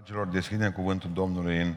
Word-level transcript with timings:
Dragilor, 0.00 0.26
deschidem 0.26 0.72
cuvântul 0.72 1.12
Domnului 1.12 1.60
în 1.60 1.74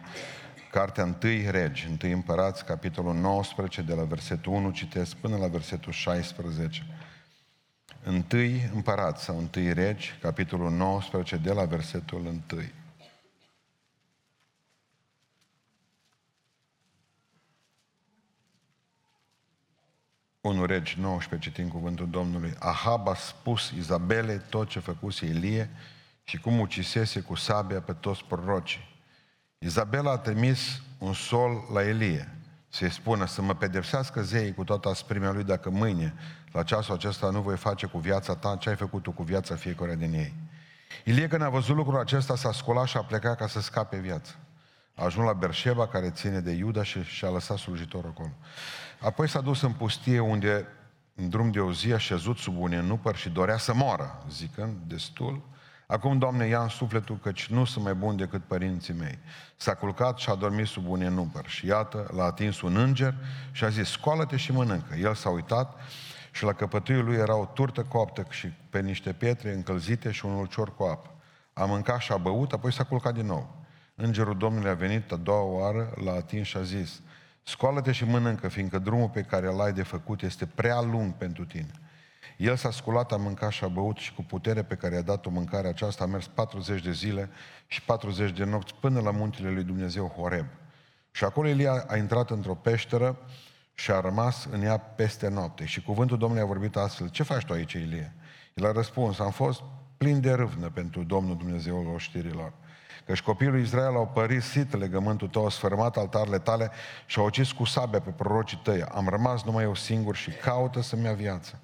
Cartea 0.71 1.03
1 1.03 1.15
Regi, 1.49 1.97
1 2.03 2.13
Împărați, 2.13 2.65
capitolul 2.65 3.13
19, 3.13 3.81
de 3.81 3.93
la 3.93 4.03
versetul 4.03 4.53
1, 4.53 4.71
citesc 4.71 5.15
până 5.15 5.37
la 5.37 5.47
versetul 5.47 5.91
16. 5.91 6.85
1 8.07 8.23
Împărați 8.73 9.23
sau 9.23 9.37
1 9.37 9.73
Regi, 9.73 10.17
capitolul 10.21 10.71
19, 10.71 11.37
de 11.37 11.51
la 11.51 11.65
versetul 11.65 12.25
1. 12.25 12.41
1 20.41 20.65
Regi 20.65 20.99
19, 20.99 21.49
citim 21.49 21.69
cuvântul 21.69 22.09
Domnului. 22.09 22.53
Ahab 22.59 23.07
a 23.07 23.15
spus 23.15 23.71
Izabele 23.77 24.37
tot 24.37 24.67
ce 24.67 24.79
făcuse 24.79 25.25
Ilie 25.25 25.69
și 26.23 26.39
cum 26.39 26.59
ucisese 26.59 27.19
cu 27.19 27.35
sabia 27.35 27.81
pe 27.81 27.93
toți 27.93 28.23
prorocii. 28.23 29.01
Izabela 29.57 30.11
a 30.11 30.17
trimis 30.17 30.81
un 30.97 31.13
sol 31.13 31.67
la 31.73 31.87
Elie 31.87 32.37
să-i 32.73 32.91
spună 32.91 33.25
să 33.25 33.41
mă 33.41 33.53
pedepsească 33.53 34.21
zeii 34.21 34.53
cu 34.53 34.63
toată 34.63 34.89
asprimea 34.89 35.31
lui 35.31 35.43
dacă 35.43 35.69
mâine, 35.69 36.13
la 36.51 36.63
ceasul 36.63 36.93
acesta, 36.93 37.29
nu 37.29 37.41
voi 37.41 37.57
face 37.57 37.85
cu 37.85 37.97
viața 37.97 38.35
ta 38.35 38.55
ce 38.55 38.69
ai 38.69 38.75
făcut 38.75 39.03
tu 39.03 39.11
cu 39.11 39.23
viața 39.23 39.55
fiecare 39.55 39.95
din 39.95 40.13
ei. 40.13 40.33
Ilie 41.03 41.27
când 41.27 41.41
a 41.41 41.49
văzut 41.49 41.75
lucrul 41.75 41.99
acesta 41.99 42.35
s-a 42.35 42.51
sculat 42.51 42.87
și 42.87 42.97
a 42.97 43.03
plecat 43.03 43.37
ca 43.37 43.47
să 43.47 43.61
scape 43.61 43.97
viața. 43.97 44.31
A 44.95 45.03
ajuns 45.03 45.25
la 45.27 45.33
Berșeba, 45.33 45.87
care 45.87 46.09
ține 46.09 46.39
de 46.39 46.51
Iuda 46.51 46.83
și 46.83 47.03
și-a 47.03 47.29
lăsat 47.29 47.57
slujitorul 47.57 48.09
acolo. 48.09 48.31
Apoi 48.99 49.29
s-a 49.29 49.41
dus 49.41 49.61
în 49.61 49.71
pustie 49.71 50.19
unde, 50.19 50.67
în 51.15 51.29
drum 51.29 51.51
de 51.51 51.59
o 51.59 51.73
zi, 51.73 51.93
a 51.93 51.97
șezut 51.97 52.37
sub 52.37 52.57
un 52.57 52.71
enupăr 52.71 53.15
și 53.15 53.29
dorea 53.29 53.57
să 53.57 53.73
moară, 53.73 54.25
zicând, 54.29 54.77
destul, 54.87 55.41
Acum, 55.93 56.17
Doamne, 56.17 56.45
ia 56.45 56.61
în 56.61 56.67
sufletul 56.67 57.17
căci 57.17 57.47
nu 57.47 57.65
sunt 57.65 57.83
mai 57.83 57.93
bun 57.93 58.15
decât 58.15 58.43
părinții 58.43 58.93
mei. 58.93 59.19
S-a 59.55 59.73
culcat 59.73 60.17
și 60.17 60.29
a 60.29 60.35
dormit 60.35 60.65
sub 60.65 60.87
un 60.87 61.01
enupăr 61.01 61.47
și 61.47 61.65
iată, 61.65 62.07
l-a 62.15 62.23
atins 62.23 62.61
un 62.61 62.75
înger 62.77 63.13
și 63.51 63.63
a 63.63 63.69
zis, 63.69 63.89
scoală-te 63.89 64.35
și 64.35 64.51
mănâncă. 64.51 64.95
El 64.95 65.13
s-a 65.13 65.29
uitat 65.29 65.79
și 66.31 66.43
la 66.43 66.53
căpătâiul 66.53 67.05
lui 67.05 67.15
era 67.15 67.35
o 67.35 67.45
turtă 67.45 67.81
coaptă 67.81 68.25
și 68.29 68.47
pe 68.69 68.79
niște 68.79 69.13
pietre 69.13 69.53
încălzite 69.53 70.11
și 70.11 70.25
un 70.25 70.31
ulcior 70.31 70.75
cu 70.75 70.83
apă. 70.83 71.15
A 71.53 71.65
mâncat 71.65 71.99
și 71.99 72.11
a 72.11 72.17
băut, 72.17 72.53
apoi 72.53 72.73
s-a 72.73 72.83
culcat 72.83 73.13
din 73.13 73.25
nou. 73.25 73.55
Îngerul 73.95 74.37
Domnului 74.37 74.69
a 74.69 74.73
venit 74.73 75.11
a 75.11 75.15
doua 75.15 75.43
oară, 75.43 75.93
l-a 76.03 76.13
atins 76.13 76.47
și 76.47 76.57
a 76.57 76.61
zis, 76.61 77.01
scoală-te 77.43 77.91
și 77.91 78.05
mănâncă, 78.05 78.47
fiindcă 78.47 78.79
drumul 78.79 79.09
pe 79.09 79.21
care 79.21 79.47
l-ai 79.47 79.73
de 79.73 79.83
făcut 79.83 80.21
este 80.21 80.45
prea 80.45 80.81
lung 80.81 81.13
pentru 81.13 81.45
tine. 81.45 81.71
El 82.37 82.55
s-a 82.55 82.71
sculat, 82.71 83.11
a 83.11 83.17
mâncat 83.17 83.51
și 83.51 83.63
a 83.63 83.67
băut 83.67 83.97
și 83.97 84.13
cu 84.13 84.23
putere 84.23 84.63
pe 84.63 84.75
care 84.75 84.95
i-a 84.95 85.01
dat-o 85.01 85.29
mâncarea 85.29 85.69
aceasta 85.69 86.03
a 86.03 86.07
mers 86.07 86.27
40 86.27 86.83
de 86.83 86.91
zile 86.91 87.29
și 87.67 87.81
40 87.81 88.31
de 88.31 88.43
nopți 88.43 88.75
până 88.75 89.01
la 89.01 89.11
muntele 89.11 89.49
lui 89.49 89.63
Dumnezeu 89.63 90.07
Horeb. 90.07 90.45
Și 91.11 91.23
acolo 91.23 91.47
Elia 91.47 91.85
a 91.87 91.97
intrat 91.97 92.29
într-o 92.29 92.55
peșteră 92.55 93.17
și 93.73 93.91
a 93.91 93.99
rămas 93.99 94.47
în 94.51 94.61
ea 94.61 94.77
peste 94.77 95.27
noapte. 95.27 95.65
Și 95.65 95.81
cuvântul 95.81 96.17
Domnului 96.17 96.43
a 96.43 96.47
vorbit 96.47 96.75
astfel, 96.75 97.09
ce 97.09 97.23
faci 97.23 97.43
tu 97.43 97.53
aici, 97.53 97.73
Elie? 97.73 98.13
El 98.53 98.65
a 98.65 98.71
răspuns, 98.71 99.19
am 99.19 99.31
fost 99.31 99.61
plin 99.97 100.21
de 100.21 100.31
râvnă 100.31 100.69
pentru 100.69 101.03
Domnul 101.03 101.37
Dumnezeul 101.37 101.91
oștirilor. 101.93 102.53
Căci 103.05 103.21
copiii 103.21 103.61
Israel 103.61 103.95
au 103.95 104.07
părisit 104.07 104.77
legământul 104.77 105.27
tău, 105.27 105.41
au 105.41 105.49
sfărmat 105.49 105.97
altarele 105.97 106.39
tale 106.39 106.71
și 107.05 107.19
au 107.19 107.25
ucis 107.25 107.51
cu 107.51 107.63
sabia 107.63 107.99
pe 108.01 108.09
prorocii 108.09 108.59
tăi. 108.63 108.83
Am 108.83 109.07
rămas 109.07 109.43
numai 109.43 109.63
eu 109.63 109.75
singur 109.75 110.15
și 110.15 110.31
caută 110.31 110.81
să-mi 110.81 111.03
ia 111.03 111.13
viața. 111.13 111.59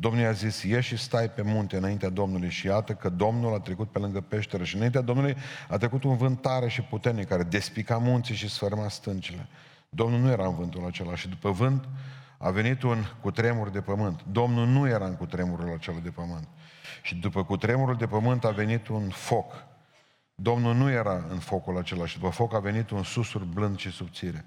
Domnul 0.00 0.22
i-a 0.22 0.32
zis, 0.32 0.62
ieși 0.62 0.88
și 0.88 1.02
stai 1.02 1.30
pe 1.30 1.42
munte 1.42 1.76
înaintea 1.76 2.08
Domnului 2.08 2.50
și 2.50 2.66
iată 2.66 2.92
că 2.92 3.08
Domnul 3.08 3.54
a 3.54 3.58
trecut 3.58 3.90
pe 3.90 3.98
lângă 3.98 4.20
peșteră 4.20 4.64
și 4.64 4.76
înaintea 4.76 5.00
Domnului 5.00 5.36
a 5.68 5.76
trecut 5.76 6.04
un 6.04 6.16
vânt 6.16 6.40
tare 6.40 6.68
și 6.68 6.82
puternic 6.82 7.28
care 7.28 7.42
despica 7.42 7.96
munții 7.96 8.34
și 8.34 8.48
sfărma 8.48 8.88
stâncile. 8.88 9.48
Domnul 9.88 10.20
nu 10.20 10.30
era 10.30 10.46
în 10.46 10.54
vântul 10.54 10.86
acela 10.86 11.14
și 11.14 11.28
după 11.28 11.50
vânt 11.50 11.88
a 12.38 12.50
venit 12.50 12.82
un 12.82 13.04
cutremur 13.20 13.70
de 13.70 13.80
pământ. 13.80 14.24
Domnul 14.32 14.66
nu 14.66 14.88
era 14.88 15.04
în 15.04 15.16
cutremurul 15.16 15.72
acela 15.72 15.98
de 15.98 16.10
pământ. 16.10 16.48
Și 17.02 17.14
după 17.14 17.44
cutremurul 17.44 17.96
de 17.96 18.06
pământ 18.06 18.44
a 18.44 18.50
venit 18.50 18.88
un 18.88 19.08
foc. 19.08 19.64
Domnul 20.34 20.74
nu 20.74 20.90
era 20.90 21.26
în 21.28 21.38
focul 21.38 21.78
acela 21.78 22.06
și 22.06 22.18
după 22.18 22.30
foc 22.30 22.54
a 22.54 22.58
venit 22.58 22.90
un 22.90 23.02
susur 23.02 23.44
blând 23.44 23.78
și 23.78 23.90
subțire. 23.90 24.44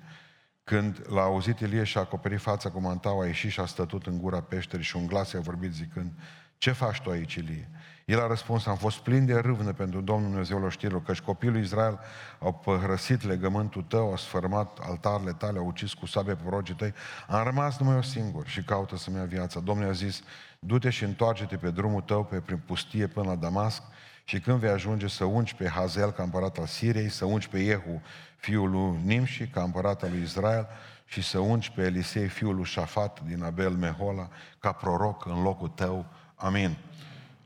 Când 0.63 1.01
l-a 1.09 1.22
auzit 1.22 1.59
Ilie 1.59 1.83
și 1.83 1.97
a 1.97 2.01
acoperit 2.01 2.39
fața 2.39 2.69
cu 2.69 2.81
mantaua, 2.81 3.23
a 3.23 3.25
ieșit 3.25 3.51
și 3.51 3.59
a 3.59 3.66
stătut 3.66 4.05
în 4.05 4.17
gura 4.17 4.41
peșterii 4.41 4.85
și 4.85 4.95
un 4.95 5.07
glas 5.07 5.31
i-a 5.31 5.39
vorbit 5.39 5.72
zicând, 5.72 6.11
ce 6.57 6.72
faci 6.72 7.01
tu 7.01 7.09
aici, 7.09 7.35
Ilie? 7.35 7.69
El 8.05 8.22
a 8.22 8.27
răspuns, 8.27 8.66
am 8.66 8.75
fost 8.75 8.97
plin 8.97 9.25
de 9.25 9.39
râvnă 9.39 9.73
pentru 9.73 10.01
Domnul 10.01 10.29
Dumnezeul 10.29 10.63
oștirilor, 10.63 11.03
căci 11.03 11.22
copilul 11.22 11.61
Israel 11.61 11.99
au 12.39 12.53
păhrăsit 12.53 13.23
legământul 13.23 13.81
tău, 13.81 14.09
au 14.09 14.17
sfărmat 14.17 14.79
altarele 14.81 15.31
tale, 15.31 15.57
au 15.57 15.66
ucis 15.66 15.94
cu 15.94 16.05
sabie 16.05 16.33
pe 16.33 16.41
prorocii 16.41 16.75
tăi, 16.75 16.93
am 17.28 17.43
rămas 17.43 17.78
numai 17.78 17.95
eu 17.95 18.01
singur 18.01 18.47
și 18.47 18.63
caută 18.63 18.97
să-mi 18.97 19.16
ia 19.16 19.23
viața. 19.23 19.59
Domnul 19.59 19.88
a 19.88 19.91
zis, 19.91 20.22
du-te 20.59 20.89
și 20.89 21.03
întoarce-te 21.03 21.55
pe 21.55 21.72
drumul 21.72 22.01
tău, 22.01 22.23
pe 22.23 22.39
prin 22.39 22.61
pustie 22.66 23.07
până 23.07 23.29
la 23.29 23.35
Damasc, 23.35 23.83
și 24.24 24.40
când 24.40 24.59
vei 24.59 24.70
ajunge 24.70 25.08
să 25.08 25.24
ungi 25.24 25.56
pe 25.56 25.68
Hazel 25.68 26.12
ca 26.12 26.24
împărat 26.24 26.58
al 26.58 26.66
Siriei, 26.66 27.09
să 27.09 27.26
ungi 27.26 27.50
pe 27.50 27.64
Jehu 27.64 28.02
fiul 28.38 28.70
lui 28.70 29.00
Nimși 29.04 29.48
ca 29.48 29.64
împărat 29.64 30.04
al 30.04 30.09
lui 30.09 30.22
Israel 30.22 30.68
și 31.06 31.22
să 31.22 31.40
ungi 31.40 31.72
pe 31.72 31.82
Elisei 31.82 32.28
fiul 32.28 32.56
lui 32.56 32.64
Șafat 32.64 33.22
din 33.22 33.44
Abel 33.44 33.72
Mehola 33.72 34.30
ca 34.59 34.72
proroc 34.72 35.26
în 35.26 35.42
locul 35.42 35.68
tău. 35.68 36.06
Amin. 36.36 36.78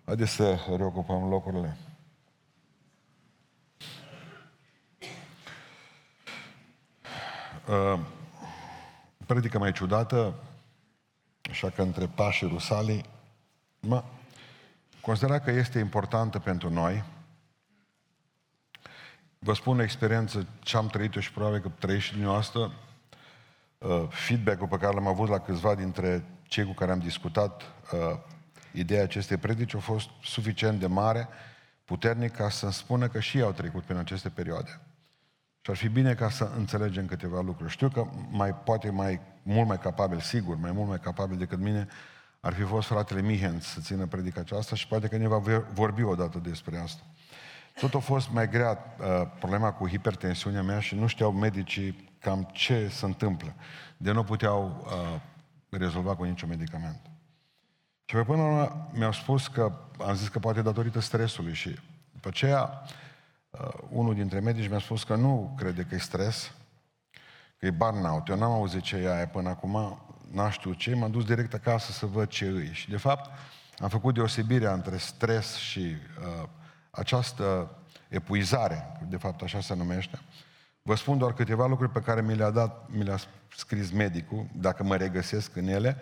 Haideți 0.06 0.32
să 0.32 0.58
reocupăm 0.78 1.30
locurile. 1.30 1.78
Uh, 7.68 8.00
predică 9.26 9.58
mai 9.58 9.72
ciudată, 9.72 10.34
așa 11.50 11.70
că 11.70 11.82
între 11.82 12.08
pașii 12.08 12.48
Rusalii, 12.48 13.06
mă, 13.80 14.04
considera 15.06 15.40
că 15.40 15.52
este 15.52 15.80
importantă 15.80 16.40
pentru 16.40 16.70
noi. 16.70 17.04
Vă 19.40 19.54
spun 19.54 19.80
o 19.80 19.84
experiență 19.84 20.48
ce 20.60 20.78
am 20.78 20.88
trăit-o 20.88 21.20
și 21.20 21.32
probabil 21.32 21.60
că 21.60 21.70
trăiți 21.80 22.04
și 22.04 22.12
dumneavoastră. 22.12 22.72
Uh, 23.78 24.08
feedback-ul 24.10 24.68
pe 24.68 24.78
care 24.78 24.94
l-am 24.94 25.08
avut 25.08 25.30
la 25.30 25.40
câțiva 25.40 25.76
dintre 25.76 26.24
cei 26.44 26.66
cu 26.66 26.72
care 26.72 26.92
am 26.92 27.00
discutat 27.00 27.62
uh, 27.62 28.18
ideea 28.72 29.04
acestei 29.04 29.38
predici 29.38 29.76
a 29.76 29.80
fost 29.80 30.10
suficient 30.24 30.80
de 30.80 30.88
mare, 30.88 31.28
puternic, 31.84 32.36
ca 32.36 32.50
să-mi 32.50 32.74
spună 32.74 33.08
că 33.08 33.20
și 33.20 33.38
ei 33.38 33.44
au 33.44 33.52
trecut 33.52 33.84
prin 33.84 33.98
aceste 33.98 34.30
perioade. 34.30 34.82
Și 35.62 35.70
ar 35.70 35.76
fi 35.76 35.90
bine 35.90 36.14
ca 36.14 36.30
să 36.30 36.52
înțelegem 36.58 37.06
câteva 37.06 37.42
lucruri. 37.42 37.72
Știu 37.72 37.90
că 37.90 38.06
mai 38.30 38.56
poate 38.56 38.90
mai 38.90 39.20
mult 39.44 39.68
mai 39.68 39.80
capabil, 39.80 40.20
sigur, 40.20 40.56
mai 40.56 40.72
mult 40.72 40.88
mai 40.88 41.00
capabil 41.00 41.38
decât 41.38 41.60
mine, 41.60 41.88
ar 42.46 42.54
fi 42.54 42.62
fost 42.62 42.88
fratele 42.88 43.22
Mihen 43.22 43.60
să 43.60 43.80
țină 43.82 44.06
predica 44.06 44.40
aceasta 44.40 44.76
și 44.76 44.88
poate 44.88 45.08
că 45.08 45.18
ne 45.18 45.28
va 45.28 45.42
vorbi 45.74 46.04
odată 46.04 46.38
despre 46.38 46.78
asta. 46.78 47.04
Tot 47.80 47.94
a 47.94 48.00
fost 48.00 48.30
mai 48.30 48.50
grea 48.50 48.78
uh, 49.00 49.28
problema 49.40 49.72
cu 49.72 49.88
hipertensiunea 49.88 50.64
mea 50.64 50.80
și 50.80 50.96
nu 50.96 51.08
știau 51.08 51.32
medicii 51.32 52.14
cam 52.20 52.50
ce 52.52 52.88
se 52.88 53.06
întâmplă. 53.06 53.54
De 53.98 54.12
nu 54.12 54.24
puteau 54.24 54.86
uh, 54.86 55.22
rezolva 55.70 56.16
cu 56.16 56.24
niciun 56.24 56.50
medicament. 56.50 57.00
Și 58.06 58.16
pe 58.16 58.24
până 58.24 58.42
la 58.42 58.48
urmă 58.48 58.90
mi-au 58.94 59.12
spus 59.12 59.48
că, 59.48 59.72
am 60.06 60.16
zis 60.16 60.28
că 60.28 60.40
poate 60.40 60.62
datorită 60.62 61.00
stresului 61.00 61.54
și 61.54 61.80
după 62.12 62.28
aceea 62.28 62.82
uh, 63.50 63.68
unul 63.90 64.14
dintre 64.14 64.40
medici 64.40 64.70
mi-a 64.70 64.80
spus 64.80 65.04
că 65.04 65.16
nu 65.16 65.54
crede 65.58 65.82
că 65.84 65.96
e 65.96 66.00
stres, 66.00 66.52
că 67.58 67.66
e 67.66 67.72
burnout. 67.72 68.28
Eu 68.28 68.38
n-am 68.38 68.52
auzit 68.52 68.82
ce 68.82 68.96
e 68.96 69.16
aia 69.16 69.28
până 69.28 69.50
acum, 69.50 70.05
n 70.32 70.50
știu 70.50 70.74
ce, 70.74 70.96
m-am 70.96 71.12
dus 71.12 71.26
direct 71.26 71.54
acasă 71.54 71.92
să 71.92 72.06
văd 72.06 72.28
ce 72.28 72.46
îi. 72.46 72.70
Și 72.74 72.90
de 72.90 72.98
fapt 72.98 73.30
am 73.78 73.90
făcut 73.90 74.14
deosebirea 74.14 74.74
între 74.74 74.98
stres 74.98 75.56
și 75.56 75.80
uh, 75.80 76.48
această 76.90 77.76
epuizare, 78.08 78.98
de 79.10 79.18
fapt 79.18 79.42
așa 79.42 79.62
se 79.62 79.76
numește. 79.76 80.20
Vă 80.82 80.96
spun 80.96 81.18
doar 81.18 81.34
câteva 81.34 81.68
lucruri 81.68 81.92
pe 81.92 82.00
care 82.00 82.22
mi 82.22 82.36
le-a 82.36 82.50
dat, 82.50 82.90
mi 82.90 83.04
le-a 83.04 83.18
scris 83.56 83.92
medicul, 83.92 84.48
dacă 84.54 84.84
mă 84.84 84.96
regăsesc 84.96 85.56
în 85.56 85.68
ele, 85.68 85.98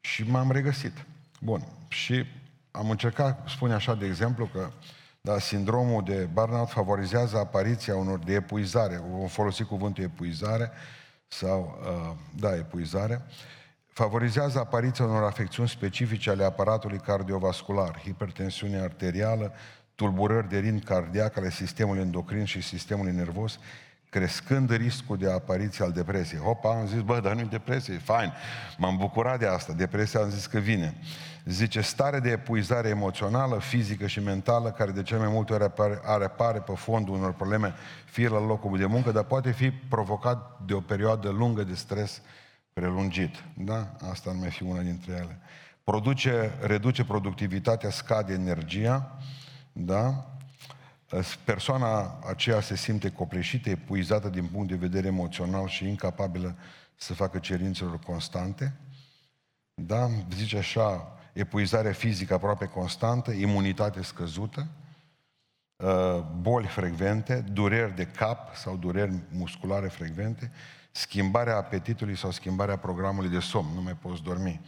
și 0.00 0.22
m-am 0.22 0.50
regăsit. 0.50 1.06
Bun. 1.40 1.66
Și 1.88 2.24
am 2.70 2.90
încercat, 2.90 3.48
spune 3.48 3.74
așa 3.74 3.94
de 3.94 4.06
exemplu, 4.06 4.46
că 4.46 4.70
da, 5.20 5.38
sindromul 5.38 6.04
de 6.04 6.28
burnout 6.32 6.68
favorizează 6.68 7.36
apariția 7.36 7.96
unor 7.96 8.18
de 8.18 8.32
epuizare. 8.32 9.02
Vom 9.10 9.26
folosi 9.26 9.64
cuvântul 9.64 10.04
epuizare 10.04 10.70
sau, 11.32 11.78
uh, 11.82 12.16
da, 12.40 12.54
epuizare. 12.56 13.22
Favorizează 13.86 14.58
apariția 14.58 15.04
unor 15.04 15.22
afecțiuni 15.22 15.68
specifice 15.68 16.30
ale 16.30 16.44
aparatului 16.44 16.98
cardiovascular, 16.98 18.00
hipertensiune 18.04 18.78
arterială, 18.80 19.52
tulburări 19.94 20.48
de 20.48 20.58
rind 20.58 20.84
cardiac 20.84 21.36
ale 21.36 21.50
sistemului 21.50 22.02
endocrin 22.02 22.44
și 22.44 22.60
sistemului 22.62 23.12
nervos, 23.12 23.58
crescând 24.10 24.76
riscul 24.76 25.16
de 25.16 25.32
apariție 25.32 25.84
al 25.84 25.92
depresiei. 25.92 26.40
Hopa, 26.40 26.70
am 26.70 26.86
zis, 26.86 27.00
bă, 27.00 27.20
dar 27.20 27.34
nu-i 27.34 27.44
depresie, 27.44 27.94
e 27.94 27.98
fain. 27.98 28.32
M-am 28.78 28.96
bucurat 28.96 29.38
de 29.38 29.46
asta, 29.46 29.72
depresia 29.72 30.20
am 30.20 30.30
zis 30.30 30.46
că 30.46 30.58
vine. 30.58 30.94
Zice, 31.44 31.80
stare 31.80 32.18
de 32.18 32.30
epuizare 32.30 32.88
emoțională, 32.88 33.58
fizică 33.58 34.06
și 34.06 34.20
mentală, 34.20 34.70
care 34.70 34.90
de 34.90 35.02
cel 35.02 35.18
mai 35.18 35.28
multe 35.28 35.52
ori 35.52 35.64
apare, 35.64 36.00
are, 36.04 36.24
apare 36.24 36.58
pe 36.58 36.72
fondul 36.74 37.14
unor 37.14 37.32
probleme, 37.32 37.74
fie 38.04 38.28
la 38.28 38.40
locul 38.40 38.78
de 38.78 38.86
muncă, 38.86 39.12
dar 39.12 39.24
poate 39.24 39.50
fi 39.50 39.70
provocat 39.70 40.60
de 40.66 40.74
o 40.74 40.80
perioadă 40.80 41.28
lungă 41.28 41.62
de 41.62 41.74
stres 41.74 42.22
prelungit. 42.72 43.44
Da? 43.56 43.96
Asta 44.10 44.32
nu 44.32 44.38
mai 44.38 44.50
fi 44.50 44.62
una 44.62 44.80
dintre 44.80 45.12
ele. 45.12 45.38
Produce, 45.84 46.52
reduce 46.60 47.04
productivitatea, 47.04 47.90
scade 47.90 48.32
energia, 48.32 49.18
da? 49.72 50.24
Persoana 51.44 52.18
aceea 52.28 52.60
se 52.60 52.76
simte 52.76 53.10
copleșită, 53.10 53.70
epuizată 53.70 54.28
din 54.28 54.46
punct 54.46 54.68
de 54.68 54.74
vedere 54.74 55.06
emoțional 55.06 55.68
și 55.68 55.88
incapabilă 55.88 56.56
să 56.96 57.14
facă 57.14 57.38
cerințelor 57.38 57.98
constante. 57.98 58.76
Da? 59.74 60.08
Zice 60.34 60.56
așa, 60.56 61.18
epuizare 61.32 61.92
fizică 61.92 62.34
aproape 62.34 62.66
constantă, 62.66 63.30
imunitate 63.30 64.02
scăzută, 64.02 64.66
uh, 65.76 66.20
boli 66.40 66.66
frecvente, 66.66 67.44
dureri 67.52 67.94
de 67.94 68.06
cap 68.06 68.54
sau 68.54 68.76
dureri 68.76 69.12
musculare 69.30 69.88
frecvente, 69.88 70.52
schimbarea 70.90 71.56
apetitului 71.56 72.16
sau 72.16 72.30
schimbarea 72.30 72.76
programului 72.76 73.30
de 73.30 73.38
somn, 73.40 73.74
nu 73.74 73.82
mai 73.82 73.96
poți 73.96 74.22
dormi, 74.22 74.60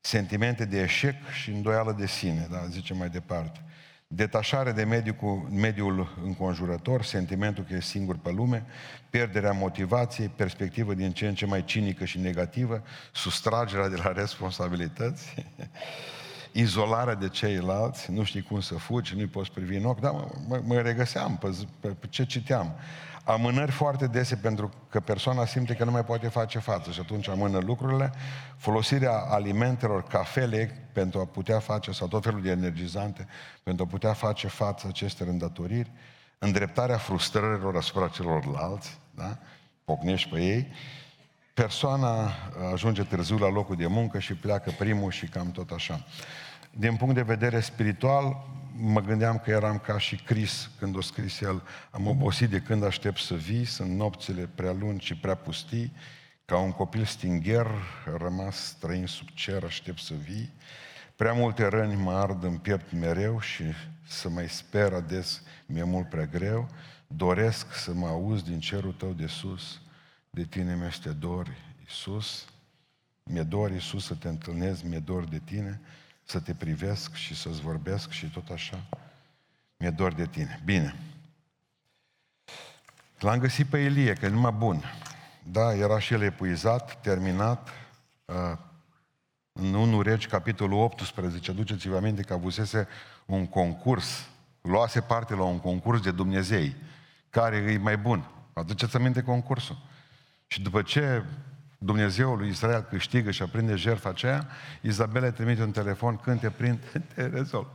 sentimente 0.00 0.64
de 0.64 0.82
eșec 0.82 1.28
și 1.42 1.50
îndoială 1.50 1.92
de 1.92 2.06
sine, 2.06 2.46
da, 2.50 2.66
zice 2.66 2.94
mai 2.94 3.08
departe. 3.08 3.62
Detașare 4.10 4.72
de 4.72 4.84
mediul, 4.84 5.14
cu, 5.14 5.48
mediul 5.50 6.18
înconjurător, 6.24 7.02
sentimentul 7.02 7.64
că 7.64 7.74
e 7.74 7.80
singur 7.80 8.16
pe 8.16 8.30
lume, 8.30 8.66
pierderea 9.10 9.52
motivației, 9.52 10.28
perspectivă 10.28 10.94
din 10.94 11.12
ce 11.12 11.28
în 11.28 11.34
ce 11.34 11.46
mai 11.46 11.64
cinică 11.64 12.04
și 12.04 12.18
negativă, 12.18 12.82
sustragerea 13.12 13.88
de 13.88 13.96
la 13.96 14.12
responsabilități, 14.12 15.34
izolarea 16.52 17.14
de 17.14 17.28
ceilalți, 17.28 18.10
nu 18.10 18.24
știi 18.24 18.42
cum 18.42 18.60
să 18.60 18.74
fugi, 18.74 19.14
nu-i 19.14 19.26
poți 19.26 19.50
privi 19.50 19.76
în 19.76 19.84
ochi, 19.84 20.00
dar 20.00 20.12
mă, 20.12 20.28
mă, 20.48 20.60
mă 20.64 20.80
regăseam 20.80 21.36
pe, 21.36 21.56
pe, 21.80 21.88
pe 21.88 22.06
ce 22.10 22.24
citeam 22.24 22.74
amânări 23.28 23.70
foarte 23.70 24.06
dese 24.06 24.36
pentru 24.36 24.70
că 24.90 25.00
persoana 25.00 25.46
simte 25.46 25.74
că 25.74 25.84
nu 25.84 25.90
mai 25.90 26.04
poate 26.04 26.28
face 26.28 26.58
față 26.58 26.90
și 26.90 27.00
atunci 27.00 27.28
amână 27.28 27.58
lucrurile, 27.58 28.12
folosirea 28.56 29.12
alimentelor, 29.12 30.02
cafele 30.02 30.88
pentru 30.92 31.20
a 31.20 31.24
putea 31.24 31.58
face, 31.58 31.92
sau 31.92 32.06
tot 32.08 32.22
felul 32.22 32.42
de 32.42 32.50
energizante, 32.50 33.26
pentru 33.62 33.84
a 33.84 33.90
putea 33.90 34.12
face 34.12 34.46
față 34.46 34.86
aceste 34.88 35.24
îndatoriri, 35.24 35.90
îndreptarea 36.38 36.96
frustrărilor 36.96 37.76
asupra 37.76 38.08
celorlalți, 38.08 38.98
da? 39.14 39.38
pocnești 39.84 40.30
pe 40.30 40.40
ei, 40.40 40.72
persoana 41.54 42.30
ajunge 42.72 43.02
târziu 43.02 43.36
la 43.36 43.50
locul 43.50 43.76
de 43.76 43.86
muncă 43.86 44.18
și 44.18 44.34
pleacă 44.34 44.74
primul 44.78 45.10
și 45.10 45.26
cam 45.26 45.50
tot 45.50 45.70
așa. 45.70 46.04
Din 46.70 46.96
punct 46.96 47.14
de 47.14 47.22
vedere 47.22 47.60
spiritual, 47.60 48.46
mă 48.80 49.00
gândeam 49.00 49.38
că 49.38 49.50
eram 49.50 49.78
ca 49.78 49.98
și 49.98 50.16
Cris 50.16 50.70
când 50.78 50.96
o 50.96 51.00
scris 51.00 51.40
el, 51.40 51.62
am 51.90 52.06
obosit 52.06 52.50
de 52.50 52.60
când 52.60 52.84
aștept 52.84 53.18
să 53.18 53.34
vii, 53.34 53.64
sunt 53.64 53.90
nopțile 53.90 54.48
prea 54.54 54.72
lungi 54.72 55.06
și 55.06 55.16
prea 55.16 55.34
pustii, 55.34 55.92
ca 56.44 56.58
un 56.58 56.72
copil 56.72 57.04
stingher, 57.04 57.66
rămas 58.16 58.56
străin 58.56 59.06
sub 59.06 59.28
cer, 59.34 59.64
aștept 59.64 59.98
să 59.98 60.14
vii. 60.14 60.52
Prea 61.16 61.32
multe 61.32 61.66
răni 61.66 61.94
mă 61.94 62.12
ard 62.12 62.42
în 62.42 62.56
piept 62.56 62.92
mereu 62.92 63.40
și 63.40 63.62
să 64.06 64.28
mai 64.28 64.48
sper 64.48 64.92
ades 64.92 65.42
mi-e 65.66 65.82
mult 65.82 66.08
prea 66.08 66.26
greu. 66.26 66.68
Doresc 67.06 67.74
să 67.74 67.92
mă 67.92 68.06
auzi 68.06 68.44
din 68.44 68.60
cerul 68.60 68.92
tău 68.92 69.12
de 69.12 69.26
sus, 69.26 69.80
de 70.30 70.44
tine 70.44 70.74
mi-este 70.74 71.10
dor, 71.10 71.56
Iisus. 71.80 72.44
Mi-e 73.22 73.42
dor, 73.42 73.70
Iisus, 73.70 74.04
să 74.04 74.14
te 74.14 74.28
întâlnesc, 74.28 74.82
mi-e 74.82 74.98
dor 74.98 75.24
de 75.24 75.40
tine 75.44 75.80
să 76.30 76.40
te 76.40 76.54
privesc 76.54 77.14
și 77.14 77.36
să-ți 77.36 77.60
vorbesc 77.60 78.10
și 78.10 78.26
tot 78.26 78.48
așa. 78.48 78.84
Mi-e 79.76 79.90
dor 79.90 80.12
de 80.12 80.26
tine. 80.26 80.60
Bine. 80.64 80.94
L-am 83.18 83.38
găsit 83.38 83.66
pe 83.66 83.78
Elie, 83.78 84.12
că 84.12 84.24
e 84.24 84.28
numai 84.28 84.52
bun. 84.52 84.82
Da, 85.42 85.74
era 85.74 85.98
și 85.98 86.12
el 86.12 86.22
epuizat, 86.22 87.00
terminat. 87.00 87.68
Uh, 88.24 88.58
în 89.52 89.74
1 89.74 90.02
Regi, 90.02 90.26
capitolul 90.26 90.78
18, 90.78 91.50
aduceți-vă 91.50 91.96
aminte 91.96 92.22
că 92.22 92.32
avusese 92.32 92.88
un 93.26 93.46
concurs, 93.46 94.28
luase 94.60 95.00
parte 95.00 95.34
la 95.34 95.44
un 95.44 95.60
concurs 95.60 96.00
de 96.00 96.10
Dumnezei, 96.10 96.76
care 97.30 97.56
e 97.56 97.78
mai 97.78 97.96
bun. 97.96 98.30
Aduceți 98.52 98.96
aminte 98.96 99.22
concursul. 99.22 99.78
Și 100.46 100.62
după 100.62 100.82
ce 100.82 101.24
Dumnezeul 101.78 102.38
lui 102.38 102.48
Israel 102.48 102.86
câștigă 102.90 103.30
și 103.30 103.42
aprinde 103.42 103.74
jertfa 103.74 104.08
aceea, 104.08 104.48
Izabela 104.80 105.30
trimite 105.30 105.62
un 105.62 105.70
telefon, 105.70 106.16
când 106.16 106.40
te 106.40 106.50
prind, 106.50 106.78
te 107.14 107.26
rezolv. 107.26 107.66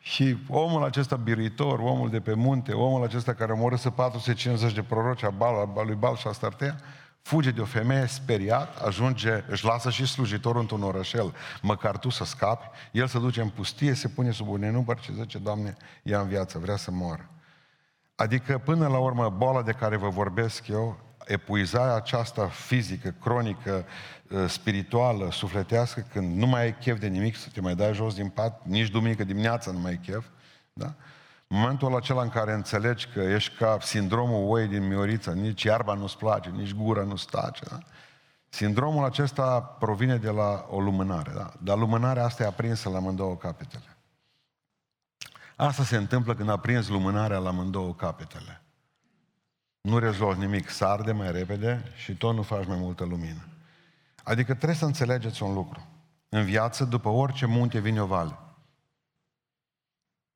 Și 0.00 0.38
omul 0.48 0.84
acesta 0.84 1.16
biruitor, 1.16 1.78
omul 1.78 2.10
de 2.10 2.20
pe 2.20 2.34
munte, 2.34 2.72
omul 2.72 3.04
acesta 3.04 3.34
care 3.34 3.52
omorâ 3.52 3.76
450 3.76 4.72
de 4.72 4.82
proroci 4.82 5.22
a, 5.22 5.30
Bal, 5.30 5.72
a 5.76 5.82
lui 5.82 5.94
Bal 5.94 6.16
și 6.16 6.26
a 6.26 6.32
Startea, 6.32 6.80
fuge 7.22 7.50
de 7.50 7.60
o 7.60 7.64
femeie 7.64 8.06
speriat, 8.06 8.82
ajunge, 8.82 9.44
își 9.48 9.64
lasă 9.64 9.90
și 9.90 10.06
slujitorul 10.06 10.60
într-un 10.60 10.82
orășel, 10.82 11.34
măcar 11.62 11.98
tu 11.98 12.08
să 12.08 12.24
scapi, 12.24 12.66
el 12.92 13.06
se 13.06 13.18
duce 13.18 13.40
în 13.40 13.48
pustie, 13.48 13.94
se 13.94 14.08
pune 14.08 14.30
sub 14.30 14.48
un 14.48 14.60
nenumăr 14.60 15.00
și 15.00 15.12
zice, 15.12 15.38
Doamne, 15.38 15.76
ia 16.02 16.20
în 16.20 16.28
viață, 16.28 16.58
vrea 16.58 16.76
să 16.76 16.90
moară. 16.90 17.30
Adică, 18.16 18.58
până 18.58 18.86
la 18.86 18.98
urmă, 18.98 19.28
boala 19.28 19.62
de 19.62 19.72
care 19.72 19.96
vă 19.96 20.08
vorbesc 20.08 20.68
eu, 20.68 21.05
epuizarea 21.26 21.94
aceasta 21.94 22.48
fizică, 22.48 23.14
cronică, 23.20 23.84
uh, 24.30 24.48
spirituală, 24.48 25.30
sufletească, 25.30 26.06
când 26.12 26.36
nu 26.36 26.46
mai 26.46 26.60
ai 26.60 26.76
chef 26.76 26.98
de 26.98 27.06
nimic 27.06 27.36
să 27.36 27.48
te 27.52 27.60
mai 27.60 27.74
dai 27.74 27.94
jos 27.94 28.14
din 28.14 28.28
pat, 28.28 28.60
nici 28.64 28.88
duminică 28.88 29.24
dimineața 29.24 29.70
nu 29.70 29.78
mai 29.78 29.90
ai 29.90 30.00
chef, 30.06 30.24
da? 30.72 30.94
Momentul 31.48 31.96
acela 31.96 32.22
în 32.22 32.28
care 32.28 32.52
înțelegi 32.52 33.08
că 33.08 33.20
ești 33.20 33.56
ca 33.56 33.78
sindromul 33.80 34.50
oi 34.50 34.66
din 34.66 34.86
Mioriță, 34.86 35.32
nici 35.32 35.62
iarba 35.62 35.94
nu-ți 35.94 36.18
place, 36.18 36.48
nici 36.48 36.74
gura 36.74 37.02
nu-ți 37.02 37.26
tace, 37.26 37.64
da? 37.70 37.78
Sindromul 38.48 39.04
acesta 39.04 39.60
provine 39.60 40.16
de 40.16 40.30
la 40.30 40.66
o 40.70 40.80
lumânare, 40.80 41.32
da? 41.34 41.52
Dar 41.62 41.78
lumânarea 41.78 42.24
asta 42.24 42.42
e 42.42 42.46
aprinsă 42.46 42.88
la 42.88 42.96
amândouă 42.96 43.36
capetele. 43.36 43.96
Asta 45.56 45.82
se 45.82 45.96
întâmplă 45.96 46.34
când 46.34 46.48
aprinzi 46.48 46.90
lumânarea 46.90 47.38
la 47.38 47.48
amândouă 47.48 47.94
capetele 47.94 48.60
nu 49.86 49.98
rezolvi 49.98 50.40
nimic, 50.40 50.68
sarde 50.68 51.12
mai 51.12 51.32
repede 51.32 51.92
și 51.96 52.16
tot 52.16 52.34
nu 52.34 52.42
faci 52.42 52.66
mai 52.66 52.76
multă 52.78 53.04
lumină. 53.04 53.46
Adică 54.22 54.54
trebuie 54.54 54.76
să 54.76 54.84
înțelegeți 54.84 55.42
un 55.42 55.54
lucru. 55.54 55.86
În 56.28 56.44
viață, 56.44 56.84
după 56.84 57.08
orice 57.08 57.46
munte 57.46 57.78
vine 57.78 58.00
o 58.02 58.06
vale. 58.06 58.38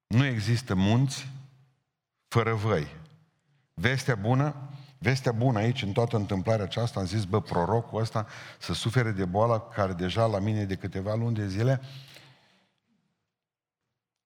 Nu 0.06 0.24
există 0.24 0.74
munți 0.74 1.28
fără 2.28 2.54
văi. 2.54 2.86
Vestea 3.74 4.14
bună, 4.14 4.54
vestea 4.98 5.32
bună 5.32 5.58
aici, 5.58 5.82
în 5.82 5.92
toată 5.92 6.16
întâmplarea 6.16 6.64
aceasta, 6.64 7.00
am 7.00 7.06
zis, 7.06 7.24
bă, 7.24 7.40
prorocul 7.40 8.00
ăsta 8.00 8.26
să 8.58 8.72
sufere 8.72 9.10
de 9.10 9.24
boala 9.24 9.60
care 9.60 9.92
deja 9.92 10.26
la 10.26 10.38
mine 10.38 10.64
de 10.64 10.74
câteva 10.74 11.14
luni 11.14 11.34
de 11.34 11.48
zile, 11.48 11.80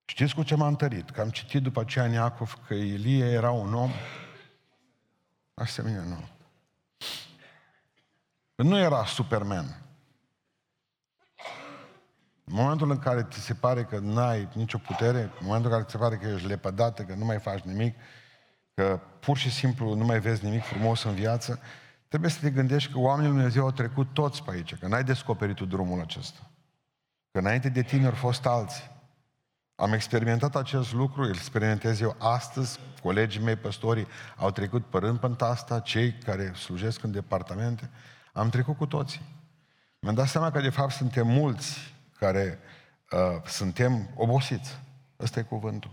Știți 0.07 0.35
cu 0.35 0.43
ce 0.43 0.55
m-a 0.55 0.67
întărit? 0.67 1.11
Că 1.11 1.21
am 1.21 1.31
citit 1.31 1.63
după 1.63 1.81
aceea 1.81 2.05
în 2.05 2.13
Iacov 2.13 2.59
că 2.67 2.75
Ilie 2.75 3.25
era 3.25 3.51
un 3.51 3.75
om 3.75 3.91
Asemenea, 5.55 6.03
nu. 6.03 6.29
Nu 8.57 8.79
era 8.79 9.05
Superman. 9.05 9.83
În 12.45 12.55
momentul 12.55 12.91
în 12.91 12.99
care 12.99 13.27
ți 13.31 13.41
se 13.41 13.55
pare 13.55 13.85
că 13.85 13.99
n-ai 13.99 14.49
nicio 14.55 14.79
putere, 14.79 15.21
în 15.21 15.31
momentul 15.41 15.71
în 15.71 15.77
care 15.77 15.85
ți 15.85 15.91
se 15.91 15.99
pare 15.99 16.17
că 16.17 16.27
ești 16.27 16.47
lepădată, 16.47 17.03
că 17.03 17.15
nu 17.15 17.25
mai 17.25 17.39
faci 17.39 17.61
nimic, 17.61 17.97
că 18.75 19.01
pur 19.21 19.37
și 19.37 19.51
simplu 19.51 19.95
nu 19.95 20.05
mai 20.05 20.21
vezi 20.21 20.45
nimic 20.45 20.63
frumos 20.63 21.03
în 21.03 21.15
viață, 21.15 21.61
trebuie 22.09 22.31
să 22.31 22.41
te 22.41 22.51
gândești 22.51 22.93
că 22.93 22.99
oamenii 22.99 23.31
lui 23.31 23.37
Dumnezeu 23.37 23.65
au 23.65 23.71
trecut 23.71 24.13
toți 24.13 24.43
pe 24.43 24.51
aici, 24.51 24.75
că 24.75 24.87
n-ai 24.87 25.05
descoperit 25.05 25.57
tu 25.57 25.65
drumul 25.65 26.01
acesta. 26.01 26.51
Că 27.31 27.39
înainte 27.39 27.69
de 27.69 27.83
tine 27.83 28.07
au 28.07 28.13
fost 28.13 28.47
alții. 28.47 28.94
Am 29.77 29.93
experimentat 29.93 30.57
acest 30.57 30.93
lucru, 30.93 31.23
îl 31.23 31.29
experimentez 31.29 32.01
eu 32.01 32.17
astăzi, 32.19 32.79
colegii 33.03 33.43
mei 33.43 33.57
păstorii 33.57 34.07
au 34.37 34.51
trecut 34.51 34.85
pe 34.85 34.99
rând 34.99 35.19
pe 35.19 35.45
asta, 35.45 35.81
cei 35.81 36.13
care 36.13 36.53
slujesc 36.53 37.03
în 37.03 37.13
departamente, 37.13 37.91
am 38.33 38.49
trecut 38.49 38.77
cu 38.77 38.87
toții. 38.87 39.21
Mi-am 39.99 40.15
dat 40.15 40.29
seama 40.29 40.51
că 40.51 40.61
de 40.61 40.71
fapt 40.71 40.93
suntem 40.93 41.27
mulți 41.27 41.95
care 42.19 42.59
uh, 43.11 43.43
suntem 43.47 44.11
obosiți. 44.15 44.79
Ăsta 45.21 45.41
e 45.41 45.43
cuvântul. 45.43 45.91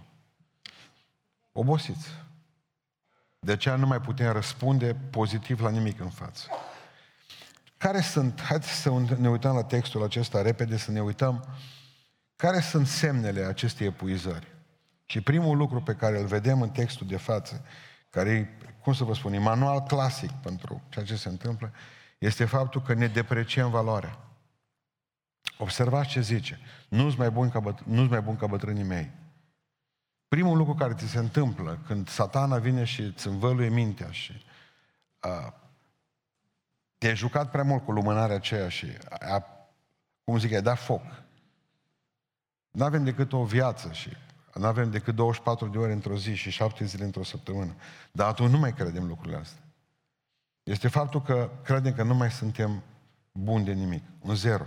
Obosiți. 1.52 2.08
De 3.40 3.52
aceea 3.52 3.76
nu 3.76 3.88
mai 3.88 4.02
putem 4.02 4.32
răspunde 4.32 4.96
pozitiv 5.10 5.62
la 5.62 5.70
nimic 5.70 6.00
în 6.00 6.10
față. 6.10 6.48
Care 7.78 8.02
sunt, 8.02 8.42
haideți 8.42 8.82
să 8.82 8.92
ne 9.18 9.30
uităm 9.30 9.56
la 9.56 9.64
textul 9.64 10.04
acesta 10.04 10.42
repede, 10.42 10.78
să 10.78 10.92
ne 10.92 11.02
uităm 11.02 11.46
care 12.42 12.60
sunt 12.60 12.88
semnele 12.88 13.44
acestei 13.44 13.88
epuizări? 13.88 14.48
Și 15.06 15.22
primul 15.22 15.58
lucru 15.58 15.82
pe 15.82 15.96
care 15.96 16.20
îl 16.20 16.26
vedem 16.26 16.62
în 16.62 16.70
textul 16.70 17.08
de 17.08 17.18
față, 17.18 17.66
care 18.10 18.30
e 18.30 18.48
cum 18.82 18.94
să 18.94 19.04
vă 19.04 19.14
spun, 19.14 19.42
manual 19.42 19.82
clasic 19.82 20.32
pentru 20.32 20.82
ceea 20.90 21.06
ce 21.06 21.16
se 21.16 21.30
întâmplă, 21.30 21.72
este 22.18 22.46
faptul 22.46 22.82
că 22.82 22.94
ne 22.94 23.08
depreciem 23.08 23.70
valoarea. 23.70 24.18
Observați 25.58 26.10
ce 26.10 26.22
zice. 26.22 26.60
Nu-ți 26.90 27.18
mai, 27.18 27.30
bun 27.30 27.50
ca 27.50 27.62
băt- 27.62 27.84
nu 27.84 28.04
mai 28.04 28.22
bun 28.22 28.36
ca 28.36 28.48
bătrânii 28.48 28.84
mei. 28.84 29.12
Primul 30.28 30.58
lucru 30.58 30.74
care 30.74 30.94
ți 30.94 31.08
se 31.08 31.18
întâmplă 31.18 31.80
când 31.86 32.10
satana 32.10 32.58
vine 32.58 32.84
și 32.84 33.02
îți 33.02 33.28
învăluie 33.28 33.70
mintea 33.70 34.12
și 34.12 34.46
a, 35.20 35.54
te-ai 36.98 37.16
jucat 37.16 37.52
prea 37.52 37.64
mult 37.64 37.86
cu 37.86 37.92
lumânarea 37.92 38.36
aceea 38.36 38.70
și 38.70 38.88
a, 39.10 39.46
cum 40.24 40.38
zic, 40.38 40.54
ai 40.54 40.62
dat 40.62 40.80
foc. 40.80 41.02
Nu 42.72 42.84
avem 42.84 43.04
decât 43.04 43.34
o 43.34 43.44
viață 43.44 43.92
și 43.92 44.10
nu 44.54 44.66
avem 44.66 44.92
decât 44.92 45.16
24 45.16 45.68
de 45.68 45.78
ore 45.78 45.92
într-o 45.92 46.18
zi 46.18 46.34
și 46.34 46.50
7 46.50 46.86
zile 46.86 47.04
într-o 47.04 47.24
săptămână. 47.24 47.76
Dar 48.12 48.28
atunci 48.28 48.52
nu 48.52 48.58
mai 48.58 48.74
credem 48.74 49.08
lucrurile 49.08 49.38
astea. 49.38 49.62
Este 50.64 50.88
faptul 50.88 51.22
că 51.22 51.50
credem 51.64 51.94
că 51.94 52.04
nu 52.04 52.14
mai 52.14 52.32
suntem 52.32 52.84
buni 53.32 53.66
de 53.66 53.72
nimic. 53.74 54.04
Un 54.22 54.36
zero. 54.36 54.66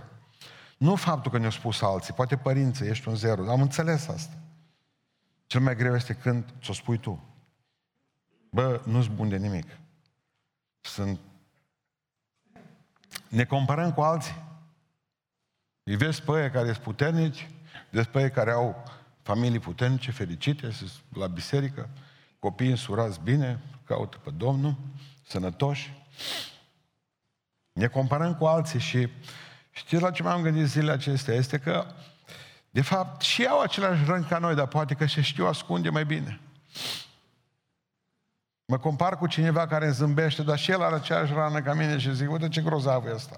Nu 0.77 0.95
faptul 0.95 1.31
că 1.31 1.37
ne-au 1.37 1.51
spus 1.51 1.81
alții, 1.81 2.13
poate 2.13 2.37
părinții, 2.37 2.87
ești 2.87 3.07
un 3.07 3.15
zero. 3.15 3.49
Am 3.49 3.61
înțeles 3.61 4.07
asta. 4.07 4.37
Cel 5.45 5.61
mai 5.61 5.75
greu 5.75 5.95
este 5.95 6.13
când 6.13 6.53
ți-o 6.61 6.73
spui 6.73 6.97
tu. 6.97 7.23
Bă, 8.49 8.81
nu-s 8.85 9.07
bun 9.07 9.29
de 9.29 9.37
nimic. 9.37 9.67
Sunt... 10.81 11.19
Ne 13.29 13.45
comparăm 13.45 13.93
cu 13.93 14.01
alții. 14.01 14.43
Îi 15.83 15.95
vezi 15.95 16.21
pe 16.21 16.31
aia 16.31 16.51
care 16.51 16.71
sunt 16.71 16.83
puternici, 16.83 17.49
vezi 17.89 18.07
pe 18.07 18.17
aia 18.17 18.29
care 18.29 18.51
au 18.51 18.83
familii 19.21 19.59
puternice, 19.59 20.11
fericite, 20.11 20.69
la 21.13 21.27
biserică, 21.27 21.89
copiii 22.39 22.69
însurați 22.69 23.19
bine, 23.23 23.59
caută 23.85 24.17
pe 24.23 24.29
Domnul, 24.37 24.75
sănătoși. 25.27 25.93
Ne 27.73 27.87
comparăm 27.87 28.35
cu 28.35 28.45
alții 28.45 28.79
și 28.79 29.09
știți 29.71 30.01
la 30.01 30.11
ce 30.11 30.23
m-am 30.23 30.41
gândit 30.41 30.65
zilele 30.65 30.91
acestea? 30.91 31.33
Este 31.33 31.57
că, 31.57 31.85
de 32.69 32.81
fapt, 32.81 33.21
și 33.21 33.45
au 33.45 33.61
același 33.61 34.05
rând 34.05 34.27
ca 34.27 34.37
noi, 34.37 34.55
dar 34.55 34.67
poate 34.67 34.93
că 34.93 35.05
se 35.05 35.21
știu 35.21 35.45
ascunde 35.45 35.89
mai 35.89 36.05
bine. 36.05 36.39
Mă 38.65 38.77
compar 38.77 39.17
cu 39.17 39.27
cineva 39.27 39.67
care 39.67 39.85
îmi 39.85 39.93
zâmbește, 39.93 40.43
dar 40.43 40.57
și 40.57 40.71
el 40.71 40.81
are 40.81 40.95
aceeași 40.95 41.33
rană 41.33 41.61
ca 41.61 41.73
mine 41.73 41.97
și 41.97 42.15
zic, 42.15 42.31
uite 42.31 42.47
ce 42.47 42.61
grozav 42.61 43.05
e 43.05 43.13
ăsta. 43.13 43.35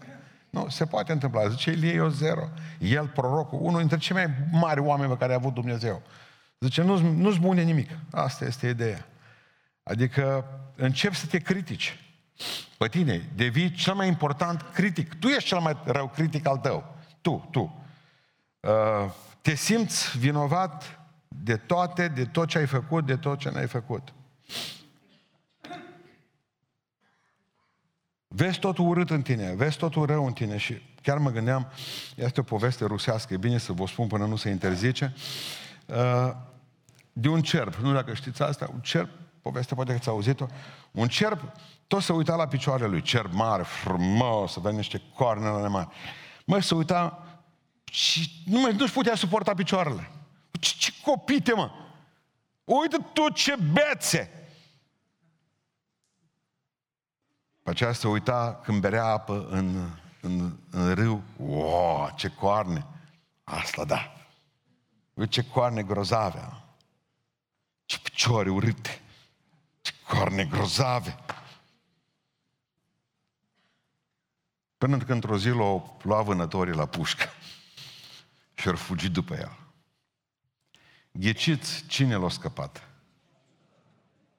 Nu, 0.50 0.68
se 0.70 0.86
poate 0.86 1.12
întâmpla. 1.12 1.48
Zice, 1.48 1.72
Ilie 1.72 1.94
e 1.94 2.00
o 2.00 2.10
zero. 2.10 2.50
El, 2.80 3.08
prorocul, 3.08 3.60
unul 3.62 3.80
dintre 3.80 3.98
cei 3.98 4.16
mai 4.16 4.34
mari 4.51 4.80
oameni 4.80 5.12
pe 5.12 5.18
care 5.18 5.32
a 5.32 5.36
avut 5.36 5.54
Dumnezeu. 5.54 6.01
Zice, 6.60 6.82
nu-ți, 6.82 7.04
nu-ți 7.04 7.39
bune 7.39 7.62
nimic. 7.62 7.89
Asta 8.12 8.46
este 8.46 8.68
ideea. 8.68 9.08
Adică 9.84 10.46
încep 10.75 11.13
să 11.13 11.25
te 11.25 11.38
critici. 11.38 12.00
Pe 12.77 12.88
tine 12.88 13.30
devii 13.36 13.72
cel 13.72 13.94
mai 13.94 14.08
important 14.08 14.62
critic. 14.74 15.13
Tu 15.13 15.27
ești 15.27 15.48
cel 15.48 15.60
mai 15.60 15.77
rău 15.86 16.08
critic 16.08 16.48
al 16.48 16.58
tău. 16.58 16.96
Tu, 17.22 17.48
tu. 17.51 17.84
Uh, 18.60 19.12
te 19.42 19.56
simți 19.56 20.18
vinovat 20.18 21.00
de 21.27 21.58
toate, 21.58 22.08
de 22.08 22.25
tot 22.25 22.48
ce 22.48 22.58
ai 22.58 22.66
făcut, 22.66 23.06
de 23.06 23.16
tot 23.16 23.39
ce 23.39 23.50
n-ai 23.50 23.68
făcut. 23.68 24.13
Vezi 28.38 28.60
totul 28.60 28.88
urât 28.88 29.10
în 29.10 29.22
tine, 29.22 29.53
vezi 29.56 29.77
totul 29.77 30.06
rău 30.06 30.25
în 30.25 30.34
tine 30.34 30.58
și 30.58 30.82
chiar 31.01 31.17
mă 31.17 31.29
gândeam, 31.29 31.67
este 32.15 32.39
o 32.39 32.44
poveste 32.44 32.86
rusească, 32.86 33.34
e 33.34 33.38
bine 33.38 33.58
să 33.58 33.72
vă 33.72 33.88
spun 33.88 34.08
până 34.08 34.25
nu 34.25 34.36
se 34.36 34.50
interzice, 34.50 35.13
uh, 35.86 36.32
de 37.13 37.27
un 37.27 37.41
cerb, 37.41 37.74
nu 37.74 37.94
dacă 37.94 38.13
știți 38.13 38.41
asta, 38.41 38.70
un 38.74 38.79
cerb, 38.79 39.10
poveste 39.41 39.75
poate 39.75 39.91
că 39.91 39.98
ați 39.98 40.10
auzit-o, 40.10 40.46
un 40.91 41.08
cerb 41.08 41.51
tot 41.88 42.01
se 42.01 42.13
uita 42.13 42.36
la 42.36 42.48
picioarele 42.48 42.89
lui, 42.89 43.01
cerb 43.01 43.34
mare, 43.34 43.63
frumos, 43.63 44.51
să 44.51 44.60
avea 44.60 44.72
niște 44.72 45.01
coarne 45.15 45.48
la 45.48 45.67
mari. 45.67 45.88
Măi, 46.46 46.63
se 46.63 46.75
uita 46.75 47.24
și 47.91 48.32
nu 48.46 48.60
mai, 48.60 48.75
nu-și 48.75 48.94
putea 48.94 49.15
suporta 49.15 49.53
picioarele. 49.53 50.12
Ce, 50.60 50.74
ce 50.77 50.91
copite, 51.03 51.53
mă! 51.53 51.70
Uite 52.63 52.98
tu 53.13 53.29
ce 53.29 53.56
bețe! 53.72 54.47
Pe 57.67 57.74
aceea 57.74 57.93
se 57.93 58.07
uita 58.07 58.59
când 58.63 58.81
berea 58.81 59.05
apă 59.05 59.47
în, 59.50 59.89
în, 60.21 60.57
în 60.69 60.93
râu. 60.93 61.24
Wow, 61.38 62.13
ce 62.15 62.29
coarne! 62.29 62.86
Asta 63.43 63.86
da! 63.86 64.27
Uite 65.13 65.31
ce 65.31 65.50
coarne 65.50 65.83
grozave! 65.83 66.63
Ce 67.86 68.00
picioare 68.00 68.50
urâte! 68.50 69.01
Ce 69.81 69.93
coarne 70.07 70.45
grozave! 70.45 71.17
Până 74.77 74.97
când 74.97 75.09
într-o 75.09 75.38
zi 75.38 75.50
l-au 75.50 76.00
luat 76.03 76.25
vânătorii 76.25 76.74
la 76.74 76.86
pușcă 76.86 77.25
și 78.53 78.67
au 78.67 78.75
fugit 78.75 79.12
după 79.12 79.33
el. 79.33 79.57
Gheciți 81.12 81.86
cine 81.86 82.15
l-a 82.15 82.29
scăpat? 82.29 82.89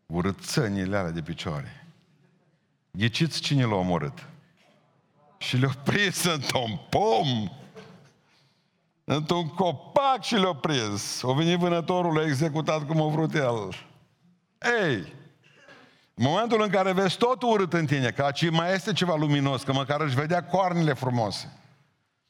Urățănile 0.06 0.96
alea 0.96 1.10
de 1.10 1.22
picioare. 1.22 1.87
Ghiciți 2.98 3.40
cine 3.40 3.64
l-a 3.64 3.74
omorât? 3.74 4.26
Și 5.38 5.56
le-a 5.56 5.74
prins 5.84 6.24
într-un 6.24 6.80
pom, 6.88 7.48
într-un 9.04 9.48
copac 9.48 10.22
și 10.22 10.34
le-a 10.34 10.52
prins. 10.52 11.22
O 11.22 11.34
venit 11.34 11.58
vânătorul, 11.58 12.14
l-a 12.14 12.22
executat 12.22 12.86
cum 12.86 13.02
a 13.02 13.08
vrut 13.08 13.34
el. 13.34 13.74
Ei, 14.82 15.12
în 16.14 16.24
momentul 16.24 16.62
în 16.62 16.68
care 16.68 16.92
vezi 16.92 17.16
totul 17.16 17.50
urât 17.50 17.72
în 17.72 17.86
tine, 17.86 18.10
că 18.10 18.22
aici 18.22 18.50
mai 18.50 18.72
este 18.72 18.92
ceva 18.92 19.14
luminos, 19.14 19.62
că 19.62 19.72
măcar 19.72 20.00
își 20.00 20.14
vedea 20.14 20.44
coarnele 20.44 20.92
frumoase. 20.92 21.52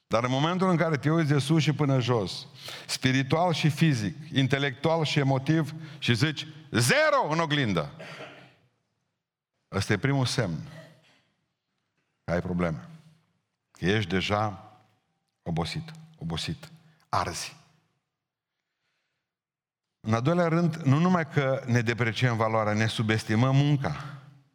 Dar 0.07 0.25
în 0.25 0.31
momentul 0.31 0.71
în 0.71 0.77
care 0.77 0.97
te 0.97 1.11
uiți 1.11 1.33
de 1.33 1.39
sus 1.39 1.63
și 1.63 1.73
până 1.73 2.01
jos, 2.01 2.47
spiritual 2.87 3.53
și 3.53 3.69
fizic, 3.69 4.17
intelectual 4.33 5.05
și 5.05 5.19
emotiv, 5.19 5.75
și 5.99 6.15
zici, 6.15 6.47
zero 6.71 7.29
în 7.31 7.39
oglindă, 7.39 7.93
Ăsta 9.73 9.93
e 9.93 9.99
primul 9.99 10.27
semn 10.27 10.59
că 12.25 12.33
ai 12.33 12.41
probleme. 12.41 12.89
Că 13.71 13.85
ești 13.85 14.11
deja 14.11 14.73
obosit, 15.43 15.93
obosit, 16.19 16.69
arzi. 17.09 17.57
În 20.01 20.15
al 20.15 20.23
doilea 20.23 20.49
rând, 20.49 20.77
nu 20.77 20.99
numai 20.99 21.29
că 21.29 21.63
ne 21.67 21.81
depreciem 21.81 22.37
valoarea, 22.37 22.73
ne 22.73 22.87
subestimăm 22.87 23.57
munca. 23.57 24.05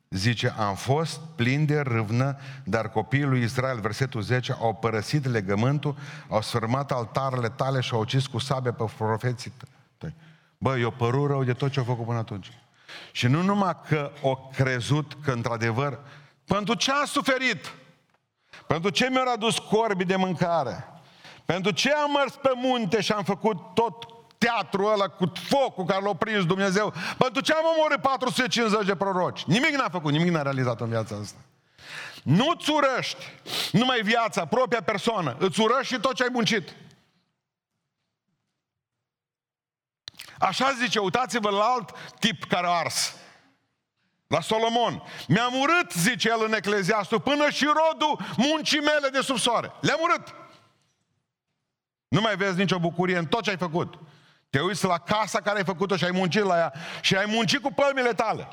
Zice, 0.10 0.50
am 0.50 0.76
fost 0.76 1.20
plin 1.36 1.66
de 1.66 1.80
râvnă, 1.80 2.38
dar 2.64 2.90
copiii 2.90 3.24
lui 3.24 3.42
Israel, 3.42 3.80
versetul 3.80 4.22
10, 4.22 4.52
au 4.60 4.76
părăsit 4.76 5.26
legământul, 5.26 5.96
au 6.30 6.42
sfârmat 6.42 6.92
altarele 6.92 7.50
tale 7.50 7.80
și 7.80 7.94
au 7.94 8.00
ucis 8.00 8.28
cu 8.28 8.38
sabie 8.38 8.72
pe 8.72 8.86
profeții 8.98 9.54
tăi. 9.98 10.16
Bă, 10.58 10.78
eu 10.78 10.92
părut 10.92 11.30
rău 11.30 11.44
de 11.44 11.54
tot 11.54 11.72
ce 11.72 11.80
au 11.80 11.86
făcut 11.86 12.06
până 12.06 12.18
atunci. 12.18 12.52
Și 13.12 13.28
nu 13.28 13.42
numai 13.42 13.78
că 13.88 14.12
o 14.22 14.36
crezut 14.36 15.14
că 15.24 15.32
într-adevăr, 15.32 16.00
pentru 16.46 16.74
ce 16.74 16.92
a 16.92 17.06
suferit? 17.06 17.74
Pentru 18.68 18.90
ce 18.90 19.10
mi-au 19.10 19.34
adus 19.34 19.58
corbi 19.58 20.06
de 20.06 20.16
mâncare? 20.16 20.88
Pentru 21.46 21.72
ce 21.72 21.92
am 21.92 22.12
mers 22.12 22.34
pe 22.34 22.52
munte 22.56 23.02
și 23.02 23.12
am 23.12 23.24
făcut 23.24 23.58
tot 23.74 24.08
teatrul 24.38 24.92
ăla 24.92 25.08
cu 25.08 25.32
focul 25.36 25.86
care 25.86 26.02
l-a 26.02 26.14
prins 26.14 26.46
Dumnezeu? 26.46 26.94
Pentru 27.18 27.42
ce 27.42 27.54
am 27.54 27.64
omorât 27.78 28.02
450 28.02 28.86
de 28.86 28.96
proroci? 28.96 29.44
Nimic 29.44 29.76
n-a 29.76 29.90
făcut, 29.90 30.12
nimic 30.12 30.32
n-a 30.32 30.42
realizat 30.42 30.82
în 30.82 30.90
viața 30.90 31.16
asta. 31.22 31.38
Nu-ți 32.24 32.70
urăști 32.70 33.26
numai 33.72 34.02
viața, 34.02 34.46
propria 34.46 34.82
persoană, 34.82 35.36
îți 35.40 35.62
urăști 35.62 35.94
și 35.94 36.00
tot 36.00 36.14
ce 36.14 36.24
ai 36.24 36.30
muncit. 36.32 36.76
Așa 40.40 40.72
zice, 40.72 41.00
uitați-vă 41.00 41.50
la 41.50 41.64
alt 41.64 41.92
tip 42.20 42.44
care 42.44 42.68
a 42.68 42.70
ars. 42.70 43.16
La 44.28 44.42
Solomon. 44.42 45.04
Mi-am 45.28 45.54
urât, 45.60 45.92
zice 45.92 46.30
el 46.30 46.44
în 46.46 46.54
Ecleziastul, 46.54 47.20
până 47.20 47.50
și 47.50 47.66
rodul 47.66 48.20
muncii 48.38 48.80
mele 48.80 49.10
de 49.12 49.22
sub 49.22 49.38
soare. 49.38 49.72
Le-am 49.82 50.00
urât. 50.02 50.36
Nu 52.08 52.22
mai 52.22 52.36
vezi 52.36 52.58
nicio 52.58 52.80
bucurie 52.80 53.18
în 53.18 53.26
tot 53.26 53.44
ce 53.44 53.50
ai 53.50 53.58
făcut. 53.58 54.00
Te 54.50 54.60
uiți 54.60 54.86
la 54.86 54.98
casa 54.98 55.42
care 55.42 55.58
ai 55.58 55.64
făcut-o 55.64 55.96
și 55.96 56.04
ai 56.04 56.12
muncit 56.12 56.44
la 56.44 56.58
ea 56.58 56.74
și 57.02 57.16
ai 57.16 57.26
muncit 57.26 57.62
cu 57.62 57.72
pălmile 57.72 58.14
tale. 58.14 58.48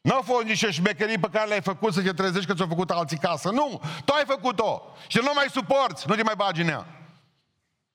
Nu 0.00 0.14
au 0.14 0.22
fost 0.22 0.44
niște 0.44 0.70
șmecherii 0.70 1.18
pe 1.18 1.28
care 1.32 1.48
le-ai 1.48 1.60
făcut 1.60 1.92
să 1.92 2.02
te 2.02 2.12
trezești 2.12 2.46
că 2.46 2.54
ți-au 2.54 2.68
făcut 2.68 2.90
alții 2.90 3.18
casă. 3.18 3.50
Nu! 3.50 3.80
Tu 4.04 4.12
ai 4.12 4.24
făcut-o 4.26 4.82
și 5.06 5.18
nu 5.18 5.30
mai 5.34 5.46
suporți, 5.52 6.08
nu 6.08 6.14
te 6.14 6.22
mai 6.22 6.34
bagi 6.36 6.60
în 6.60 6.68
ea. 6.68 6.86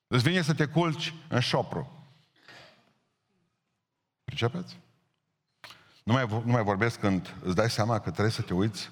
Îți 0.07 0.23
vine 0.23 0.41
să 0.41 0.53
te 0.53 0.65
culci 0.65 1.13
în 1.27 1.39
șopru. 1.39 1.92
Pricepeți? 4.33 4.77
Nu 6.03 6.13
mai, 6.13 6.27
nu 6.27 6.51
mai 6.51 6.63
vorbesc 6.63 6.99
când 6.99 7.35
îți 7.41 7.55
dai 7.55 7.69
seama 7.69 7.99
că 7.99 8.11
trebuie 8.11 8.33
să 8.33 8.41
te 8.41 8.53
uiți 8.53 8.89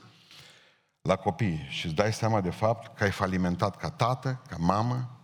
la 1.02 1.16
copii 1.16 1.68
și 1.70 1.86
îți 1.86 1.96
dai 1.96 2.14
seama 2.14 2.42
de 2.42 2.50
fapt 2.50 2.98
că 2.98 3.04
ai 3.04 3.12
falimentat 3.12 3.78
ca 3.78 3.90
tată, 3.90 4.42
ca 4.48 4.56
mamă. 4.60 5.20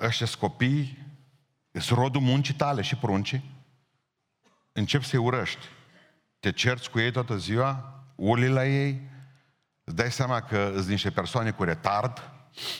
Ăștia 0.00 0.26
copii, 0.38 0.98
sunt 1.70 1.98
rodul 1.98 2.20
muncii 2.20 2.54
tale 2.54 2.82
și 2.82 2.96
pruncii. 2.96 3.50
Încep 4.72 5.02
să-i 5.02 5.18
urăști. 5.18 5.66
te 6.40 6.52
cerți 6.52 6.90
cu 6.90 6.98
ei 6.98 7.12
toată 7.12 7.36
ziua, 7.36 8.02
urli 8.14 8.48
la 8.48 8.66
ei, 8.66 9.10
îți 9.84 9.96
dai 9.96 10.12
seama 10.12 10.40
că 10.40 10.70
sunt 10.74 10.88
niște 10.88 11.10
persoane 11.10 11.50
cu 11.50 11.64
retard, 11.64 12.30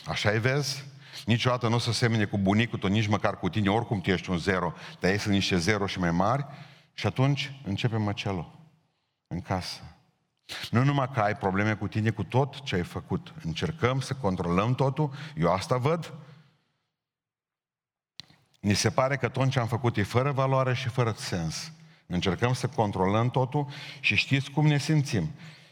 așa 0.05 0.29
îi 0.29 0.39
vezi, 0.39 0.85
niciodată 1.25 1.67
nu 1.67 1.75
o 1.75 1.79
să 1.79 1.91
semene 1.91 2.25
cu 2.25 2.37
bunicul 2.37 2.79
tău, 2.79 2.89
nici 2.89 3.07
măcar 3.07 3.39
cu 3.39 3.49
tine, 3.49 3.69
oricum 3.69 4.01
tu 4.01 4.09
ești 4.09 4.29
un 4.29 4.37
zero, 4.37 4.73
dar 4.99 5.11
ei 5.11 5.17
sunt 5.17 5.33
niște 5.33 5.57
zero 5.57 5.85
și 5.85 5.99
mai 5.99 6.11
mari 6.11 6.45
și 6.93 7.07
atunci 7.07 7.51
începe 7.63 7.97
măcelul 7.97 8.59
în 9.27 9.41
casă. 9.41 9.81
Nu 10.71 10.83
numai 10.83 11.09
că 11.13 11.19
ai 11.19 11.35
probleme 11.35 11.75
cu 11.75 11.87
tine, 11.87 12.09
cu 12.09 12.23
tot 12.23 12.61
ce 12.61 12.75
ai 12.75 12.83
făcut. 12.83 13.33
Încercăm 13.43 13.99
să 13.99 14.13
controlăm 14.13 14.75
totul, 14.75 15.13
eu 15.37 15.51
asta 15.51 15.77
văd. 15.77 16.13
Ni 18.59 18.73
se 18.73 18.89
pare 18.89 19.17
că 19.17 19.27
tot 19.29 19.49
ce 19.49 19.59
am 19.59 19.67
făcut 19.67 19.97
e 19.97 20.03
fără 20.03 20.31
valoare 20.31 20.73
și 20.73 20.87
fără 20.87 21.13
sens. 21.17 21.71
Încercăm 22.05 22.53
să 22.53 22.67
controlăm 22.67 23.29
totul 23.29 23.67
și 23.99 24.15
știți 24.15 24.51
cum 24.51 24.67
ne 24.67 24.77
simțim. 24.77 25.31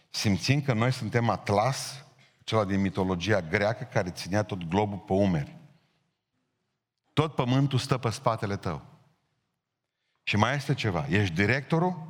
Simțim 0.09 0.61
că 0.61 0.73
noi 0.73 0.91
suntem 0.91 1.29
atlas, 1.29 2.05
cela 2.43 2.65
din 2.65 2.81
mitologia 2.81 3.41
greacă 3.41 3.83
care 3.83 4.09
ținea 4.09 4.43
tot 4.43 4.63
globul 4.63 4.97
pe 4.97 5.13
umeri. 5.13 5.57
Tot 7.13 7.35
pământul 7.35 7.79
stă 7.79 7.97
pe 7.97 8.09
spatele 8.09 8.57
tău. 8.57 8.81
Și 10.23 10.35
mai 10.35 10.55
este 10.55 10.73
ceva. 10.73 11.05
Ești 11.09 11.33
directorul, 11.33 12.09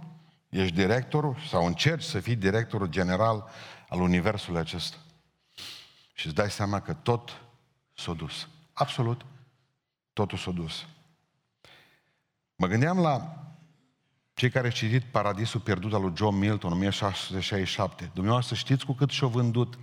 ești 0.50 0.76
directorul 0.76 1.38
sau 1.50 1.66
încerci 1.66 2.04
să 2.04 2.20
fii 2.20 2.36
directorul 2.36 2.88
general 2.88 3.50
al 3.90 4.02
universului 4.02 4.60
acesta. 4.60 4.98
Și 6.14 6.26
îți 6.26 6.36
dai 6.36 6.52
seama 6.52 6.80
că 6.80 6.94
tot 6.94 7.42
s-a 7.94 8.14
dus. 8.14 8.48
Absolut, 8.74 9.26
totul 10.14 10.38
s-a 10.38 10.52
dus. 10.52 10.86
Mă 12.56 12.68
gândeam 12.68 13.00
la 13.00 13.38
cei 14.34 14.50
care 14.50 14.68
au 14.68 14.74
citit 14.74 15.04
Paradisul 15.04 15.60
pierdut 15.60 15.94
al 15.94 16.02
lui 16.02 16.14
John 16.16 16.36
Milton, 16.36 16.72
1667. 16.72 18.12
Dumneavoastră 18.14 18.56
știți 18.56 18.86
cu 18.86 18.94
cât 18.94 19.10
și-au 19.10 19.30
vândut 19.30 19.78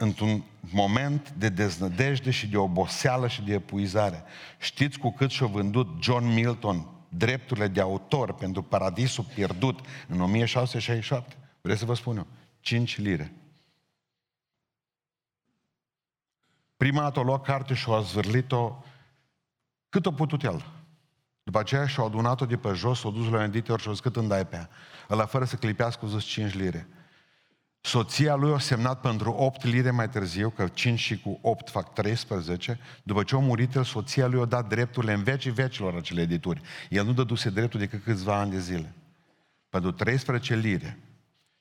într-un 0.00 0.44
moment 0.72 1.30
de 1.30 1.48
deznădejde 1.48 2.30
și 2.30 2.46
de 2.46 2.56
oboseală 2.56 3.28
și 3.28 3.42
de 3.42 3.52
epuizare. 3.52 4.22
Știți 4.58 4.98
cu 4.98 5.12
cât 5.12 5.30
și-a 5.30 5.46
vândut 5.46 6.02
John 6.02 6.26
Milton 6.26 6.86
drepturile 7.08 7.68
de 7.68 7.80
autor 7.80 8.32
pentru 8.32 8.62
Paradisul 8.62 9.24
pierdut 9.34 9.80
în 10.08 10.20
1667? 10.20 11.36
Vreți 11.60 11.78
să 11.78 11.84
vă 11.84 11.94
spun 11.94 12.16
eu? 12.16 12.26
5 12.60 12.98
lire. 12.98 13.32
Prima 16.76 17.00
dată 17.00 17.18
a 17.18 17.22
luat 17.22 17.42
carte 17.42 17.74
și 17.74 17.90
a 17.90 18.00
zvârlit-o 18.00 18.84
cât 19.88 20.06
a 20.06 20.12
putut 20.12 20.42
el. 20.42 20.64
După 21.42 21.58
aceea 21.58 21.86
și-a 21.86 22.02
adunat-o 22.02 22.46
de 22.46 22.56
pe 22.56 22.72
jos, 22.72 23.00
s-a 23.00 23.10
dus 23.10 23.30
la 23.30 23.36
un 23.36 23.42
editor 23.42 23.80
și 23.80 23.88
a 23.88 23.90
zis 23.90 24.00
cât 24.00 24.16
îmi 24.16 24.28
dai 24.28 24.46
pe 24.46 24.56
ea. 24.56 24.68
Ăla 25.10 25.26
fără 25.26 25.44
să 25.44 25.56
clipească, 25.56 26.04
a 26.04 26.08
zis 26.08 26.24
5 26.24 26.54
lire. 26.54 26.88
Soția 27.80 28.34
lui 28.34 28.52
a 28.52 28.58
semnat 28.58 29.00
pentru 29.00 29.30
8 29.30 29.64
lire 29.64 29.90
mai 29.90 30.08
târziu, 30.08 30.50
că 30.50 30.68
5 30.68 30.98
și 30.98 31.20
cu 31.20 31.38
8 31.42 31.70
fac 31.70 31.92
13, 31.92 32.78
după 33.02 33.22
ce 33.22 33.34
a 33.34 33.38
murit 33.38 33.74
el, 33.74 33.84
soția 33.84 34.26
lui 34.26 34.40
a 34.40 34.44
dat 34.44 34.68
drepturile 34.68 35.12
în 35.12 35.22
vecii 35.22 35.50
vecilor 35.50 35.94
acele 35.94 36.20
edituri. 36.20 36.60
El 36.90 37.04
nu 37.04 37.12
dăduse 37.12 37.50
dreptul 37.50 37.80
decât 37.80 38.02
câțiva 38.02 38.38
ani 38.38 38.50
de 38.50 38.58
zile. 38.58 38.94
Pentru 39.68 39.92
13 39.92 40.56
lire. 40.56 40.98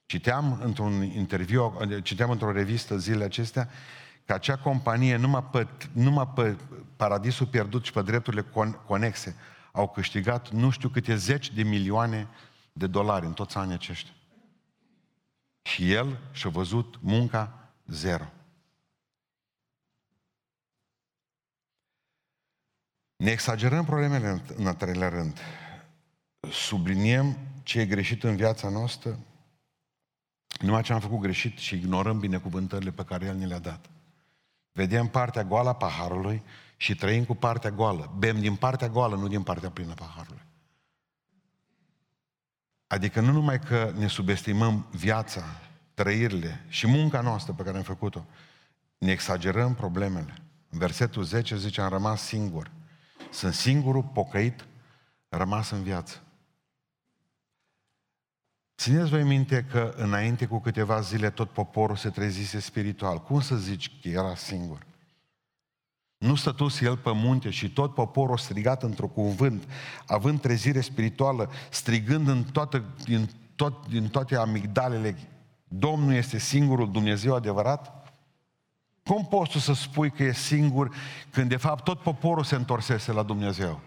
Citeam 0.06 0.60
într-un 0.64 1.04
interviu, 1.04 1.78
citeam 2.04 2.30
într-o 2.30 2.52
revistă 2.52 2.98
zilele 2.98 3.24
acestea, 3.24 3.70
că 4.26 4.34
acea 4.34 4.58
companie, 4.58 5.16
numai 5.16 5.44
pe, 5.44 5.68
numai 5.92 6.28
pe 6.36 6.56
Paradisul 6.96 7.46
Pierdut 7.46 7.86
și 7.86 7.92
pe 7.92 8.02
drepturile 8.02 8.46
conexe, 8.86 9.36
au 9.72 9.88
câștigat 9.88 10.50
nu 10.50 10.70
știu 10.70 10.90
câte 10.90 11.16
zeci 11.16 11.54
de 11.54 11.64
milioane 11.64 12.28
de 12.74 12.88
dolari 12.88 13.26
în 13.26 13.34
toți 13.34 13.58
anii 13.58 13.74
aceștia. 13.74 14.14
Și 15.68 15.92
el 15.92 16.20
și-a 16.32 16.50
văzut 16.50 17.02
munca 17.02 17.72
zero. 17.86 18.32
Ne 23.16 23.32
exagerăm 23.32 23.86
problemele 23.86 24.44
în 24.56 24.68
al 24.68 24.74
treilea 24.74 25.10
rând. 25.10 25.40
Subliniem 26.52 27.38
ce 27.64 27.80
e 27.80 27.86
greșit 27.86 28.24
în 28.24 28.36
viața 28.36 28.70
noastră, 28.70 29.20
numai 30.60 30.84
ce 30.84 30.94
am 30.94 31.00
făcut 31.00 31.20
greșit 31.20 31.58
și 31.58 31.76
ignorăm 31.76 32.20
binecuvântările 32.20 32.92
pe 32.92 33.04
care 33.04 33.26
El 33.26 33.36
ne 33.36 33.46
le-a 33.46 33.60
dat. 33.60 33.90
Vedem 34.72 35.08
partea 35.08 35.44
goală 35.44 35.70
a 35.70 35.76
paharului 35.76 36.44
și 36.78 36.96
trăim 36.96 37.26
cu 37.26 37.36
partea 37.36 37.72
goală. 37.72 38.16
Bem 38.18 38.40
din 38.40 38.56
partea 38.56 38.90
goală, 38.90 39.16
nu 39.16 39.28
din 39.28 39.44
partea 39.44 39.72
plină 39.72 39.92
a 39.92 39.94
paharului. 39.94 40.46
Adică 42.88 43.22
nu 43.22 43.32
numai 43.32 43.60
că 43.60 43.94
ne 43.96 44.08
subestimăm 44.08 44.88
viața, 44.92 45.44
trăirile 45.98 46.66
și 46.68 46.88
munca 46.88 47.22
noastră 47.22 47.54
pe 47.54 47.64
care 47.64 47.78
am 47.78 47.84
făcut-o, 47.84 48.26
ne 48.98 49.12
exagerăm 49.12 49.76
problemele. 49.76 50.34
În 50.70 50.80
versetul 50.80 51.24
10 51.24 51.58
zice, 51.58 51.82
am 51.82 51.90
rămas 51.90 52.22
singur. 52.22 52.72
Sunt 53.32 53.54
singurul 53.54 54.04
pocăit 54.04 54.66
rămas 55.30 55.70
în 55.70 55.84
viață. 55.84 56.22
Țineți 58.78 59.10
voi 59.10 59.24
minte 59.24 59.66
că 59.72 59.94
înainte 59.96 60.46
cu 60.46 60.60
câteva 60.60 61.00
zile 61.00 61.30
tot 61.30 61.50
poporul 61.50 61.96
se 61.96 62.10
trezise 62.10 62.60
spiritual. 62.60 63.22
Cum 63.22 63.42
să 63.42 63.56
zici 63.56 63.92
că 64.02 64.08
era 64.08 64.36
singur? 64.36 64.86
Nu 66.18 66.36
stătuse 66.36 66.86
el 66.86 66.98
pe 66.98 67.12
munte 67.14 67.50
și 67.50 67.72
tot 67.72 67.94
poporul 67.94 68.38
strigat 68.38 68.84
într-un 68.84 69.10
cuvânt, 69.10 69.64
având 70.06 70.42
trezire 70.42 70.82
spirituală, 70.82 71.50
strigând 71.70 72.28
în 72.28 72.44
toată, 72.44 72.84
din, 73.04 73.30
tot, 73.56 73.88
din 73.88 74.08
toate 74.08 74.36
amigdalele, 74.36 75.18
Domnul 75.68 76.14
este 76.14 76.38
singurul 76.38 76.92
Dumnezeu 76.92 77.36
adevărat? 77.36 78.14
Cum 79.04 79.26
poți 79.26 79.52
tu 79.52 79.60
să 79.60 79.74
spui 79.74 80.12
că 80.12 80.24
e 80.24 80.34
singur 80.34 80.96
când 81.30 81.50
de 81.50 81.58
fapt 81.58 81.84
tot 81.84 82.00
poporul 82.00 82.44
se 82.44 82.56
întorsese 82.56 83.12
la 83.12 83.24
Dumnezeu? 83.24 83.82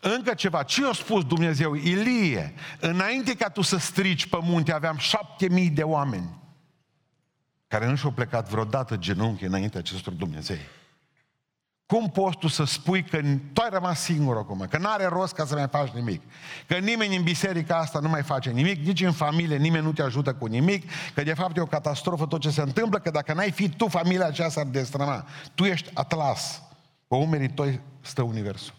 Încă 0.00 0.34
ceva. 0.34 0.62
Ce 0.62 0.86
a 0.86 0.92
spus 0.92 1.24
Dumnezeu? 1.24 1.74
Ilie, 1.74 2.54
înainte 2.80 3.34
ca 3.34 3.48
tu 3.48 3.60
să 3.60 3.76
strici 3.76 4.26
pe 4.26 4.38
munte, 4.42 4.72
aveam 4.72 4.96
șapte 4.96 5.48
mii 5.48 5.70
de 5.70 5.82
oameni 5.82 6.40
care 7.72 7.86
nu 7.86 7.96
și-au 7.96 8.10
plecat 8.10 8.48
vreodată 8.48 8.96
genunchi 8.96 9.44
înainte 9.44 9.78
acestor 9.78 10.12
Dumnezei. 10.12 10.60
Cum 11.92 12.10
poți 12.10 12.36
tu 12.36 12.48
să 12.48 12.64
spui 12.64 13.04
că 13.04 13.20
tu 13.52 13.60
ai 13.60 13.68
rămas 13.70 14.00
singur 14.00 14.36
acum, 14.36 14.66
că 14.70 14.78
n-are 14.78 15.06
rost 15.06 15.34
ca 15.34 15.44
să 15.44 15.54
mai 15.54 15.68
faci 15.68 15.90
nimic, 15.90 16.22
că 16.66 16.78
nimeni 16.78 17.16
în 17.16 17.22
biserica 17.22 17.76
asta 17.76 17.98
nu 17.98 18.08
mai 18.08 18.22
face 18.22 18.50
nimic, 18.50 18.86
nici 18.86 19.00
în 19.00 19.12
familie 19.12 19.56
nimeni 19.56 19.84
nu 19.84 19.92
te 19.92 20.02
ajută 20.02 20.34
cu 20.34 20.46
nimic, 20.46 20.90
că 21.14 21.22
de 21.22 21.34
fapt 21.34 21.56
e 21.56 21.60
o 21.60 21.66
catastrofă 21.66 22.26
tot 22.26 22.40
ce 22.40 22.50
se 22.50 22.60
întâmplă, 22.60 22.98
că 22.98 23.10
dacă 23.10 23.32
n-ai 23.32 23.50
fi 23.50 23.68
tu, 23.68 23.88
familia 23.88 24.26
aceasta 24.26 24.60
ar 24.60 24.66
destrăma. 24.66 25.26
Tu 25.54 25.64
ești 25.64 25.90
atlas. 25.94 26.62
Pe 27.08 27.14
umerii 27.14 27.50
tăi 27.50 27.80
stă 28.00 28.22
universul, 28.22 28.74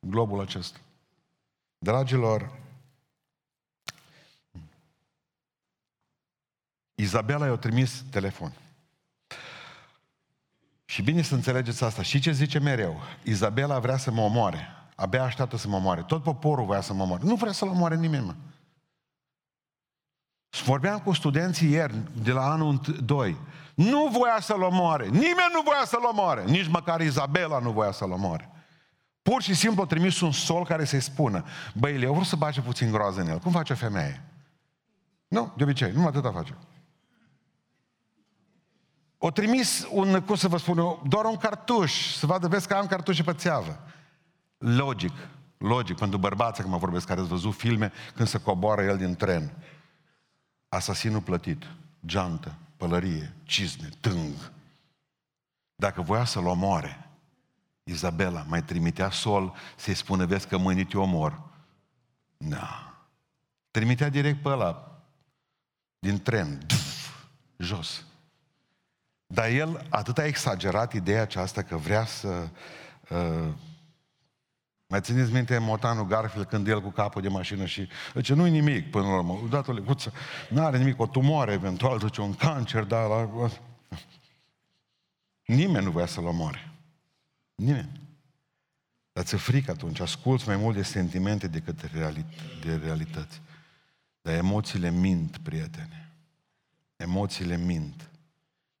globul 0.00 0.40
acesta. 0.40 0.78
Dragilor, 1.78 2.58
Izabela 6.94 7.46
i-a 7.46 7.56
trimis 7.56 8.04
telefon. 8.10 8.52
Și 10.88 11.02
bine 11.02 11.22
să 11.22 11.34
înțelegeți 11.34 11.84
asta. 11.84 12.02
Și 12.02 12.20
ce 12.20 12.32
zice 12.32 12.58
mereu? 12.58 13.00
Izabela 13.22 13.78
vrea 13.78 13.96
să 13.96 14.10
mă 14.10 14.20
omoare. 14.20 14.68
Abia 14.94 15.22
așteaptă 15.22 15.56
să 15.56 15.68
mă 15.68 15.76
omoare. 15.76 16.02
Tot 16.02 16.22
poporul 16.22 16.66
vrea 16.66 16.80
să 16.80 16.92
mă 16.92 17.02
omoare. 17.02 17.22
Nu 17.24 17.34
vrea 17.34 17.52
să-l 17.52 17.68
omoare 17.68 17.96
nimeni, 17.96 18.24
mă. 18.24 18.34
Vorbeam 20.64 20.98
cu 20.98 21.12
studenții 21.12 21.70
ieri, 21.70 21.94
de 22.22 22.32
la 22.32 22.50
anul 22.50 22.80
2. 23.04 23.36
Nu 23.74 24.08
voia 24.12 24.38
să-l 24.40 24.62
omoare. 24.62 25.04
Nimeni 25.04 25.50
nu 25.52 25.60
voia 25.64 25.84
să-l 25.84 26.04
omoare. 26.10 26.44
Nici 26.44 26.68
măcar 26.68 27.00
Izabela 27.00 27.58
nu 27.58 27.70
voia 27.70 27.90
să-l 27.90 28.10
omoare. 28.10 28.50
Pur 29.22 29.42
și 29.42 29.54
simplu 29.54 29.82
a 29.82 29.86
trimis 29.86 30.20
un 30.20 30.32
sol 30.32 30.64
care 30.64 30.84
să-i 30.84 31.00
spună, 31.00 31.44
băi, 31.74 32.02
eu 32.02 32.08
vreau 32.08 32.22
să 32.22 32.36
bage 32.36 32.60
puțin 32.60 32.90
groază 32.90 33.20
în 33.20 33.28
el. 33.28 33.38
Cum 33.38 33.52
face 33.52 33.72
o 33.72 33.76
femeie? 33.76 34.24
Nu, 35.28 35.52
de 35.56 35.62
obicei, 35.62 35.92
nu 35.92 36.06
atâta 36.06 36.30
face 36.30 36.56
o 39.26 39.30
trimis 39.30 39.86
un, 39.90 40.20
cum 40.20 40.34
să 40.34 40.48
vă 40.48 40.56
spun 40.56 40.78
eu, 40.78 41.02
doar 41.08 41.24
un 41.24 41.36
cartuș, 41.36 42.14
să 42.14 42.26
vadă, 42.26 42.48
vezi 42.48 42.66
că 42.66 42.74
am 42.74 42.86
cartușe 42.86 43.22
pe 43.22 43.32
țeavă. 43.32 43.80
Logic, 44.58 45.12
logic, 45.58 45.96
pentru 45.96 46.18
bărbații, 46.18 46.62
că 46.62 46.68
mă 46.68 46.76
vorbesc, 46.76 47.06
care 47.06 47.20
ați 47.20 47.28
văzut 47.28 47.54
filme, 47.54 47.92
când 48.14 48.28
se 48.28 48.40
coboară 48.40 48.82
el 48.82 48.96
din 48.96 49.14
tren. 49.14 49.52
Asasinul 50.68 51.20
plătit, 51.20 51.62
geantă, 52.06 52.54
pălărie, 52.76 53.34
cizme, 53.42 53.88
tâng. 54.00 54.52
Dacă 55.76 56.02
voia 56.02 56.24
să-l 56.24 56.46
omoare, 56.46 57.10
Izabela 57.84 58.44
mai 58.48 58.62
trimitea 58.62 59.10
sol 59.10 59.54
să-i 59.76 59.94
spună, 59.94 60.26
vezi 60.26 60.46
că 60.46 60.56
mâine 60.56 60.84
te 60.84 60.98
omor. 60.98 61.42
Da. 62.36 62.94
Trimitea 63.70 64.08
direct 64.08 64.42
pe 64.42 64.48
ăla, 64.48 65.00
din 65.98 66.22
tren, 66.22 66.62
duf, 66.66 67.14
jos. 67.56 68.04
Dar 69.26 69.48
el 69.48 69.86
atât 69.88 70.18
a 70.18 70.26
exagerat 70.26 70.92
ideea 70.92 71.22
aceasta 71.22 71.62
că 71.62 71.76
vrea 71.76 72.04
să 72.04 72.48
uh, 73.08 73.54
Mai 74.88 75.00
țineți 75.00 75.32
minte 75.32 75.58
Motanul 75.58 76.06
Garfield 76.06 76.46
când 76.46 76.68
el 76.68 76.82
cu 76.82 76.90
capul 76.90 77.22
de 77.22 77.28
mașină 77.28 77.66
și 77.66 77.88
zice, 78.14 78.34
nu-i 78.34 78.50
nimic 78.50 78.90
până 78.90 79.06
la 79.06 79.14
urmă, 79.14 79.32
o 79.32 79.46
dată 79.46 79.72
lecuță, 79.72 80.12
n-are 80.48 80.78
nimic, 80.78 81.00
o 81.00 81.06
tumoare 81.06 81.52
eventual, 81.52 81.98
zice, 81.98 82.20
un 82.20 82.34
cancer, 82.34 82.82
dar 82.82 83.08
la... 83.08 83.50
Nimeni 85.46 85.84
nu 85.84 85.90
vrea 85.90 86.06
să-l 86.06 86.26
omoare. 86.26 86.72
Nimeni. 87.54 88.00
Dar 89.12 89.24
ți 89.24 89.36
frică 89.36 89.70
atunci, 89.70 90.00
asculți 90.00 90.46
mai 90.46 90.56
mult 90.56 90.76
de 90.76 90.82
sentimente 90.82 91.46
decât 91.46 91.80
de, 91.80 91.90
reali- 91.92 92.60
de 92.64 92.76
realități. 92.76 93.40
Dar 94.20 94.34
emoțiile 94.34 94.90
mint, 94.90 95.38
prietene. 95.38 96.12
Emoțiile 96.96 97.56
mint. 97.56 98.10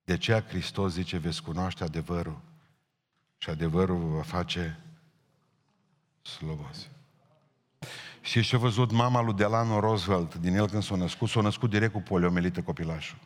De 0.06 0.12
aceea 0.12 0.42
Hristos 0.42 0.92
zice, 0.92 1.16
veți 1.16 1.42
cunoaște 1.42 1.84
adevărul 1.84 2.40
și 3.36 3.50
adevărul 3.50 3.98
vă 3.98 4.16
va 4.16 4.22
face 4.22 4.78
slobos. 6.22 6.88
Și 8.20 8.42
ce 8.42 8.56
a 8.56 8.58
văzut 8.58 8.90
mama 8.90 9.20
lui 9.20 9.34
Delano 9.34 9.80
Roosevelt 9.80 10.34
din 10.34 10.54
el 10.54 10.68
când 10.68 10.82
s-a 10.82 10.94
născut? 10.94 11.28
S-a 11.28 11.40
născut 11.40 11.70
direct 11.70 11.92
cu 11.92 12.00
poliomelită 12.00 12.62
copilașul. 12.62 13.18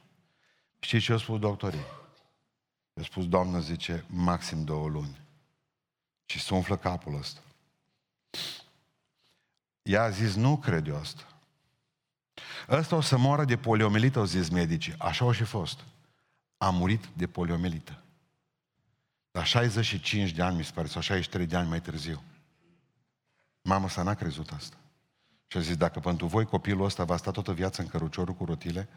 Știți 0.79 1.05
ce 1.05 1.13
a 1.13 1.17
spus 1.17 1.39
doctorii? 1.39 1.85
A 2.95 3.03
spus, 3.03 3.29
doamnă, 3.29 3.59
zice, 3.59 4.05
maxim 4.07 4.65
două 4.65 4.89
luni. 4.89 5.21
Și 6.25 6.41
se 6.41 6.55
umflă 6.55 6.77
capul 6.77 7.17
ăsta. 7.19 7.41
Ea 9.83 10.03
a 10.03 10.11
zis, 10.11 10.35
nu 10.35 10.57
cred 10.57 10.87
eu 10.87 10.97
asta. 10.97 11.27
Ăsta 12.69 12.97
o 12.97 13.01
să 13.01 13.17
moară 13.17 13.45
de 13.45 13.57
poliomelită, 13.57 14.19
au 14.19 14.25
zis 14.25 14.49
medicii. 14.49 14.95
Așa 14.99 15.25
au 15.25 15.33
și 15.33 15.45
fost. 15.45 15.85
A 16.63 16.71
murit 16.71 17.09
de 17.17 17.27
poliomelită. 17.27 18.03
La 19.31 19.45
65 19.45 20.31
de 20.31 20.43
ani, 20.43 20.57
mi 20.57 20.65
se 20.65 20.73
pare, 20.75 20.89
sau 20.89 21.01
63 21.01 21.47
de 21.47 21.57
ani 21.57 21.69
mai 21.69 21.81
târziu. 21.81 22.23
Mama 23.63 23.89
sa 23.89 24.03
n-a 24.03 24.15
crezut 24.15 24.51
asta. 24.51 24.77
Și 25.47 25.57
a 25.57 25.61
zis, 25.61 25.77
dacă 25.77 26.01
pentru 26.01 26.27
voi 26.27 26.45
copilul 26.45 26.85
ăsta 26.85 27.05
va 27.05 27.17
sta 27.17 27.31
toată 27.31 27.53
viața 27.53 27.83
în 27.83 27.89
căruciorul 27.89 28.35
cu 28.35 28.45
rotile, 28.45 28.89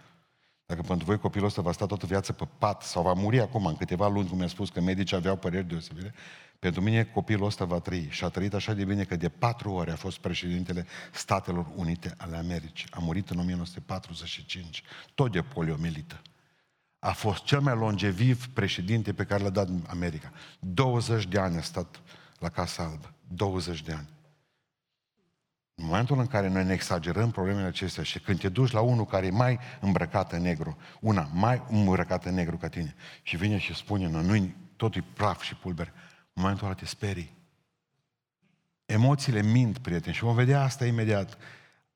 dacă 0.65 0.81
pentru 0.81 1.05
voi 1.05 1.19
copilul 1.19 1.47
ăsta 1.47 1.61
va 1.61 1.71
sta 1.71 1.85
toată 1.85 2.05
viața 2.05 2.33
pe 2.33 2.47
pat 2.57 2.81
sau 2.81 3.03
va 3.03 3.13
muri 3.13 3.39
acum 3.39 3.65
în 3.65 3.75
câteva 3.75 4.07
luni, 4.07 4.27
cum 4.27 4.37
mi-a 4.37 4.47
spus 4.47 4.69
că 4.69 4.81
medicii 4.81 5.15
aveau 5.15 5.35
păreri 5.35 5.67
deosebite, 5.67 6.13
pentru 6.59 6.81
mine 6.81 7.03
copilul 7.03 7.45
ăsta 7.45 7.65
va 7.65 7.79
trăi. 7.79 8.07
Și 8.09 8.23
a 8.23 8.29
trăit 8.29 8.53
așa 8.53 8.73
de 8.73 8.85
bine 8.85 9.03
că 9.03 9.15
de 9.15 9.29
patru 9.29 9.71
ori 9.71 9.91
a 9.91 9.95
fost 9.95 10.19
președintele 10.19 10.85
Statelor 11.11 11.71
Unite 11.75 12.13
ale 12.17 12.35
Americii. 12.35 12.87
A 12.91 12.99
murit 12.99 13.29
în 13.29 13.39
1945, 13.39 14.83
tot 15.15 15.31
de 15.31 15.41
poliomelită. 15.41 16.21
A 17.03 17.11
fost 17.11 17.43
cel 17.43 17.59
mai 17.59 17.75
longeviv 17.75 18.47
președinte 18.47 19.13
pe 19.13 19.25
care 19.25 19.43
l-a 19.43 19.49
dat 19.49 19.69
America. 19.87 20.31
20 20.59 21.27
de 21.27 21.39
ani 21.39 21.57
a 21.57 21.61
stat 21.61 22.01
la 22.39 22.49
Casa 22.49 22.83
Albă. 22.83 23.13
20 23.27 23.81
de 23.81 23.91
ani. 23.93 24.09
În 25.75 25.85
momentul 25.85 26.19
în 26.19 26.27
care 26.27 26.47
noi 26.47 26.63
ne 26.63 26.73
exagerăm 26.73 27.31
problemele 27.31 27.67
acestea 27.67 28.03
și 28.03 28.19
când 28.19 28.39
te 28.39 28.49
duci 28.49 28.71
la 28.71 28.81
unul 28.81 29.05
care 29.05 29.25
e 29.25 29.29
mai 29.29 29.59
îmbrăcat 29.81 30.31
în 30.31 30.41
negru, 30.41 30.77
una 30.99 31.29
mai 31.33 31.63
îmbrăcată 31.69 32.29
în 32.29 32.35
negru 32.35 32.57
ca 32.57 32.67
tine, 32.67 32.95
și 33.21 33.37
vine 33.37 33.57
și 33.57 33.75
spune, 33.75 34.07
nu, 34.07 34.21
nu 34.21 34.53
totul 34.75 35.01
e 35.01 35.11
praf 35.13 35.41
și 35.41 35.55
pulber, 35.55 35.93
în 36.33 36.41
momentul 36.41 36.65
ăla 36.65 36.75
te 36.75 36.85
sperii. 36.85 37.33
Emoțiile 38.85 39.41
mint, 39.41 39.77
prieteni, 39.77 40.15
și 40.15 40.23
vom 40.23 40.35
vedea 40.35 40.61
asta 40.61 40.85
imediat. 40.85 41.37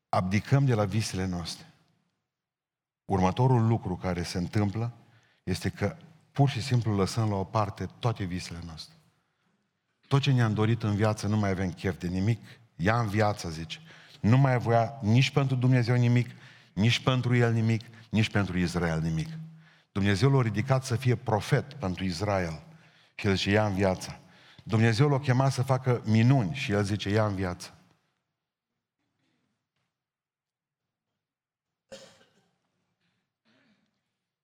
Abdicăm 0.09 0.65
de 0.65 0.73
la 0.73 0.85
visele 0.85 1.25
noastre. 1.25 1.65
Următorul 3.07 3.67
lucru 3.67 3.95
care 3.95 4.23
se 4.23 4.37
întâmplă 4.37 4.93
este 5.43 5.69
că 5.69 5.95
pur 6.31 6.49
și 6.49 6.61
simplu 6.61 6.95
lăsăm 6.95 7.29
la 7.29 7.35
o 7.35 7.43
parte 7.43 7.87
toate 7.99 8.23
visele 8.23 8.59
noastre. 8.65 8.95
Tot 10.07 10.21
ce 10.21 10.31
ne-am 10.31 10.53
dorit 10.53 10.83
în 10.83 10.95
viață 10.95 11.27
nu 11.27 11.37
mai 11.37 11.49
avem 11.49 11.71
chef 11.71 11.99
de 11.99 12.07
nimic, 12.07 12.39
ia 12.75 12.99
în 12.99 13.07
viață, 13.07 13.49
zice. 13.49 13.79
Nu 14.19 14.37
mai 14.37 14.57
voia 14.57 14.99
nici 15.01 15.29
pentru 15.29 15.55
Dumnezeu 15.55 15.95
nimic, 15.95 16.29
nici 16.73 16.99
pentru 16.99 17.35
El 17.35 17.53
nimic, 17.53 17.81
nici 18.09 18.29
pentru 18.29 18.57
Israel 18.57 19.01
nimic. 19.01 19.27
Dumnezeu 19.91 20.31
l-a 20.31 20.41
ridicat 20.41 20.83
să 20.83 20.95
fie 20.95 21.15
profet 21.15 21.73
pentru 21.73 22.03
Israel. 22.03 22.63
Și 23.15 23.27
el 23.27 23.35
zice, 23.35 23.51
ia 23.51 23.65
în 23.65 23.73
viață. 23.73 24.19
Dumnezeu 24.63 25.09
l-a 25.09 25.19
chemat 25.19 25.51
să 25.51 25.63
facă 25.63 26.01
minuni 26.05 26.53
și 26.53 26.71
el 26.71 26.83
zice, 26.83 27.09
ia 27.09 27.25
în 27.25 27.35
viață. 27.35 27.76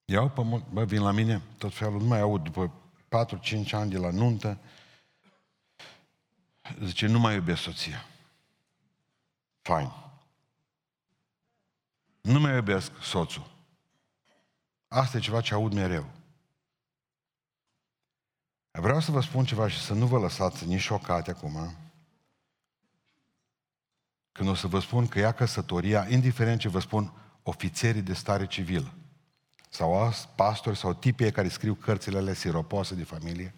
Iau 0.05 0.29
pe 0.29 0.41
mult, 0.41 0.69
bă, 0.69 0.83
vin 0.83 1.01
la 1.01 1.11
mine, 1.11 1.41
tot 1.57 1.73
felul, 1.73 2.01
nu 2.01 2.07
mai 2.07 2.19
aud, 2.19 2.43
după 2.43 2.71
4-5 3.67 3.69
ani 3.71 3.91
de 3.91 3.97
la 3.97 4.11
nuntă, 4.11 4.57
zice, 6.83 7.07
nu 7.07 7.19
mai 7.19 7.35
iubesc 7.35 7.61
soția. 7.61 8.05
Fain. 9.61 9.91
Nu 12.21 12.39
mai 12.39 12.55
iubesc 12.55 13.01
soțul. 13.01 13.51
Asta 14.87 15.17
e 15.17 15.19
ceva 15.19 15.41
ce 15.41 15.53
aud 15.53 15.73
mereu. 15.73 16.05
Vreau 18.71 18.99
să 18.99 19.11
vă 19.11 19.21
spun 19.21 19.45
ceva 19.45 19.67
și 19.67 19.79
să 19.79 19.93
nu 19.93 20.05
vă 20.05 20.19
lăsați 20.19 20.65
nici 20.67 20.81
șocate 20.81 21.31
acum. 21.31 21.75
Când 24.31 24.49
o 24.49 24.55
să 24.55 24.67
vă 24.67 24.79
spun 24.79 25.07
că 25.07 25.19
ia 25.19 25.31
căsătoria, 25.31 26.07
indiferent 26.09 26.59
ce 26.59 26.69
vă 26.69 26.79
spun 26.79 27.13
ofițerii 27.43 28.01
de 28.01 28.13
stare 28.13 28.47
civilă, 28.47 28.93
sau 29.73 30.13
pastori 30.36 30.77
sau 30.77 30.93
tipii 30.93 31.31
care 31.31 31.47
scriu 31.47 31.75
cărțile 31.75 32.17
alea 32.17 32.33
siropoase 32.33 32.95
de 32.95 33.03
familie, 33.03 33.53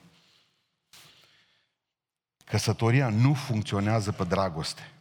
căsătoria 2.45 3.10
nu 3.10 3.34
funcționează 3.34 4.12
pe 4.12 4.23
dragoste. 4.23 4.91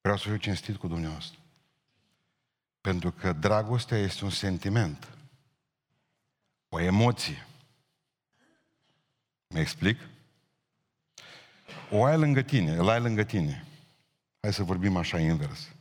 Vreau 0.00 0.16
să 0.16 0.28
fiu 0.28 0.36
cinstit 0.36 0.76
cu 0.76 0.88
dumneavoastră. 0.88 1.38
Pentru 2.80 3.10
că 3.12 3.32
dragostea 3.32 3.98
este 3.98 4.24
un 4.24 4.30
sentiment. 4.30 5.08
O 6.68 6.80
emoție. 6.80 7.46
Mă 9.46 9.58
explic? 9.58 9.98
O 11.90 12.04
ai 12.04 12.18
lângă 12.18 12.42
tine, 12.42 12.74
îl 12.74 12.88
ai 12.88 13.00
lângă 13.00 13.22
tine. 13.22 13.66
Hai 14.40 14.52
să 14.52 14.62
vorbim 14.62 14.96
așa 14.96 15.18
invers. 15.18 15.71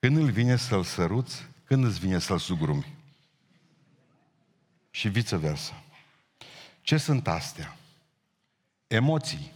Când 0.00 0.16
îl 0.16 0.30
vine 0.30 0.56
să-l 0.56 0.82
săruți, 0.84 1.46
când 1.64 1.84
îți 1.84 1.98
vine 1.98 2.18
să-l 2.18 2.38
sugrumi? 2.38 2.96
Și 4.90 5.08
viceversa. 5.08 5.82
Ce 6.80 6.96
sunt 6.96 7.28
astea? 7.28 7.76
Emoții. 8.86 9.52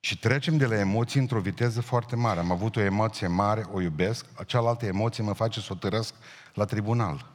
Și 0.00 0.18
trecem 0.18 0.56
de 0.56 0.66
la 0.66 0.78
emoții 0.78 1.20
într-o 1.20 1.40
viteză 1.40 1.80
foarte 1.80 2.16
mare. 2.16 2.40
Am 2.40 2.50
avut 2.50 2.76
o 2.76 2.80
emoție 2.80 3.26
mare, 3.26 3.62
o 3.72 3.80
iubesc, 3.80 4.44
cealaltă 4.46 4.86
emoție 4.86 5.24
mă 5.24 5.32
face 5.32 5.60
să 5.60 5.72
o 5.72 5.76
tărăsc 5.76 6.14
la 6.54 6.64
tribunal. 6.64 7.26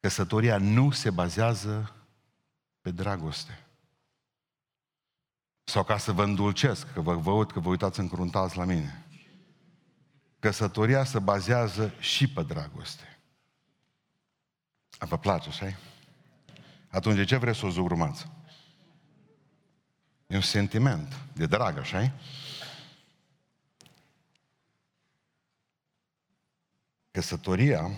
Căsătoria 0.00 0.58
nu 0.58 0.90
se 0.90 1.10
bazează 1.10 1.94
pe 2.80 2.90
dragoste. 2.90 3.66
Sau 5.64 5.84
ca 5.84 5.98
să 5.98 6.12
vă 6.12 6.24
îndulcesc, 6.24 6.92
că 6.92 7.00
vă 7.00 7.14
văd 7.14 7.52
că 7.52 7.60
vă 7.60 7.68
uitați 7.68 8.00
încruntați 8.00 8.56
la 8.56 8.64
mine. 8.64 9.06
Căsătoria 10.42 11.04
se 11.04 11.18
bazează 11.18 11.92
și 11.98 12.28
pe 12.28 12.42
dragoste. 12.42 13.18
A, 14.98 15.06
vă 15.06 15.18
place, 15.18 15.48
așa 15.48 15.78
Atunci 16.88 17.16
de 17.16 17.24
ce 17.24 17.36
vreți 17.36 17.58
să 17.58 17.66
o 17.66 17.70
zugrumați? 17.70 18.26
E 20.26 20.34
un 20.34 20.40
sentiment 20.40 21.14
de 21.34 21.46
drag, 21.46 21.78
așa 21.78 22.12
Căsătoria 27.10 27.90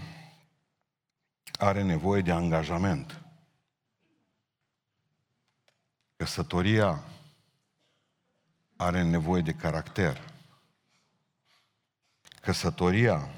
are 1.59 1.83
nevoie 1.83 2.22
de 2.22 2.33
angajament. 2.33 3.22
Căsătoria 6.16 7.04
are 8.76 9.02
nevoie 9.02 9.42
de 9.42 9.52
caracter. 9.52 10.34
Căsătoria 12.44 13.28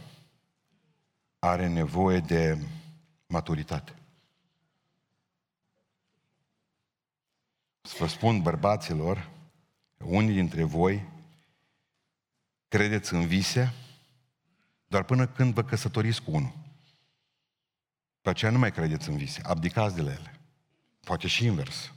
are 1.39 1.69
nevoie 1.69 2.21
de 2.21 2.59
maturitate. 3.27 3.95
Să 7.81 7.97
vă 7.99 8.07
spun, 8.07 8.43
bărbaților, 8.43 9.31
unii 9.99 10.35
dintre 10.35 10.63
voi 10.63 11.09
credeți 12.69 13.15
în 13.15 13.27
vise, 13.27 13.75
doar 14.87 15.03
până 15.03 15.27
când 15.27 15.55
vă 15.55 15.65
căsătoriți 15.65 16.23
cu 16.23 16.31
unul. 16.31 16.53
Pe 18.21 18.31
aceea 18.31 18.51
nu 18.51 18.59
mai 18.59 18.73
credeți 18.73 19.09
în 19.09 19.17
vise, 19.17 19.41
abdicați 19.45 19.95
de 19.95 20.03
la 20.03 20.11
ele. 20.13 20.41
Poate 21.01 21.27
și 21.27 21.45
invers. 21.45 21.93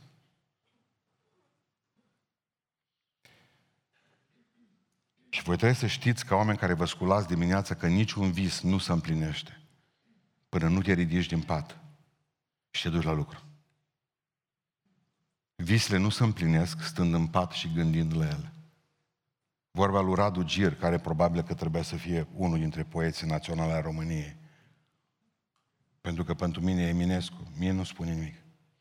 Și 5.30 5.44
voi 5.44 5.56
trebuie 5.56 5.78
să 5.78 5.88
știți 5.88 6.26
ca 6.26 6.36
oameni 6.36 6.58
care 6.58 6.74
vă 6.74 6.86
sculați 6.86 7.28
dimineața 7.28 7.76
că 7.76 7.88
niciun 7.88 8.32
vis 8.32 8.62
nu 8.62 8.78
se 8.78 8.92
împlinește 8.92 9.60
până 10.50 10.68
nu 10.68 10.82
te 10.82 10.94
ridici 10.94 11.28
din 11.28 11.42
pat 11.42 11.80
și 12.72 12.82
te 12.82 12.89
duci 12.89 13.04
la 13.04 13.12
lucru. 13.12 13.44
Visele 15.56 15.98
nu 15.98 16.10
se 16.10 16.24
împlinesc 16.24 16.82
stând 16.82 17.13
în 17.13 17.28
pat 17.28 17.52
și 17.52 17.72
gândind 17.74 18.15
la 18.15 18.26
ele. 18.26 18.54
Vorba 19.72 20.02
lui 20.02 20.15
Radu 20.15 20.44
Gir, 20.44 20.76
care 20.76 21.00
probabil 21.00 21.42
că 21.42 21.54
trebuia 21.54 21.82
să 21.82 21.96
fie 21.96 22.28
unul 22.34 22.58
dintre 22.58 22.84
poeții 22.84 23.28
naționale 23.28 23.72
a 23.72 23.82
României. 23.82 24.38
Pentru 26.02 26.24
că 26.24 26.34
pentru 26.34 26.62
mine 26.62 26.82
e 26.82 26.88
Eminescu. 26.88 27.52
Mie 27.58 27.72
nu 27.72 27.84
spune 27.84 28.13
nimic. 28.13 28.36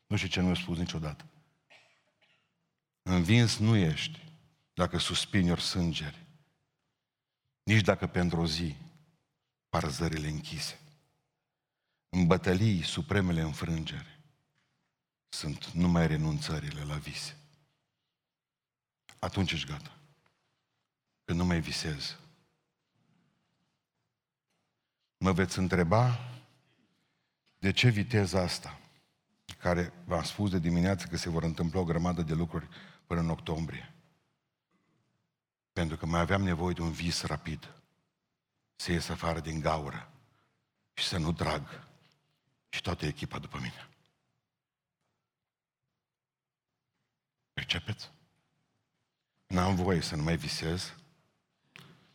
Nu 0.07 0.15
știu 0.15 0.29
ce 0.29 0.41
nu 0.41 0.49
a 0.49 0.53
spus 0.53 0.77
niciodată. 0.77 1.25
Învins 3.01 3.57
nu 3.57 3.75
ești 3.75 4.23
dacă 4.73 4.97
suspini 4.97 5.51
ori 5.51 5.61
sângeri. 5.61 6.27
Nici 7.69 7.81
dacă 7.81 8.07
pentru 8.07 8.41
o 8.41 8.47
zi 8.47 8.75
par 9.69 9.89
zările 9.89 10.27
închise. 10.27 10.79
În 12.09 12.27
bătălii 12.27 12.83
supremele 12.83 13.41
înfrângeri 13.41 14.19
sunt 15.29 15.65
numai 15.65 16.07
renunțările 16.07 16.83
la 16.83 16.95
vise. 16.95 17.37
Atunci 19.19 19.51
ești 19.51 19.67
gata. 19.67 19.97
Când 21.25 21.39
nu 21.39 21.45
mai 21.45 21.59
visez. 21.59 22.17
Mă 25.17 25.31
veți 25.31 25.57
întreba 25.57 26.19
de 27.59 27.71
ce 27.71 27.89
viteza 27.89 28.41
asta, 28.41 28.79
care 29.57 29.93
v-am 30.05 30.23
spus 30.23 30.49
de 30.49 30.59
dimineață 30.59 31.07
că 31.07 31.17
se 31.17 31.29
vor 31.29 31.43
întâmpla 31.43 31.79
o 31.79 31.83
grămadă 31.83 32.21
de 32.21 32.33
lucruri 32.33 32.67
până 33.05 33.19
în 33.19 33.29
octombrie. 33.29 33.93
Pentru 35.79 35.97
că 35.97 36.05
mai 36.05 36.19
aveam 36.19 36.41
nevoie 36.41 36.73
de 36.73 36.81
un 36.81 36.91
vis 36.91 37.21
rapid. 37.21 37.73
Să 38.75 38.91
ies 38.91 39.09
afară 39.09 39.39
din 39.39 39.59
gaură 39.59 40.11
și 40.93 41.05
să 41.05 41.17
nu 41.17 41.33
trag 41.33 41.87
și 42.69 42.81
toată 42.81 43.05
echipa 43.05 43.39
după 43.39 43.57
mine. 43.57 43.89
Percepeți? 47.53 48.11
N-am 49.47 49.75
voie 49.75 50.01
să 50.01 50.15
nu 50.15 50.23
mai 50.23 50.37
visez, 50.37 50.95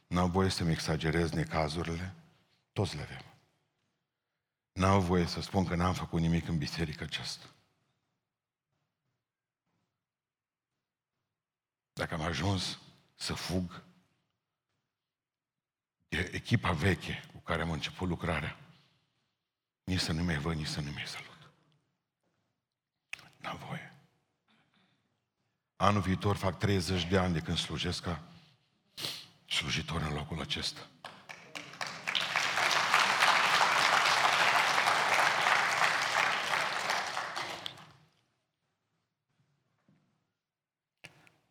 n-am 0.07 0.31
voie 0.31 0.49
să-mi 0.49 0.73
exagerez 0.73 1.31
necazurile, 1.31 2.15
toți 2.73 2.97
le 2.97 3.03
avem. 3.03 3.25
N-am 4.73 5.01
voie 5.01 5.27
să 5.27 5.41
spun 5.41 5.67
că 5.67 5.75
n-am 5.75 5.95
făcut 5.95 6.21
nimic 6.21 6.49
în 6.49 6.59
biserică 6.59 7.05
aceasta. 7.05 7.47
Dacă 11.93 12.15
am 12.15 12.21
ajuns 12.21 12.79
să 13.15 13.35
fug 13.35 13.83
de 16.09 16.31
echipa 16.33 16.73
veche 16.73 17.25
cu 17.33 17.39
care 17.39 17.63
am 17.63 17.71
început 17.71 18.09
lucrarea, 18.09 18.57
nici 19.85 20.01
să 20.01 20.13
nu 20.13 20.23
mai 20.23 20.39
văd, 20.39 20.57
nici 20.57 20.67
să 20.67 20.81
nu 20.81 20.91
mai 20.91 21.07
salut. 21.07 21.51
N-am 23.37 23.57
voie. 23.57 23.93
Anul 25.77 26.01
viitor 26.01 26.37
fac 26.37 26.59
30 26.59 27.07
de 27.07 27.19
ani 27.19 27.33
de 27.33 27.41
când 27.41 27.59
slujesc 27.59 28.03
ca 28.03 28.23
slujitor 29.47 30.03
în 30.03 30.13
locul 30.13 30.41
acesta. 30.41 30.87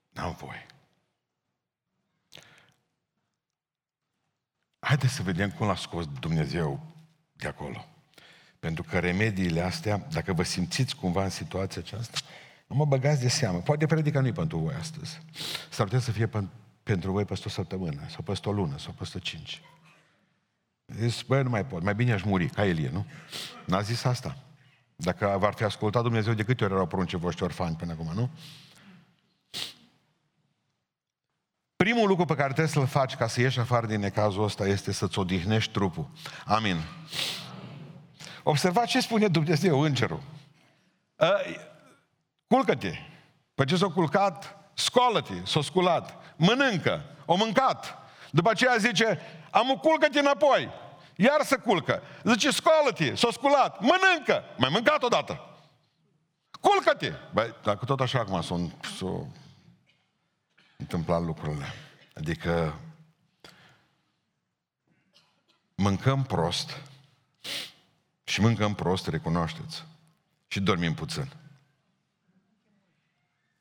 N-am 0.10 0.36
voie. 0.36 0.73
Haideți 5.04 5.24
să 5.24 5.32
vedem 5.32 5.50
cum 5.52 5.68
l-a 5.68 5.76
scos 5.76 6.06
Dumnezeu 6.20 6.86
de 7.34 7.48
acolo. 7.48 7.86
Pentru 8.60 8.84
că 8.84 9.00
remediile 9.00 9.62
astea, 9.62 10.08
dacă 10.12 10.34
vă 10.34 10.44
simțiți 10.44 10.96
cumva 10.96 11.24
în 11.24 11.30
situația 11.30 11.82
aceasta, 11.86 12.18
nu 12.68 12.76
mă 12.76 12.86
băgați 12.86 13.22
de 13.22 13.28
seamă. 13.28 13.60
Poate 13.60 13.86
predica 13.86 14.20
nu 14.20 14.32
pentru 14.32 14.58
voi 14.58 14.74
astăzi. 14.74 15.20
S-ar 15.70 15.86
putea 15.86 16.00
să 16.00 16.12
fie 16.12 16.30
pentru 16.84 17.12
voi 17.12 17.26
peste 17.26 17.48
o 17.48 17.50
săptămână, 17.50 18.02
sau 18.10 18.22
peste 18.22 18.50
o 18.50 18.52
lună, 18.52 18.78
sau 18.78 18.94
peste 18.98 19.20
cinci. 19.20 19.62
Zis, 20.86 21.22
băi, 21.22 21.44
nu 21.44 21.50
mai 21.50 21.66
pot, 21.66 21.84
mai 21.84 21.96
bine 21.96 22.14
aș 22.14 22.22
muri, 22.22 22.48
ca 22.48 22.66
Elie, 22.66 22.90
nu? 22.90 23.06
N-a 23.66 23.82
zis 23.82 24.04
asta. 24.04 24.38
Dacă 24.96 25.36
v-ar 25.40 25.54
fi 25.54 25.64
ascultat 25.64 26.02
Dumnezeu, 26.04 26.34
de 26.34 26.44
câte 26.44 26.64
ori 26.64 26.74
erau 26.74 26.88
porunce 26.88 27.18
voștri 27.18 27.44
orfani 27.44 27.76
până 27.76 27.92
acum, 27.92 28.12
nu? 28.14 28.30
Primul 31.84 32.08
lucru 32.08 32.26
pe 32.26 32.36
care 32.36 32.48
trebuie 32.48 32.68
să-l 32.68 32.88
faci 32.88 33.16
ca 33.16 33.28
să 33.28 33.42
ieși 33.42 33.60
afară 33.60 33.86
din 33.86 34.00
necazul 34.00 34.44
ăsta 34.44 34.68
este 34.68 34.92
să-ți 34.92 35.20
odihnești 35.20 35.72
trupul. 35.72 36.10
Amin. 36.46 36.78
Observați 38.44 38.88
ce 38.88 39.02
spune 39.02 39.28
Dumnezeu, 39.28 39.82
îngerul. 39.82 40.22
Culcă-te. 42.48 42.94
Pe 43.56 43.64
ce 43.66 43.76
s-a 43.76 43.88
culcat, 43.88 44.58
scoală-te, 44.74 45.34
s-a 45.46 45.62
sculat. 45.62 46.36
Mănâncă, 46.36 47.02
o 47.26 47.36
mâncat. 47.36 47.98
După 48.32 48.50
aceea 48.50 48.78
zice, 48.78 49.20
am 49.52 49.80
culcă-te 49.82 50.20
înapoi. 50.20 50.70
Iar 51.16 51.42
să 51.44 51.58
culcă. 51.58 52.02
Zice, 52.24 52.52
scoală-te, 52.52 53.16
s-a 53.16 53.30
sculat. 53.32 53.80
Mănâncă. 53.80 54.44
Mai 54.58 54.70
mâncat 54.72 55.04
odată. 55.04 55.40
Culcă-te. 56.60 57.12
Băi, 57.34 57.56
dacă 57.64 57.86
tot 57.86 58.00
așa 58.00 58.20
acum 58.20 58.42
s-a, 58.42 58.56
s-a 58.98 59.28
întâmplat 60.84 61.24
lucrurile. 61.24 61.66
Adică 62.14 62.80
mâncăm 65.76 66.24
prost 66.24 66.82
și 68.24 68.42
mâncăm 68.42 68.74
prost, 68.76 69.08
recunoașteți. 69.08 69.86
Și 70.48 70.60
dormim 70.60 70.94
puțin. 70.94 71.32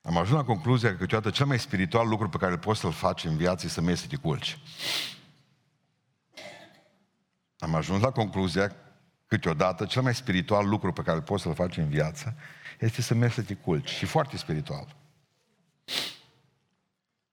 Am 0.03 0.17
ajuns 0.17 0.39
la 0.39 0.45
concluzia 0.45 0.91
că 0.91 0.97
câteodată 0.97 1.31
cel 1.31 1.47
mai 1.47 1.59
spiritual 1.59 2.09
lucru 2.09 2.29
pe 2.29 2.37
care 2.37 2.59
poți 2.59 2.81
să-l 2.81 2.93
faci 2.93 3.25
în 3.25 3.37
viață 3.37 3.67
e 3.67 3.69
să 3.69 3.81
mergi 3.81 4.01
să 4.01 4.07
te 4.07 4.17
culci. 4.17 4.59
Am 7.59 7.75
ajuns 7.75 8.03
la 8.03 8.11
concluzia 8.11 8.69
că 8.69 8.75
câteodată 9.27 9.87
cel 9.87 10.03
mai 10.03 10.15
spiritual 10.15 10.69
lucru 10.69 10.93
pe 10.93 11.03
care 11.03 11.17
îl 11.17 11.23
poți 11.23 11.43
să-l 11.43 11.55
faci 11.55 11.77
în 11.77 11.89
viață 11.89 12.37
este 12.79 13.03
să 13.03 13.15
mergi 13.15 13.35
să 13.35 13.43
te 13.43 13.55
culci. 13.55 13.89
Și 13.89 14.07
foarte 14.07 14.37
spiritual. 14.37 14.97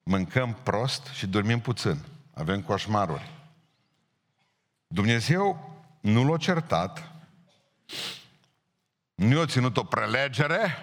Mâncăm 0.10 0.54
prost 0.64 1.06
și 1.06 1.28
dormim 1.28 1.60
puțin. 1.60 2.06
Avem 2.34 2.62
coșmaruri. 2.62 3.32
Dumnezeu 4.88 5.74
nu 6.00 6.30
l-a 6.30 6.38
certat, 6.38 7.12
nu 9.16 9.38
i-a 9.38 9.46
ținut 9.46 9.78
o 9.78 9.84
prelegere, 9.84 10.76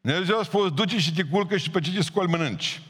Dumnezeu 0.00 0.38
a 0.38 0.42
spus, 0.42 0.72
duci 0.72 0.96
și 0.96 1.14
te 1.14 1.24
culcă 1.24 1.56
și 1.56 1.70
pe 1.70 1.80
ce 1.80 1.92
te 1.94 2.02
scoli 2.02 2.30
mănânci. 2.30 2.82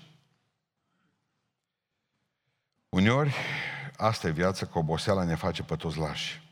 Uneori, 2.88 3.34
asta 3.96 4.26
e 4.28 4.30
viața, 4.30 4.66
că 4.66 4.78
oboseala 4.78 5.24
ne 5.24 5.34
face 5.34 5.62
pe 5.62 5.76
toți 5.76 5.98
lași. 5.98 6.42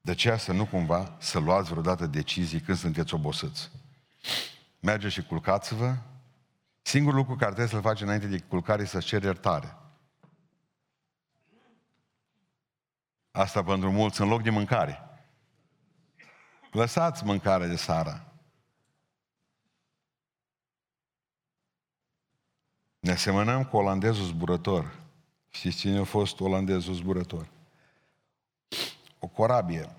De 0.00 0.10
aceea 0.10 0.36
să 0.36 0.52
nu 0.52 0.66
cumva 0.66 1.16
să 1.18 1.38
luați 1.38 1.70
vreodată 1.70 2.06
decizii 2.06 2.60
când 2.60 2.78
sunteți 2.78 3.14
obosiți. 3.14 3.70
Mergeți 4.80 5.14
și 5.14 5.22
culcați-vă. 5.22 5.96
Singurul 6.86 7.18
lucru 7.18 7.36
care 7.36 7.46
trebuie 7.46 7.66
să-l 7.66 7.80
faci 7.80 8.00
înainte 8.00 8.26
de 8.26 8.38
culcare 8.38 8.82
e 8.82 8.86
să-ți 8.86 9.06
ceri 9.06 9.24
iertare. 9.24 9.76
Asta 13.30 13.62
pentru 13.62 13.90
mulți 13.90 14.20
în 14.20 14.28
loc 14.28 14.42
de 14.42 14.50
mâncare. 14.50 14.98
Lăsați 16.70 17.24
mâncarea 17.24 17.66
de 17.66 17.76
seara. 17.76 18.32
Ne 22.98 23.10
asemănăm 23.12 23.64
cu 23.64 23.76
olandezul 23.76 24.24
zburător. 24.24 25.00
Știți 25.50 25.76
cine 25.76 25.98
a 25.98 26.04
fost 26.04 26.40
olandezul 26.40 26.94
zburător? 26.94 27.48
O 29.18 29.26
corabie 29.26 29.90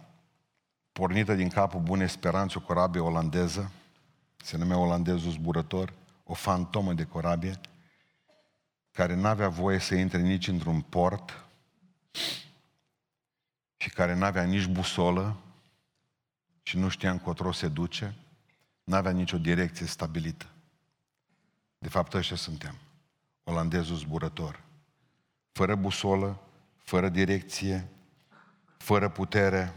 pornită 0.91 1.35
din 1.35 1.49
capul 1.49 1.79
Bune 1.79 2.07
Speranțe, 2.07 2.57
o 2.57 2.61
corabie 2.61 3.01
olandeză, 3.01 3.71
se 4.37 4.57
numea 4.57 4.77
olandezul 4.77 5.31
zburător, 5.31 5.93
o 6.27 6.33
fantomă 6.33 6.93
de 6.93 7.05
corabie, 7.05 7.59
care 8.91 9.13
n-avea 9.13 9.49
voie 9.49 9.79
să 9.79 9.95
intre 9.95 10.21
nici 10.21 10.47
într-un 10.47 10.81
port 10.81 11.45
și 13.77 13.89
care 13.89 14.13
n-avea 14.13 14.43
nici 14.43 14.65
busolă 14.65 15.37
și 16.63 16.77
nu 16.77 16.89
știa 16.89 17.11
încotro 17.11 17.51
se 17.51 17.67
duce, 17.67 18.15
n-avea 18.83 19.11
nicio 19.11 19.37
direcție 19.37 19.85
stabilită. 19.85 20.45
De 21.77 21.89
fapt, 21.89 22.13
ăștia 22.13 22.35
suntem 22.35 22.75
olandezul 23.43 23.95
zburător. 23.95 24.63
Fără 25.51 25.75
busolă, 25.75 26.41
fără 26.77 27.09
direcție, 27.09 27.89
fără 28.77 29.09
putere, 29.09 29.73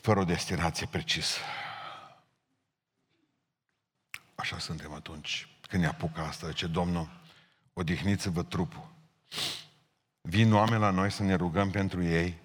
fără 0.00 0.20
o 0.20 0.24
destinație 0.24 0.86
precisă. 0.86 1.38
Așa 4.46 4.58
suntem 4.58 4.92
atunci 4.92 5.48
când 5.68 5.82
ne 5.82 5.88
apucă 5.88 6.20
asta, 6.20 6.52
ce 6.52 6.66
Domnul, 6.66 7.08
odihniți-vă 7.72 8.42
trupul. 8.42 8.88
Vin 10.20 10.52
oameni 10.52 10.80
la 10.80 10.90
noi 10.90 11.10
să 11.10 11.22
ne 11.22 11.34
rugăm 11.34 11.70
pentru 11.70 12.02
ei 12.02 12.38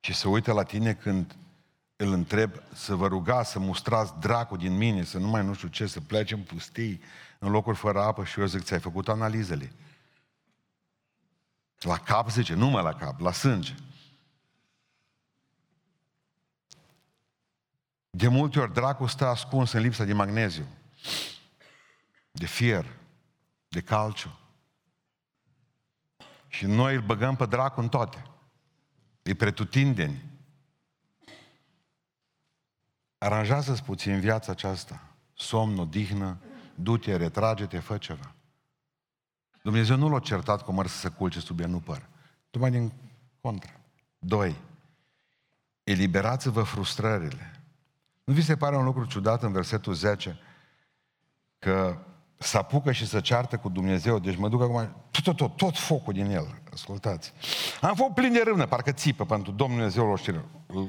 și 0.00 0.14
să 0.14 0.28
uite 0.28 0.52
la 0.52 0.62
tine 0.62 0.94
când 0.94 1.36
îl 1.96 2.12
întreb 2.12 2.52
să 2.74 2.94
vă 2.94 3.06
rugați 3.06 3.50
să 3.50 3.58
mustrați 3.58 4.14
dracul 4.20 4.58
din 4.58 4.76
mine, 4.76 5.04
să 5.04 5.18
nu 5.18 5.28
mai 5.28 5.44
nu 5.44 5.54
știu 5.54 5.68
ce, 5.68 5.86
să 5.86 6.00
plece 6.00 6.34
în 6.34 6.42
pustii, 6.42 7.02
în 7.38 7.50
locuri 7.50 7.76
fără 7.76 8.00
apă 8.00 8.24
și 8.24 8.40
eu 8.40 8.46
zic, 8.46 8.62
ți-ai 8.62 8.80
făcut 8.80 9.08
analizele. 9.08 9.72
La 11.78 11.98
cap, 11.98 12.30
zice, 12.30 12.54
nu 12.54 12.68
mă 12.68 12.80
la 12.80 12.94
cap, 12.94 13.20
la 13.20 13.32
sânge. 13.32 13.74
De 18.10 18.28
multe 18.28 18.60
ori 18.60 18.72
dracul 18.72 19.08
stă 19.08 19.26
ascuns 19.26 19.72
în 19.72 19.80
lipsa 19.80 20.04
de 20.04 20.12
magneziu, 20.12 20.66
de 22.30 22.46
fier, 22.46 22.86
de 23.68 23.80
calciu. 23.80 24.38
Și 26.48 26.66
noi 26.66 26.94
îl 26.94 27.02
băgăm 27.02 27.36
pe 27.36 27.46
dracu 27.46 27.80
în 27.80 27.88
toate. 27.88 28.22
E 29.22 29.34
pretutindeni. 29.34 30.30
Aranjează-ți 33.18 33.82
puțin 33.82 34.20
viața 34.20 34.52
aceasta. 34.52 35.02
Somn, 35.34 35.78
odihnă, 35.78 36.40
du-te, 36.74 37.16
retrage-te, 37.16 37.78
fă 37.78 37.98
ceva. 37.98 38.34
Dumnezeu 39.62 39.96
nu 39.96 40.08
l-a 40.08 40.18
certat 40.18 40.62
cu 40.62 40.72
măr 40.72 40.86
să 40.86 40.98
se 40.98 41.08
culce 41.08 41.40
sub 41.40 41.60
el, 41.60 41.68
nu 41.68 41.80
păr. 41.80 42.08
Tocmai 42.50 42.70
din 42.70 42.92
contră. 43.40 43.80
Doi. 44.18 44.56
Eliberați-vă 45.84 46.62
frustrările. 46.62 47.62
Nu 48.24 48.34
vi 48.34 48.42
se 48.42 48.56
pare 48.56 48.76
un 48.76 48.84
lucru 48.84 49.04
ciudat 49.04 49.42
în 49.42 49.52
versetul 49.52 49.94
10 49.94 50.38
că 51.62 51.96
să 52.36 52.58
apucă 52.58 52.92
și 52.92 53.06
să 53.06 53.20
ceartă 53.20 53.56
cu 53.56 53.68
Dumnezeu, 53.68 54.18
deci 54.18 54.36
mă 54.36 54.48
duc 54.48 54.62
acum, 54.62 54.96
tot, 55.10 55.22
tot, 55.22 55.36
tot, 55.36 55.56
tot 55.56 55.78
focul 55.78 56.12
din 56.12 56.30
el, 56.30 56.62
ascultați. 56.72 57.32
Am 57.80 57.94
fost 57.94 58.10
plin 58.10 58.32
de 58.32 58.42
râvnă, 58.44 58.66
parcă 58.66 58.92
țipă 58.92 59.24
pentru 59.24 59.52
Domnul 59.52 59.76
Dumnezeu, 59.76 60.10
o 60.10 60.16
știre, 60.16 60.44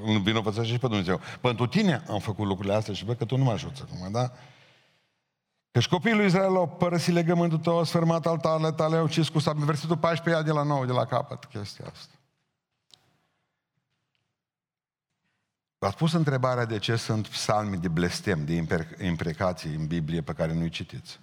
îl 0.06 0.20
vinovățește 0.20 0.72
și 0.72 0.80
pe 0.80 0.88
Dumnezeu. 0.88 1.20
Pentru 1.42 1.68
tine 1.68 2.04
am 2.10 2.20
făcut 2.20 2.46
lucrurile 2.46 2.74
astea 2.74 2.94
și 2.94 3.06
văd 3.06 3.18
că 3.18 3.26
tu 3.26 3.38
nu 3.38 3.44
mă 3.44 3.52
ajuți 3.52 3.82
acum, 3.82 4.12
da? 4.12 4.32
Căci 5.72 5.88
copiii 5.88 6.16
lui 6.16 6.26
Israel 6.26 6.56
au 6.56 6.68
părăsit 6.68 7.14
legământul 7.14 7.58
tău, 7.58 7.78
au 7.78 7.84
sfârmat 7.84 8.26
altarele 8.26 8.72
tale, 8.72 8.98
au 8.98 9.04
ucis 9.04 9.30
cu 9.30 9.40
sabie. 9.40 9.66
Versetul 9.66 9.98
14 9.98 10.44
ia 10.44 10.54
de 10.54 10.60
la 10.60 10.64
nou, 10.64 10.86
de 10.86 10.92
la 10.92 11.06
capăt, 11.06 11.46
chestia 11.46 11.86
asta. 11.94 12.14
V-ați 15.84 15.98
pus 15.98 16.14
întrebarea 16.14 16.66
de 16.66 16.80
ce 16.80 16.96
sunt 16.96 17.28
psalmi 17.28 17.78
de 17.78 17.88
blestem, 17.88 18.46
de 18.46 18.66
imprecații 19.06 19.76
în 19.76 19.88
Biblie 19.88 20.22
pe 20.22 20.34
care 20.34 20.54
nu-i 20.54 20.70
citiți. 20.70 21.20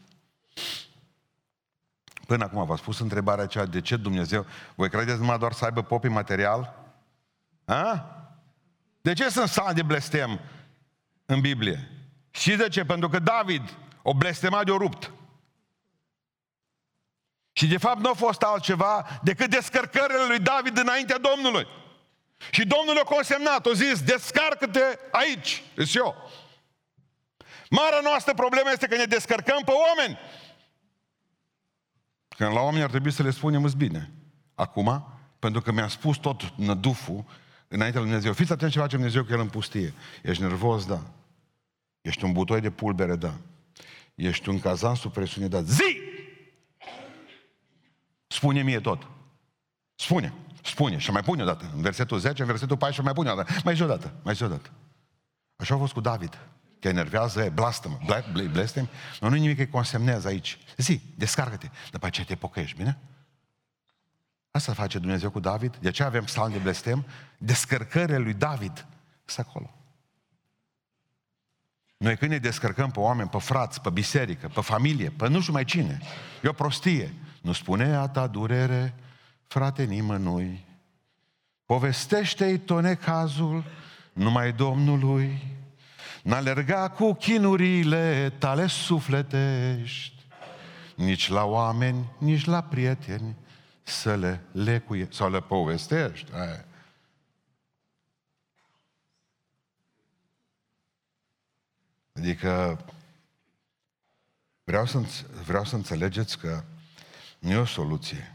Până 2.26 2.44
acum 2.44 2.64
v-ați 2.64 2.82
pus 2.82 2.98
întrebarea 2.98 3.44
aceea 3.44 3.66
de 3.66 3.80
ce 3.80 3.96
Dumnezeu... 3.96 4.46
Voi 4.74 4.88
credeți 4.88 5.18
numai 5.18 5.38
doar 5.38 5.52
să 5.52 5.64
aibă 5.64 5.82
popii 5.82 6.10
material? 6.10 6.92
A? 7.64 8.16
De 9.00 9.12
ce 9.12 9.28
sunt 9.28 9.44
psalmi 9.44 9.74
de 9.74 9.82
blestem 9.82 10.40
în 11.26 11.40
Biblie? 11.40 11.90
Și 12.30 12.56
de 12.56 12.68
ce? 12.68 12.84
Pentru 12.84 13.08
că 13.08 13.18
David 13.18 13.78
o 14.02 14.14
blestemat 14.14 14.64
de 14.64 14.70
o 14.70 14.76
rupt. 14.76 15.12
Și 17.52 17.66
de 17.66 17.78
fapt 17.78 18.00
nu 18.00 18.10
a 18.10 18.14
fost 18.14 18.42
altceva 18.42 19.20
decât 19.22 19.50
descărcările 19.50 20.24
lui 20.28 20.38
David 20.38 20.78
înaintea 20.78 21.18
Domnului. 21.18 21.66
Și 22.50 22.66
Domnul 22.66 22.98
a 22.98 23.04
consemnat, 23.04 23.66
a 23.66 23.72
zis, 23.72 24.02
descarcă-te 24.02 24.98
aici, 25.10 25.62
zis 25.76 25.94
eu. 25.94 26.30
Marea 27.70 28.00
noastră 28.02 28.34
problemă 28.34 28.70
este 28.72 28.86
că 28.86 28.96
ne 28.96 29.04
descărcăm 29.04 29.62
pe 29.64 29.70
oameni. 29.70 30.18
Când 32.36 32.52
la 32.52 32.60
oameni 32.60 32.82
ar 32.82 32.90
trebui 32.90 33.12
să 33.12 33.22
le 33.22 33.30
spunem 33.30 33.64
îți 33.64 33.76
bine. 33.76 34.10
Acum, 34.54 35.18
pentru 35.38 35.60
că 35.60 35.72
mi-a 35.72 35.88
spus 35.88 36.16
tot 36.16 36.52
năduful 36.56 37.24
înaintea 37.68 38.00
lui 38.00 38.08
Dumnezeu. 38.08 38.32
Fiți 38.32 38.52
atenți 38.52 38.74
ce 38.74 38.80
face 38.80 38.96
Dumnezeu 38.96 39.22
că 39.22 39.32
El 39.32 39.40
în 39.40 39.48
pustie. 39.48 39.94
Ești 40.22 40.42
nervos, 40.42 40.86
da. 40.86 41.02
Ești 42.00 42.24
un 42.24 42.32
butoi 42.32 42.60
de 42.60 42.70
pulbere, 42.70 43.16
da. 43.16 43.34
Ești 44.14 44.48
un 44.48 44.60
cazan 44.60 44.94
sub 44.94 45.12
presiune, 45.12 45.48
da. 45.48 45.62
Zi! 45.62 46.00
Spune 48.26 48.62
mie 48.62 48.80
tot. 48.80 49.06
Spune. 49.94 50.32
Spune. 50.62 50.98
Și 50.98 51.10
mai 51.10 51.22
pune 51.22 51.42
o 51.42 51.44
dată. 51.44 51.70
În 51.74 51.80
versetul 51.82 52.18
10, 52.18 52.42
în 52.42 52.48
versetul 52.48 52.76
14, 52.76 53.02
mai 53.02 53.12
pune 53.12 53.30
o 53.30 53.44
dată. 53.44 53.60
Mai 53.64 53.74
zi 53.74 53.82
o 53.82 53.86
dată. 53.86 54.12
Mai 54.22 54.34
zi 54.34 54.42
o 54.42 54.48
dată. 54.48 54.70
Așa 55.56 55.74
a 55.74 55.78
fost 55.78 55.92
cu 55.92 56.00
David. 56.00 56.38
Te 56.78 56.88
enervează, 56.88 57.42
e 57.42 57.48
blastă-mă, 57.48 58.22
blestem. 58.50 58.88
Nu, 59.20 59.28
nu 59.28 59.34
nimic, 59.34 59.56
că 59.56 59.66
consemnează 59.66 60.28
aici. 60.28 60.58
Zi, 60.76 61.00
descarcă-te. 61.16 61.68
După 61.90 62.06
aceea 62.06 62.26
te 62.26 62.34
pocăiești, 62.34 62.76
bine? 62.76 62.98
Asta 64.50 64.72
face 64.72 64.98
Dumnezeu 64.98 65.30
cu 65.30 65.40
David. 65.40 65.76
De 65.76 65.88
aceea 65.88 66.08
avem 66.08 66.24
psalm 66.24 66.52
de 66.52 66.58
blestem. 66.58 67.06
Descărcările 67.38 68.18
lui 68.18 68.34
David 68.34 68.86
sunt 69.24 69.46
acolo. 69.46 69.74
Noi 71.96 72.16
când 72.16 72.30
ne 72.30 72.38
descărcăm 72.38 72.90
pe 72.90 72.98
oameni, 72.98 73.28
pe 73.28 73.38
frați, 73.38 73.80
pe 73.80 73.90
biserică, 73.90 74.48
pe 74.48 74.60
familie, 74.60 75.10
pe 75.10 75.28
nu 75.28 75.40
știu 75.40 75.52
mai 75.52 75.64
cine, 75.64 76.00
e 76.42 76.48
o 76.48 76.52
prostie. 76.52 77.14
Nu 77.40 77.52
spune 77.52 77.94
a 77.94 78.08
ta 78.08 78.26
durere, 78.26 78.94
frate 79.50 79.84
nimănui. 79.84 80.64
Povestește-i 81.64 82.58
tot 82.58 82.82
necazul 82.82 83.64
numai 84.12 84.52
Domnului. 84.52 85.42
N-alerga 86.22 86.90
cu 86.90 87.12
chinurile 87.12 88.30
tale 88.38 88.66
sufletești, 88.66 90.26
nici 90.96 91.28
la 91.28 91.44
oameni, 91.44 92.12
nici 92.18 92.44
la 92.44 92.62
prieteni, 92.62 93.36
să 93.82 94.16
le 94.16 94.40
lecuie, 94.52 95.08
sau 95.10 95.30
le 95.30 95.40
povestești. 95.40 96.32
Aia. 96.32 96.64
Adică 102.12 102.84
vreau 104.64 104.86
să, 104.86 105.00
vreau 105.44 105.64
să 105.64 105.74
înțelegeți 105.74 106.38
că 106.38 106.64
nu 107.38 107.50
e 107.50 107.56
o 107.56 107.64
soluție 107.64 108.34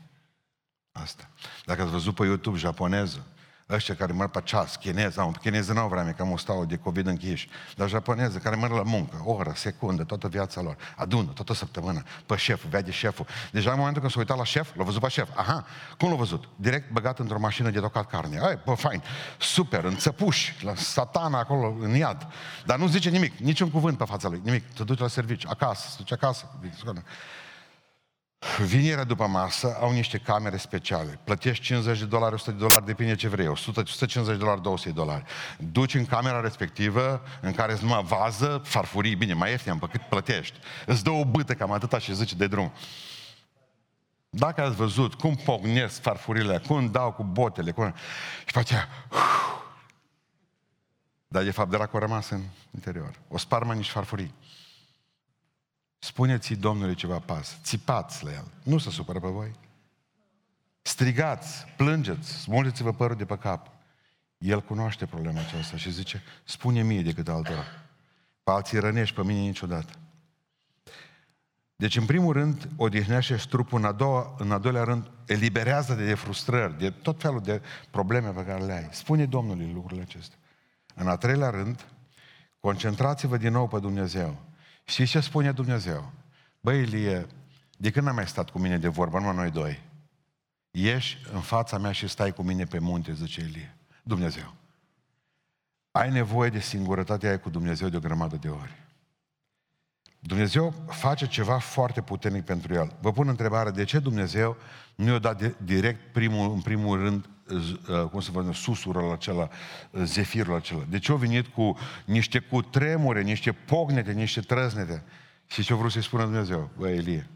asta. 1.02 1.30
Dacă 1.66 1.82
ați 1.82 1.92
văzut 1.92 2.16
pe 2.16 2.24
YouTube 2.26 2.58
japoneză, 2.58 3.26
ăștia 3.70 3.96
care 3.96 4.14
merg 4.14 4.32
pe 4.32 4.42
ceas, 4.44 4.76
chineză, 4.76 5.22
nu, 5.22 5.32
chineză 5.42 5.74
n-au 5.74 5.88
vreme, 5.88 6.12
că 6.12 6.22
am 6.22 6.38
stau 6.38 6.66
de 6.66 6.78
COVID 6.78 7.08
închiși, 7.08 7.50
dar 7.76 7.90
japoneză 7.90 8.38
care 8.38 8.56
merg 8.56 8.72
la 8.72 8.84
muncă, 8.84 9.22
o 9.24 9.32
oră, 9.32 9.52
secundă, 9.56 10.04
toată 10.04 10.28
viața 10.28 10.62
lor, 10.62 10.78
adună, 10.96 11.32
toată 11.32 11.54
săptămâna, 11.54 12.04
pe 12.26 12.36
șeful, 12.36 12.70
vede 12.70 12.92
șeful. 12.92 13.28
Deja 13.52 13.72
în 13.72 13.78
momentul 13.78 14.02
când 14.02 14.14
s-a 14.14 14.20
uitat 14.20 14.38
la 14.38 14.44
șef, 14.44 14.76
l-a 14.76 14.84
văzut 14.84 15.02
pe 15.02 15.08
șef, 15.08 15.30
aha, 15.36 15.66
cum 15.98 16.10
l-a 16.10 16.16
văzut? 16.16 16.50
Direct 16.56 16.92
băgat 16.92 17.20
într-o 17.20 17.40
mașină 17.40 17.70
de 17.70 17.80
tocat 17.80 18.08
carne. 18.08 18.40
Ai, 18.40 18.60
bă, 18.66 18.74
fain, 18.74 19.04
super, 19.38 19.84
în 19.84 19.96
țăpuși, 19.98 20.56
la 20.62 20.76
satana 20.76 21.40
acolo, 21.40 21.78
în 21.80 21.96
iad. 21.96 22.28
Dar 22.66 22.78
nu 22.78 22.88
zice 22.88 23.10
nimic, 23.10 23.38
niciun 23.38 23.72
cuvânt 23.72 23.98
pe 23.98 24.06
fața 24.06 24.30
lui, 24.30 24.42
nimic. 24.44 24.74
Te 24.74 24.84
duci 24.84 25.00
la 25.00 25.08
serviciu, 25.08 25.48
acasă, 25.52 25.88
se 25.90 25.96
duce 25.98 26.14
acasă. 26.14 26.52
Vinerea 28.66 29.04
după 29.04 29.28
masă 29.28 29.78
au 29.80 29.92
niște 29.92 30.18
camere 30.18 30.58
speciale. 30.58 31.20
Plătești 31.24 31.64
50 31.64 32.00
de 32.00 32.06
dolari, 32.06 32.34
100 32.34 32.52
de 32.52 32.58
dolari, 32.58 32.86
depinde 32.86 33.16
ce 33.16 33.28
vrei. 33.28 33.48
100, 33.48 33.80
150 33.80 34.38
de 34.38 34.44
dolari, 34.44 34.62
200 34.62 34.90
de 34.90 34.96
dolari. 34.96 35.24
Duci 35.58 35.94
în 35.94 36.06
camera 36.06 36.40
respectivă, 36.40 37.22
în 37.42 37.52
care 37.52 37.72
îți 37.72 37.84
numai 37.84 38.04
vază, 38.04 38.62
farfurii, 38.64 39.16
bine, 39.16 39.34
mai 39.34 39.50
ieftin, 39.50 39.78
pe 39.78 39.88
cât 39.92 40.02
plătești. 40.02 40.60
Îți 40.86 41.04
dă 41.04 41.10
o 41.10 41.26
bâtă 41.26 41.54
cam 41.54 41.72
atâta 41.72 41.98
și 42.00 42.16
zice 42.16 42.36
de 42.36 42.48
drum. 42.48 42.72
Dacă 44.30 44.62
ați 44.62 44.76
văzut 44.76 45.14
cum 45.14 45.36
pognesc 45.36 46.02
farfurile, 46.02 46.62
cum 46.68 46.92
dau 46.92 47.12
cu 47.12 47.24
botele, 47.24 47.72
cum... 47.72 47.94
și 48.46 48.54
pe 48.54 48.60
aceea... 48.60 48.88
Dar 51.28 51.44
de 51.44 51.52
fapt 51.52 51.70
dracu 51.70 51.98
a 51.98 52.00
rămas 52.00 52.30
în 52.30 52.42
interior. 52.72 53.12
O 53.28 53.38
sparmă 53.38 53.74
nici 53.74 53.90
farfurii. 53.90 54.34
Spuneți-i 56.06 56.56
Domnului 56.56 56.96
ceva 56.96 57.20
pas. 57.20 57.58
Țipați 57.64 58.24
la 58.24 58.32
el. 58.32 58.52
Nu 58.64 58.78
se 58.78 58.90
supără 58.90 59.20
pe 59.20 59.28
voi. 59.28 59.52
Strigați, 60.82 61.66
plângeți, 61.78 62.32
smulgeți-vă 62.32 62.94
părul 62.94 63.16
de 63.16 63.26
pe 63.26 63.38
cap. 63.38 63.72
El 64.38 64.62
cunoaște 64.62 65.06
problema 65.06 65.40
aceasta 65.40 65.78
și 65.78 65.92
zice, 65.92 66.24
spune 66.44 66.84
mie 66.84 67.02
decât 67.02 67.28
altora. 67.28 67.64
Pe 68.44 68.52
alții 68.52 68.80
rănești, 68.80 69.16
pe 69.16 69.24
mine 69.24 69.40
niciodată. 69.40 69.94
Deci, 71.76 71.98
în 71.98 72.06
primul 72.06 72.34
rând, 72.34 72.70
odihnește 72.76 73.36
trupul, 73.50 73.80
în, 73.80 73.86
a 73.86 73.92
doua, 73.92 74.36
în 74.38 74.52
a 74.52 74.58
doilea 74.58 74.84
rând, 74.84 75.12
eliberează 75.26 75.94
de 75.94 76.14
frustrări, 76.14 76.78
de 76.78 76.90
tot 76.90 77.22
felul 77.22 77.42
de 77.42 77.62
probleme 77.90 78.30
pe 78.30 78.46
care 78.46 78.64
le 78.64 78.74
ai. 78.74 78.88
Spune 78.92 79.26
Domnului 79.26 79.72
lucrurile 79.74 80.02
acestea. 80.02 80.38
În 80.96 81.08
a 81.08 81.16
treilea 81.16 81.50
rând, 81.50 81.86
concentrați-vă 82.60 83.38
din 83.38 83.52
nou 83.52 83.68
pe 83.68 83.80
Dumnezeu. 83.80 84.45
Și 84.86 85.06
ce 85.06 85.20
spune 85.20 85.52
Dumnezeu? 85.52 86.12
Băi, 86.62 86.82
Ilie, 86.82 87.28
de 87.78 87.92
când 87.92 88.06
n-am 88.06 88.16
mai 88.16 88.28
stat 88.28 88.50
cu 88.50 88.60
mine 88.60 88.78
de 88.78 88.88
vorbă, 88.88 89.20
numai 89.20 89.36
noi 89.36 89.52
doi? 89.52 89.82
Ieși 90.72 91.18
în 91.34 91.42
fața 91.42 91.78
mea 91.78 91.92
și 91.92 92.08
stai 92.08 92.34
cu 92.34 92.42
mine 92.42 92.64
pe 92.64 92.80
munte, 92.80 93.14
zice 93.14 93.42
Ilie. 93.42 93.78
Dumnezeu. 94.04 94.54
Ai 95.92 96.12
nevoie 96.12 96.50
de 96.50 96.60
singurătatea 96.60 97.30
aia 97.30 97.40
cu 97.40 97.50
Dumnezeu 97.50 97.90
de 97.90 97.98
o 97.98 98.00
grămadă 98.00 98.36
de 98.36 98.50
ori. 98.50 98.84
Dumnezeu 100.20 100.74
face 100.88 101.28
ceva 101.28 101.60
foarte 101.60 102.02
puternic 102.02 102.44
pentru 102.44 102.74
el. 102.74 102.96
Vă 103.02 103.12
pun 103.12 103.28
întrebarea, 103.28 103.72
de 103.72 103.84
ce 103.84 104.00
Dumnezeu 104.00 104.58
nu 104.96 105.12
i-a 105.12 105.20
dat 105.20 105.58
direct 105.58 106.14
primul, 106.14 106.52
în 106.52 106.62
primul 106.62 107.00
rând 107.00 107.26
uh, 107.26 107.35
cum 108.12 108.20
să 108.20 108.32
vă 108.32 108.52
susurul 108.54 109.12
acela, 109.12 109.50
uh, 109.92 110.02
zefirul 110.04 110.56
acela? 110.56 110.84
De 110.90 111.00
ce 111.00 111.12
au 111.12 111.18
venit 111.18 111.48
cu 111.48 111.78
niște 112.06 112.40
cutremure, 112.40 113.22
niște 113.22 113.52
pognete, 113.52 114.12
niște 114.12 114.42
trăznete? 114.42 115.04
Și 115.48 115.64
ce 115.64 115.74
a 115.74 115.76
vrut 115.76 115.92
să-i 115.92 116.04
spună 116.04 116.24
Dumnezeu? 116.24 116.70
Bă, 116.78 116.90
Elie, 116.90 117.30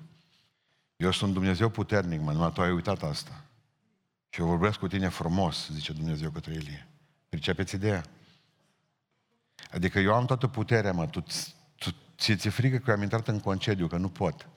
eu 0.96 1.12
sunt 1.12 1.34
Dumnezeu 1.34 1.70
puternic, 1.70 2.22
mă, 2.22 2.32
numai 2.32 2.52
tu 2.52 2.62
ai 2.62 2.72
uitat 2.72 3.04
asta. 3.04 3.44
Și 4.30 4.40
eu 4.40 4.48
vorbesc 4.48 4.80
cu 4.80 4.88
tine 4.88 5.08
frumos, 5.08 5.70
zice 5.72 5.94
Dumnezeu 5.94 6.30
către 6.30 6.54
Elie. 6.54 6.88
Pricepeți 7.30 7.76
ideea? 7.76 8.04
Adică 9.72 10.00
eu 10.00 10.14
am 10.14 10.26
toată 10.26 10.48
puterea, 10.48 10.92
mă, 10.92 11.06
tu, 11.06 11.24
tu 11.78 11.90
ți 12.18 12.36
ți 12.36 12.50
frică 12.50 12.78
că 12.78 12.90
eu 12.90 12.96
am 12.96 13.02
intrat 13.02 13.28
în 13.28 13.40
concediu, 13.40 13.88
că 13.88 13.98
nu 13.98 14.10
pot. 14.10 14.48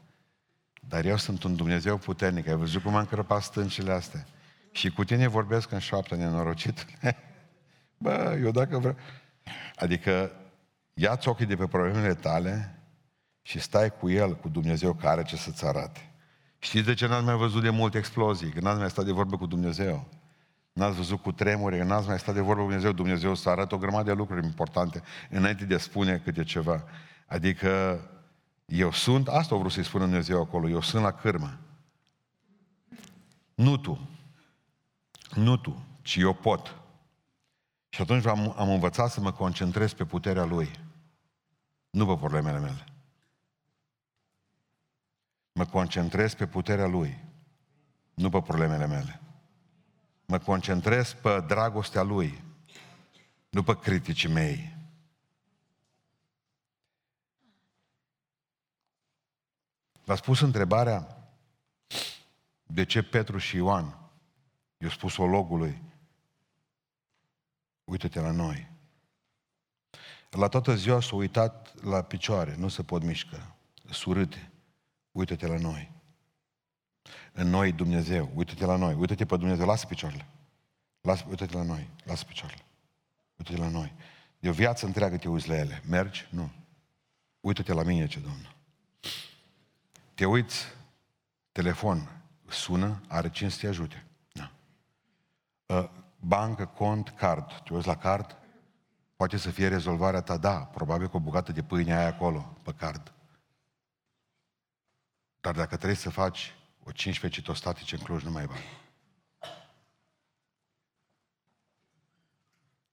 Dar 0.88 1.04
eu 1.04 1.16
sunt 1.16 1.42
un 1.42 1.56
Dumnezeu 1.56 1.96
puternic. 1.96 2.48
Ai 2.48 2.56
văzut 2.56 2.82
cum 2.82 2.96
am 2.96 3.06
crăpat 3.06 3.42
stâncile 3.42 3.92
astea? 3.92 4.26
Și 4.72 4.90
cu 4.90 5.04
tine 5.04 5.26
vorbesc 5.26 5.70
în 5.70 5.78
șoaptă 5.78 6.16
nenorocit. 6.16 6.86
Bă, 7.98 8.38
eu 8.42 8.50
dacă 8.50 8.78
vreau... 8.78 8.96
Adică 9.76 10.32
ia-ți 10.94 11.28
ochii 11.28 11.46
de 11.46 11.56
pe 11.56 11.66
problemele 11.66 12.14
tale 12.14 12.78
și 13.42 13.60
stai 13.60 13.96
cu 13.96 14.10
El, 14.10 14.36
cu 14.36 14.48
Dumnezeu 14.48 14.92
care 14.92 15.08
are 15.08 15.22
ce 15.22 15.36
să-ți 15.36 15.66
arate. 15.66 16.10
Știți 16.58 16.86
de 16.86 16.94
ce 16.94 17.06
n-ați 17.06 17.24
mai 17.24 17.36
văzut 17.36 17.62
de 17.62 17.70
multe 17.70 17.98
explozii? 17.98 18.50
Că 18.50 18.60
n-ați 18.60 18.78
mai 18.78 18.90
stat 18.90 19.04
de 19.04 19.12
vorbă 19.12 19.36
cu 19.36 19.46
Dumnezeu. 19.46 20.08
N-ați 20.72 20.96
văzut 20.96 21.22
cu 21.22 21.32
tremure, 21.32 21.78
că 21.78 21.84
n-ați 21.84 22.08
mai 22.08 22.18
stat 22.18 22.34
de 22.34 22.40
vorbă 22.40 22.60
cu 22.60 22.66
Dumnezeu. 22.66 22.92
Dumnezeu 22.92 23.34
să 23.34 23.48
arată 23.48 23.74
o 23.74 23.78
grămadă 23.78 24.04
de 24.04 24.12
lucruri 24.12 24.46
importante 24.46 25.02
înainte 25.30 25.64
de 25.64 25.74
a 25.74 25.78
spune 25.78 26.18
câte 26.24 26.44
ceva. 26.44 26.84
Adică 27.26 28.00
eu 28.66 28.92
sunt, 28.92 29.28
asta 29.28 29.54
o 29.54 29.58
vrut 29.58 29.72
să-i 29.72 29.84
spună 29.84 30.04
Dumnezeu 30.04 30.40
acolo, 30.40 30.68
eu 30.68 30.80
sunt 30.80 31.02
la 31.02 31.12
cârmă. 31.12 31.58
Nu 33.54 33.76
tu. 33.76 34.08
Nu 35.34 35.56
tu, 35.56 35.84
ci 36.02 36.16
eu 36.16 36.34
pot. 36.34 36.76
Și 37.88 38.00
atunci 38.00 38.26
am, 38.26 38.54
am 38.56 38.68
învățat 38.68 39.10
să 39.10 39.20
mă 39.20 39.32
concentrez 39.32 39.92
pe 39.92 40.04
puterea 40.04 40.44
Lui. 40.44 40.70
Nu 41.90 42.06
pe 42.06 42.16
problemele 42.16 42.58
mele. 42.58 42.86
Mă 45.52 45.66
concentrez 45.66 46.34
pe 46.34 46.46
puterea 46.46 46.86
Lui, 46.86 47.24
nu 48.14 48.30
pe 48.30 48.40
problemele 48.40 48.86
mele. 48.86 49.20
Mă 50.26 50.38
concentrez 50.38 51.12
pe 51.12 51.40
dragostea 51.40 52.02
Lui, 52.02 52.44
nu 53.48 53.62
pe 53.62 53.78
criticii 53.78 54.28
mei. 54.28 54.76
V-ați 60.04 60.22
pus 60.22 60.40
întrebarea 60.40 61.28
de 62.66 62.84
ce 62.84 63.02
Petru 63.02 63.38
și 63.38 63.56
Ioan 63.56 64.01
i-au 64.82 64.90
spus 64.90 65.16
ologului 65.16 65.82
uită-te 67.84 68.20
la 68.20 68.30
noi. 68.30 68.70
La 70.30 70.48
toată 70.48 70.74
ziua 70.74 71.00
s-au 71.00 71.18
uitat 71.18 71.82
la 71.82 72.02
picioare, 72.02 72.56
nu 72.56 72.68
se 72.68 72.82
pot 72.82 73.02
mișcă, 73.02 73.54
surâte. 73.90 74.50
Uită-te 75.12 75.46
la 75.46 75.58
noi. 75.58 75.90
În 77.32 77.48
noi 77.48 77.72
Dumnezeu, 77.72 78.30
uită-te 78.34 78.64
la 78.64 78.76
noi, 78.76 78.94
uită-te 78.94 79.26
pe 79.26 79.36
Dumnezeu, 79.36 79.66
lasă 79.66 79.86
picioarele. 79.86 80.26
Lasă, 81.00 81.24
uită-te 81.28 81.56
la 81.56 81.62
noi, 81.62 81.88
lasă 82.04 82.24
picioarele. 82.24 82.64
Uită-te 83.36 83.58
la 83.58 83.68
noi. 83.68 83.92
De 84.38 84.48
o 84.48 84.52
viață 84.52 84.86
întreagă 84.86 85.16
te 85.16 85.28
uiți 85.28 85.48
la 85.48 85.56
ele. 85.56 85.82
Mergi? 85.88 86.26
Nu. 86.30 86.50
Uită-te 87.40 87.72
la 87.72 87.82
mine, 87.82 88.06
ce 88.06 88.20
Domnul. 88.20 88.54
Te 90.14 90.26
uiți, 90.26 90.64
telefon, 91.52 92.22
sună, 92.48 93.00
are 93.08 93.30
cine 93.30 93.48
să 93.48 93.58
te 93.60 93.66
ajute. 93.66 94.06
Da. 95.72 95.78
Uh, 95.78 95.88
bancă, 96.20 96.66
cont, 96.66 97.08
card. 97.08 97.62
Te 97.64 97.74
uiți 97.74 97.86
la 97.86 97.96
card? 97.96 98.36
Poate 99.16 99.36
să 99.36 99.50
fie 99.50 99.68
rezolvarea 99.68 100.20
ta, 100.20 100.36
da, 100.36 100.56
probabil 100.58 101.08
cu 101.08 101.16
o 101.16 101.20
bucată 101.20 101.52
de 101.52 101.62
pâine 101.62 101.96
ai 101.96 102.06
acolo, 102.06 102.56
pe 102.62 102.72
card. 102.72 103.12
Dar 105.40 105.54
dacă 105.54 105.76
trebuie 105.76 105.96
să 105.96 106.10
faci 106.10 106.54
o 106.84 106.90
15 106.90 107.40
citostatice 107.40 107.96
în 107.96 108.02
Cluj, 108.02 108.22
nu 108.22 108.30
mai 108.30 108.46
bani. 108.46 108.80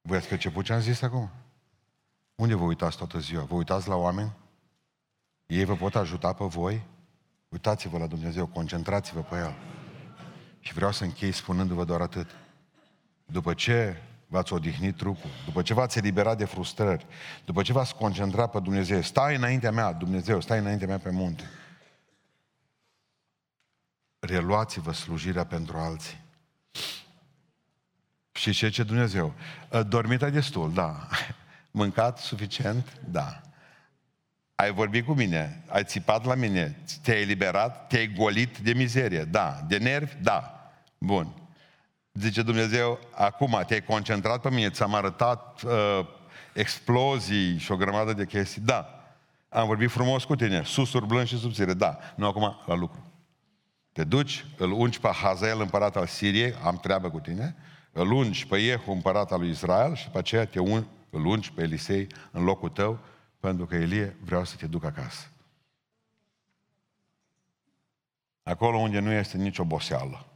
Voi 0.02 0.18
ați 0.18 0.28
perceput 0.28 0.66
ce 0.66 0.74
am 0.74 0.80
zis 0.80 1.02
acum? 1.02 1.30
Unde 2.36 2.56
vă 2.56 2.64
uitați 2.64 2.98
toată 2.98 3.20
ziua? 3.20 3.44
Vă 3.44 3.56
uitați 3.56 3.88
la 3.88 3.96
oameni? 3.96 4.36
Ei 5.46 5.66
vă 5.66 5.76
pot 5.76 5.96
ajuta 5.96 6.34
pe 6.34 6.46
voi? 6.46 6.88
Uitați-vă 7.50 7.98
la 7.98 8.08
Dumnezeu, 8.08 8.48
concentrați-vă 8.48 9.22
pe 9.22 9.36
El. 9.36 9.56
Și 10.60 10.74
vreau 10.74 10.92
să 10.92 11.04
închei 11.04 11.32
spunându-vă 11.32 11.86
doar 11.86 12.02
atât. 12.02 12.49
După 13.32 13.54
ce 13.54 13.96
v-ați 14.28 14.54
odihnit 14.54 14.96
trupul, 14.96 15.30
după 15.46 15.62
ce 15.62 15.74
v-ați 15.74 15.98
eliberat 15.98 16.38
de 16.38 16.46
frustrări, 16.46 17.06
după 17.46 17.62
ce 17.62 17.74
v-ați 17.74 17.96
concentrat 17.96 18.52
pe 18.52 18.60
Dumnezeu, 18.60 19.02
stai 19.02 19.36
înaintea 19.36 19.72
mea, 19.72 19.94
Dumnezeu, 19.94 20.42
stai 20.42 20.60
înaintea 20.60 20.88
mea 20.88 20.98
pe 20.98 21.10
munte 21.10 21.44
reluați-vă 24.20 24.94
slujirea 24.94 25.46
pentru 25.46 25.78
alții. 25.78 26.18
Și 28.32 28.52
ce 28.52 28.70
ce 28.70 28.84
Dumnezeu? 28.84 29.34
Dormit 29.88 30.22
ai 30.22 30.32
destul, 30.32 30.74
da. 30.74 31.08
Mâncat 31.72 32.18
suficient? 32.18 33.00
Da. 33.10 33.42
Ai 34.56 34.72
vorbit 34.72 35.06
cu 35.06 35.14
mine, 35.14 35.64
ai 35.68 35.84
țipat 35.84 36.26
la 36.26 36.36
mine, 36.36 36.78
te-ai 37.02 37.22
eliberat, 37.22 37.88
te-ai 37.88 38.08
golit 38.08 38.58
de 38.58 38.74
mizerie, 38.74 39.24
da. 39.24 39.64
De 39.68 39.78
nervi? 39.78 40.16
Da. 40.22 40.72
Bun. 40.98 41.39
Zice 42.14 42.42
Dumnezeu, 42.42 43.00
acum 43.12 43.64
te-ai 43.68 43.84
concentrat 43.84 44.42
pe 44.42 44.50
mine, 44.50 44.70
ți-am 44.70 44.94
arătat 44.94 45.62
uh, 45.62 46.06
explozii 46.54 47.58
și 47.58 47.72
o 47.72 47.76
grămadă 47.76 48.14
de 48.14 48.26
chestii, 48.26 48.62
da. 48.62 48.94
Am 49.50 49.68
vorbit 49.68 49.90
frumos 49.90 50.24
cu 50.24 50.36
tine, 50.36 50.64
susuri 50.64 51.06
blând 51.06 51.28
și 51.28 51.40
subțire, 51.40 51.74
da. 51.74 51.98
Nu 52.16 52.28
acum 52.28 52.56
la 52.66 52.76
lucru. 52.76 53.04
Te 53.92 54.04
duci, 54.04 54.46
îl 54.58 54.72
ungi 54.72 55.00
pe 55.00 55.08
Hazael, 55.08 55.62
împărat 55.62 55.96
al 55.96 56.08
Siriei, 56.08 56.54
am 56.64 56.78
treabă 56.78 57.10
cu 57.10 57.20
tine, 57.20 57.56
îl 57.92 58.12
ungi 58.12 58.48
pe 58.48 58.58
Iehu, 58.58 58.92
împărat 58.92 59.32
al 59.32 59.40
lui 59.40 59.50
Israel 59.50 59.96
și 59.96 60.10
pe 60.10 60.18
aceea 60.18 60.46
te 60.46 60.60
un, 60.60 60.86
îl 61.10 61.26
ungi 61.26 61.52
pe 61.52 61.62
Elisei 61.62 62.08
în 62.32 62.44
locul 62.44 62.70
tău, 62.70 63.00
pentru 63.40 63.66
că 63.66 63.76
Elie 63.76 64.16
vreau 64.24 64.46
să 64.46 64.56
te 64.56 64.68
duc 64.68 64.84
acasă. 64.84 65.28
Acolo 68.44 68.78
unde 68.78 69.00
nu 69.00 69.12
este 69.12 69.38
nicio 69.38 69.62
oboseală. 69.62 70.29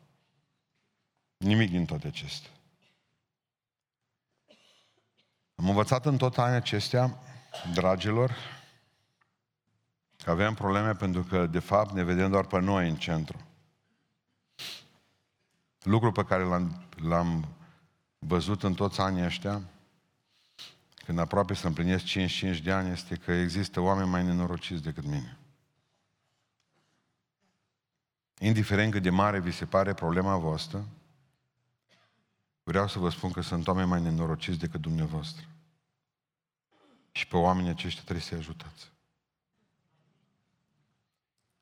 Nimic 1.43 1.69
din 1.69 1.85
toate 1.85 2.07
acestea. 2.07 2.51
Am 5.55 5.69
învățat 5.69 6.05
în 6.05 6.17
tot 6.17 6.37
anii 6.37 6.55
acestea, 6.55 7.19
dragilor, 7.73 8.35
că 10.23 10.29
avem 10.29 10.53
probleme 10.53 10.91
pentru 10.91 11.23
că, 11.23 11.45
de 11.45 11.59
fapt, 11.59 11.93
ne 11.93 12.03
vedem 12.03 12.29
doar 12.29 12.45
pe 12.45 12.59
noi 12.59 12.89
în 12.89 12.95
centru. 12.95 13.37
Lucru 15.81 16.11
pe 16.11 16.25
care 16.25 16.43
l-am, 16.43 16.85
l-am 16.95 17.47
văzut 18.19 18.63
în 18.63 18.73
toți 18.73 18.99
anii 18.99 19.25
ăștia, 19.25 19.61
când 21.05 21.19
aproape 21.19 21.53
să 21.53 21.67
împlinesc 21.67 22.03
55 22.03 22.57
de 22.57 22.71
ani, 22.71 22.91
este 22.91 23.15
că 23.15 23.31
există 23.31 23.79
oameni 23.79 24.09
mai 24.09 24.23
nenorociți 24.23 24.83
decât 24.83 25.03
mine. 25.03 25.37
Indiferent 28.39 28.91
cât 28.91 29.01
de 29.01 29.09
mare 29.09 29.39
vi 29.39 29.51
se 29.51 29.65
pare 29.65 29.93
problema 29.93 30.37
voastră, 30.37 30.87
vreau 32.63 32.87
să 32.87 32.99
vă 32.99 33.09
spun 33.09 33.31
că 33.31 33.41
sunt 33.41 33.67
oameni 33.67 33.87
mai 33.87 34.01
nenorociți 34.01 34.59
decât 34.59 34.81
dumneavoastră. 34.81 35.45
Și 37.11 37.27
pe 37.27 37.37
oamenii 37.37 37.69
aceștia 37.69 38.01
trebuie 38.01 38.23
să-i 38.23 38.37
ajutați. 38.37 38.91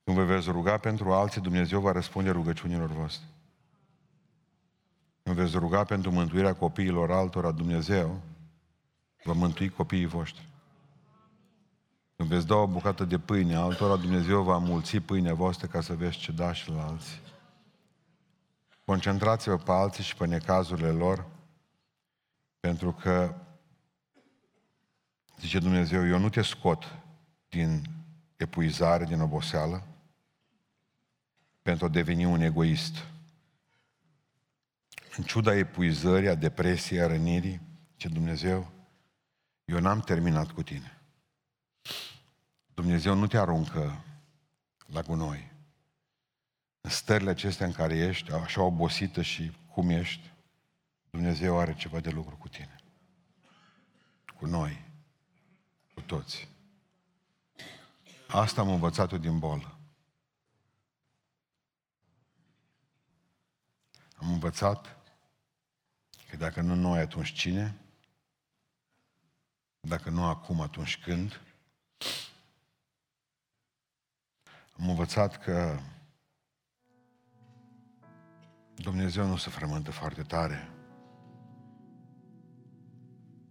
Când 0.04 0.18
vă 0.18 0.24
veți 0.24 0.50
ruga 0.50 0.78
pentru 0.78 1.14
alții, 1.14 1.42
Dumnezeu 1.42 1.80
va 1.80 1.92
răspunde 1.92 2.30
rugăciunilor 2.30 2.90
voastre. 2.90 3.28
Când 5.24 5.36
veți 5.36 5.58
ruga 5.58 5.84
pentru 5.84 6.12
mântuirea 6.12 6.56
copiilor 6.56 7.12
altora, 7.12 7.52
Dumnezeu 7.52 8.22
va 9.24 9.34
mântui 9.34 9.70
copiii 9.70 10.06
voștri. 10.06 10.50
Când 12.16 12.30
veți 12.30 12.48
da 12.48 12.56
o 12.56 12.68
bucată 12.68 13.06
de 13.06 13.20
pâine 13.20 13.56
altora, 13.56 13.96
Dumnezeu 13.96 14.44
va 14.44 14.58
mulți 14.58 14.98
pâinea 14.98 15.34
voastră 15.34 15.68
ca 15.68 15.82
să 15.82 15.94
vezi 15.94 16.18
ce 16.18 16.32
da 16.32 16.54
și 16.54 16.70
la 16.70 16.86
alții. 16.88 17.20
Concentrați-vă 18.92 19.58
pe 19.58 19.72
alții 19.72 20.04
și 20.04 20.16
pe 20.16 20.26
necazurile 20.26 20.92
lor, 20.92 21.28
pentru 22.60 22.94
că, 22.94 23.36
zice 25.40 25.60
Dumnezeu, 25.60 26.08
eu 26.08 26.18
nu 26.18 26.30
te 26.30 26.42
scot 26.42 26.96
din 27.50 27.84
epuizare, 28.36 29.06
din 29.06 29.22
oboseală, 29.22 29.88
pentru 31.62 31.86
a 31.86 31.90
deveni 31.90 32.26
un 32.26 32.42
egoist. 32.42 32.96
În 35.18 35.24
ciuda 35.24 35.56
epuizării, 35.56 36.30
a 36.30 36.36
depresiei, 36.36 37.02
a 37.02 37.08
rănirii, 37.08 37.62
ce 37.96 38.08
Dumnezeu, 38.08 38.72
eu 39.66 39.80
n-am 39.80 40.00
terminat 40.00 40.52
cu 40.52 40.64
tine. 40.64 41.02
Dumnezeu 42.74 43.16
nu 43.16 43.28
te 43.28 43.38
aruncă 43.38 44.04
la 44.86 45.02
gunoi. 45.02 45.51
În 46.82 46.90
stările 46.90 47.30
acestea 47.30 47.66
în 47.66 47.72
care 47.72 47.98
ești, 47.98 48.32
așa 48.32 48.62
obosită 48.62 49.22
și 49.22 49.52
cum 49.74 49.90
ești, 49.90 50.32
Dumnezeu 51.10 51.60
are 51.60 51.76
ceva 51.76 52.00
de 52.00 52.10
lucru 52.10 52.38
cu 52.38 52.48
tine. 52.48 52.76
Cu 54.38 54.46
noi. 54.46 54.86
Cu 55.94 56.02
toți. 56.02 56.50
Asta 58.28 58.62
am 58.62 58.70
învățat-o 58.70 59.18
din 59.18 59.40
bolă. 59.40 59.76
Am 64.16 64.32
învățat 64.32 64.98
că 66.30 66.38
dacă 66.38 66.62
nu 66.62 66.76
noi, 66.76 67.00
atunci 67.00 67.32
cine? 67.32 67.78
Dacă 69.80 70.10
nu 70.10 70.26
acum, 70.26 70.62
atunci 70.62 70.98
când? 70.98 71.42
Am 74.80 74.90
învățat 74.90 75.44
că 75.44 75.80
Dumnezeu 78.82 79.26
nu 79.26 79.36
se 79.36 79.50
frământă 79.50 79.92
foarte 79.92 80.22
tare. 80.22 80.70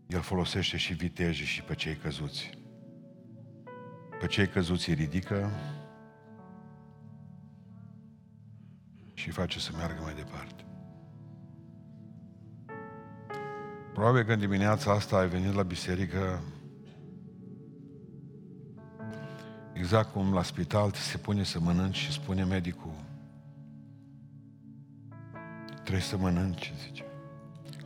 El 0.07 0.21
folosește 0.21 0.77
și 0.77 0.93
viteji 0.93 1.45
și 1.45 1.63
pe 1.63 1.75
cei 1.75 1.97
căzuți. 1.97 2.51
Pe 4.21 4.27
cei 4.27 4.47
căzuți 4.47 4.89
îi 4.89 4.95
ridică 4.95 5.51
și 9.15 9.31
face 9.31 9.59
să 9.59 9.71
meargă 9.77 10.01
mai 10.03 10.15
departe. 10.15 10.65
Probabil 13.93 14.25
că 14.25 14.33
în 14.33 14.39
dimineața 14.39 14.93
asta 14.93 15.17
ai 15.17 15.29
venit 15.29 15.55
la 15.55 15.63
biserică 15.63 16.43
exact 19.73 20.13
cum 20.13 20.33
la 20.33 20.43
spital 20.43 20.91
ți 20.91 21.01
se 21.01 21.19
pune 21.19 21.43
să 21.43 21.61
mănânci 21.61 21.97
și 21.97 22.13
spune 22.13 22.45
medicul 22.45 23.09
trebuie 25.91 26.11
să 26.11 26.17
mănânci, 26.17 26.73
zice, 26.83 27.05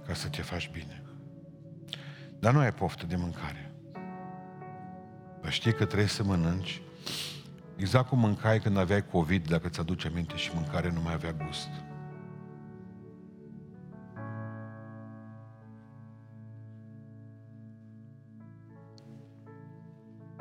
ca 0.06 0.14
să 0.14 0.28
te 0.28 0.42
faci 0.42 0.70
bine. 0.70 1.02
Dar 2.38 2.52
nu 2.52 2.58
ai 2.58 2.72
poftă 2.72 3.06
de 3.06 3.16
mâncare. 3.16 3.74
Dar 5.40 5.52
știi 5.52 5.72
că 5.72 5.84
trebuie 5.84 6.08
să 6.08 6.24
mănânci 6.24 6.82
exact 7.76 8.08
cum 8.08 8.18
mâncai 8.18 8.60
când 8.60 8.76
aveai 8.76 9.06
COVID, 9.06 9.48
dacă 9.48 9.68
ți-aduce 9.68 10.08
aminte, 10.08 10.36
și 10.36 10.50
mâncare 10.54 10.90
nu 10.90 11.00
mai 11.00 11.12
avea 11.12 11.32
gust. 11.32 11.68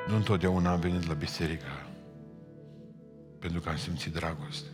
Nu 0.08 0.16
întotdeauna 0.16 0.72
am 0.72 0.80
venit 0.80 1.08
la 1.08 1.14
biserică 1.14 1.72
pentru 3.40 3.60
că 3.60 3.70
am 3.70 3.78
simțit 3.78 4.14
dragoste. 4.14 4.73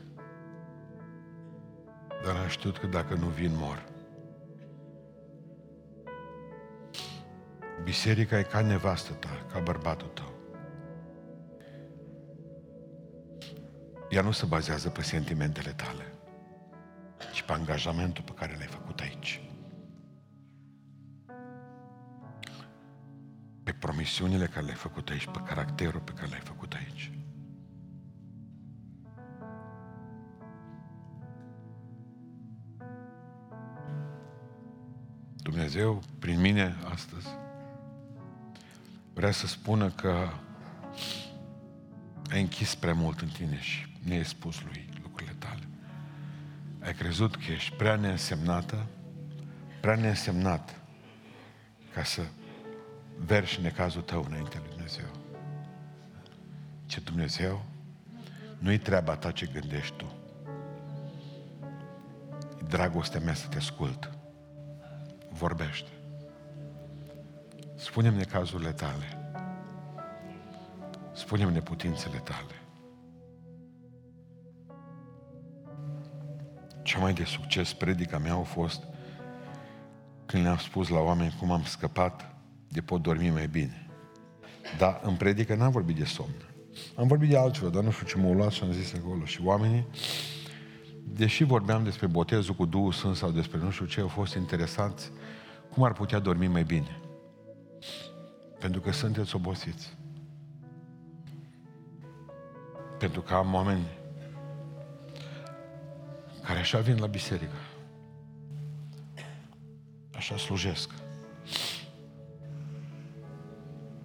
Dar 2.23 2.35
am 2.35 2.47
știut 2.47 2.77
că 2.77 2.87
dacă 2.87 3.13
nu 3.13 3.27
vin, 3.27 3.51
mor. 3.55 3.87
Biserica 7.83 8.37
e 8.37 8.43
ca 8.43 8.61
nevastă 8.61 9.13
ta, 9.13 9.45
ca 9.51 9.59
bărbatul 9.59 10.07
tău. 10.07 10.33
Ea 14.09 14.21
nu 14.21 14.31
se 14.31 14.45
bazează 14.45 14.89
pe 14.89 15.01
sentimentele 15.01 15.71
tale, 15.71 16.13
ci 17.33 17.41
pe 17.41 17.51
angajamentul 17.51 18.23
pe 18.23 18.31
care 18.31 18.55
l-ai 18.57 18.67
făcut 18.67 18.99
aici. 18.99 19.41
Pe 23.63 23.71
promisiunile 23.79 24.45
care 24.45 24.65
le-ai 24.65 24.77
făcut 24.77 25.09
aici, 25.09 25.25
pe 25.25 25.39
caracterul 25.45 25.99
pe 25.99 26.11
care 26.11 26.29
l-ai 26.29 26.39
făcut 26.39 26.73
aici. 26.73 27.18
Dumnezeu, 35.41 36.01
prin 36.19 36.39
mine 36.39 36.75
astăzi, 36.91 37.27
vrea 39.13 39.31
să 39.31 39.47
spună 39.47 39.89
că 39.89 40.29
ai 42.31 42.41
închis 42.41 42.75
prea 42.75 42.93
mult 42.93 43.21
în 43.21 43.27
tine 43.27 43.59
și 43.59 43.95
nu 44.03 44.13
ai 44.13 44.25
spus 44.25 44.61
lui 44.63 44.89
lucrurile 45.01 45.35
tale. 45.39 45.67
Ai 46.79 46.93
crezut 46.93 47.35
că 47.35 47.51
ești 47.51 47.75
prea 47.75 47.95
neînsemnată, 47.95 48.85
prea 49.81 49.95
neînsemnat 49.95 50.75
ca 51.93 52.03
să 52.03 52.21
verși 53.25 53.61
necazul 53.61 54.01
tău 54.01 54.25
înainte 54.29 54.57
lui 54.57 54.69
Dumnezeu. 54.69 55.09
Ce 56.85 56.99
Dumnezeu, 56.99 57.65
nu-i 58.57 58.77
treaba 58.77 59.15
ta 59.15 59.31
ce 59.31 59.49
gândești 59.53 59.95
tu. 59.95 60.13
E 62.61 62.65
dragostea 62.67 63.19
mea 63.19 63.33
să 63.33 63.47
te 63.47 63.57
ascult. 63.57 64.18
Vorbește. 65.39 65.89
Spune-mi 67.75 68.17
necazurile 68.17 68.71
tale. 68.71 69.33
Spune-mi 71.13 71.51
neputințele 71.51 72.17
tale. 72.17 72.55
Cea 76.83 76.99
mai 76.99 77.13
de 77.13 77.23
succes 77.23 77.73
predica 77.73 78.17
mea 78.17 78.33
a 78.33 78.41
fost 78.41 78.83
când 80.25 80.43
le-am 80.43 80.57
spus 80.57 80.89
la 80.89 80.99
oameni 80.99 81.35
cum 81.39 81.51
am 81.51 81.63
scăpat 81.63 82.35
de 82.67 82.81
pot 82.81 83.01
dormi 83.01 83.29
mai 83.29 83.47
bine. 83.47 83.87
Dar 84.77 84.99
în 85.03 85.15
predică 85.15 85.55
n-am 85.55 85.71
vorbit 85.71 85.95
de 85.95 86.05
somn. 86.05 86.35
Am 86.95 87.07
vorbit 87.07 87.29
de 87.29 87.37
altceva, 87.37 87.69
dar 87.69 87.83
nu 87.83 87.91
știu 87.91 88.07
ce 88.07 88.17
m-au 88.17 88.33
luat 88.33 88.51
și 88.51 88.63
am 88.63 88.71
zis 88.71 88.93
acolo. 88.93 89.25
Și 89.25 89.41
oamenii, 89.43 89.87
deși 91.19 91.43
vorbeam 91.43 91.83
despre 91.83 92.07
botezul 92.07 92.55
cu 92.55 92.65
Duhul 92.65 92.91
Sfânt 92.91 93.15
sau 93.15 93.31
despre 93.31 93.57
nu 93.57 93.69
știu 93.69 93.85
ce, 93.85 94.01
au 94.01 94.07
fost 94.07 94.35
interesanți 94.35 95.11
cum 95.73 95.83
ar 95.83 95.93
putea 95.93 96.19
dormi 96.19 96.47
mai 96.47 96.63
bine. 96.63 96.99
Pentru 98.59 98.81
că 98.81 98.91
sunteți 98.91 99.35
obosiți. 99.35 99.97
Pentru 102.99 103.21
că 103.21 103.33
am 103.33 103.53
oameni 103.53 103.87
care 106.43 106.59
așa 106.59 106.79
vin 106.79 106.99
la 106.99 107.07
biserică. 107.07 107.55
Așa 110.15 110.37
slujesc. 110.37 110.91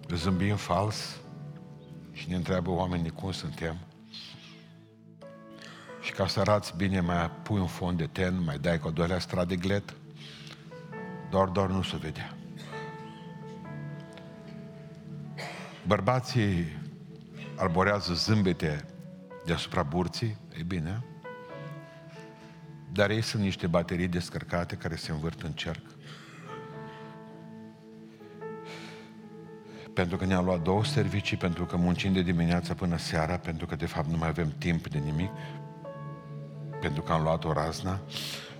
Zâmbim 0.09 0.55
fals 0.55 1.19
și 2.11 2.29
ne 2.29 2.35
întreabă 2.35 2.69
oamenii 2.69 3.11
cum 3.11 3.31
suntem. 3.31 3.77
Și 6.05 6.11
ca 6.11 6.27
să 6.27 6.39
arăți 6.39 6.73
bine, 6.77 6.99
mai 6.99 7.31
pui 7.43 7.59
un 7.59 7.67
fond 7.67 7.97
de 7.97 8.05
ten, 8.05 8.43
mai 8.43 8.57
dai 8.57 8.79
cu 8.79 8.87
o 8.87 8.91
doilea 8.91 9.19
strat 9.19 9.47
de 9.47 9.55
glet, 9.55 9.93
doar, 11.29 11.47
doar 11.47 11.69
nu 11.69 11.81
se 11.81 11.97
vedea. 11.97 12.35
Bărbații 15.87 16.77
arborează 17.55 18.13
zâmbete 18.13 18.85
deasupra 19.45 19.83
burții, 19.83 20.37
e 20.57 20.63
bine, 20.63 21.03
dar 22.91 23.09
ei 23.09 23.21
sunt 23.21 23.41
niște 23.41 23.67
baterii 23.67 24.07
descărcate 24.07 24.75
care 24.75 24.95
se 24.95 25.11
învârt 25.11 25.41
în 25.41 25.51
cerc. 25.51 25.83
Pentru 29.93 30.17
că 30.17 30.25
ne-am 30.25 30.45
luat 30.45 30.61
două 30.61 30.85
servicii, 30.85 31.37
pentru 31.37 31.65
că 31.65 31.77
muncim 31.77 32.13
de 32.13 32.21
dimineața 32.21 32.73
până 32.73 32.97
seara, 32.97 33.37
pentru 33.37 33.65
că 33.65 33.75
de 33.75 33.85
fapt 33.85 34.07
nu 34.07 34.17
mai 34.17 34.27
avem 34.27 34.53
timp 34.57 34.87
de 34.87 34.97
nimic, 34.97 35.29
pentru 36.85 37.03
că 37.03 37.11
am 37.11 37.23
luat 37.23 37.43
o 37.43 37.53
razna, 37.53 37.99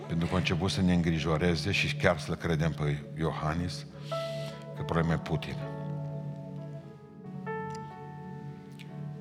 pentru 0.07 0.27
că 0.27 0.33
a 0.33 0.37
început 0.37 0.71
să 0.71 0.81
ne 0.81 0.93
îngrijoreze 0.93 1.71
și 1.71 1.95
chiar 1.95 2.19
să-l 2.19 2.35
credem 2.35 2.71
pe 2.71 3.05
Iohannis 3.17 3.85
că 4.75 4.83
problema 4.83 5.13
e 5.13 5.17
Putin. 5.17 5.55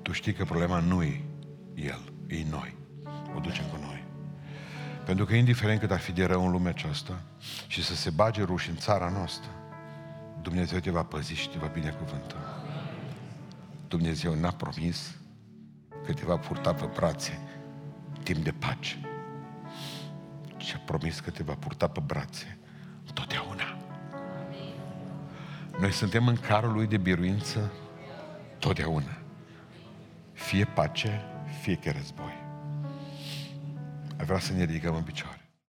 Tu 0.02 0.12
știi 0.12 0.32
că 0.32 0.44
problema 0.44 0.78
nu 0.78 1.02
e 1.02 1.24
el, 1.74 2.12
e 2.26 2.44
noi. 2.50 2.76
O 3.36 3.40
ducem 3.40 3.64
cu 3.64 3.78
noi. 3.80 4.04
Pentru 5.04 5.24
că 5.24 5.34
indiferent 5.34 5.80
cât 5.80 5.90
ar 5.90 6.00
fi 6.00 6.12
de 6.12 6.24
rău 6.24 6.44
în 6.44 6.50
lumea 6.50 6.70
aceasta 6.70 7.20
și 7.66 7.84
să 7.84 7.94
se 7.94 8.10
bage 8.10 8.42
ruși 8.42 8.70
în 8.70 8.76
țara 8.76 9.08
noastră, 9.08 9.50
Dumnezeu 10.42 10.78
te 10.78 10.90
va 10.90 11.02
păzi 11.02 11.34
și 11.34 11.48
te 11.48 11.58
va 11.58 11.66
binecuvânta. 11.66 12.64
Dumnezeu 13.88 14.34
n-a 14.34 14.52
promis 14.52 15.14
că 16.06 16.12
te 16.12 16.22
va 16.24 16.36
purta 16.36 16.72
pe 16.74 16.88
brațe 16.94 17.43
timp 18.24 18.44
de 18.44 18.52
pace. 18.52 18.96
Și 20.56 20.74
a 20.74 20.78
promis 20.84 21.20
că 21.20 21.30
te 21.30 21.42
va 21.42 21.54
purta 21.54 21.88
pe 21.88 22.00
brațe 22.06 22.58
totdeauna. 23.12 23.76
Noi 25.78 25.92
suntem 25.92 26.26
în 26.26 26.36
carul 26.36 26.72
lui 26.72 26.86
de 26.86 26.96
biruință 26.96 27.72
totdeauna. 28.58 29.18
Fie 30.32 30.64
pace, 30.64 31.22
fie 31.60 31.74
că 31.74 31.90
război. 31.90 32.42
Ai 34.18 34.24
vrea 34.24 34.38
să 34.38 34.52
ne 34.52 34.64
ridicăm 34.64 34.94
în 34.94 35.02
picioare. 35.02 35.43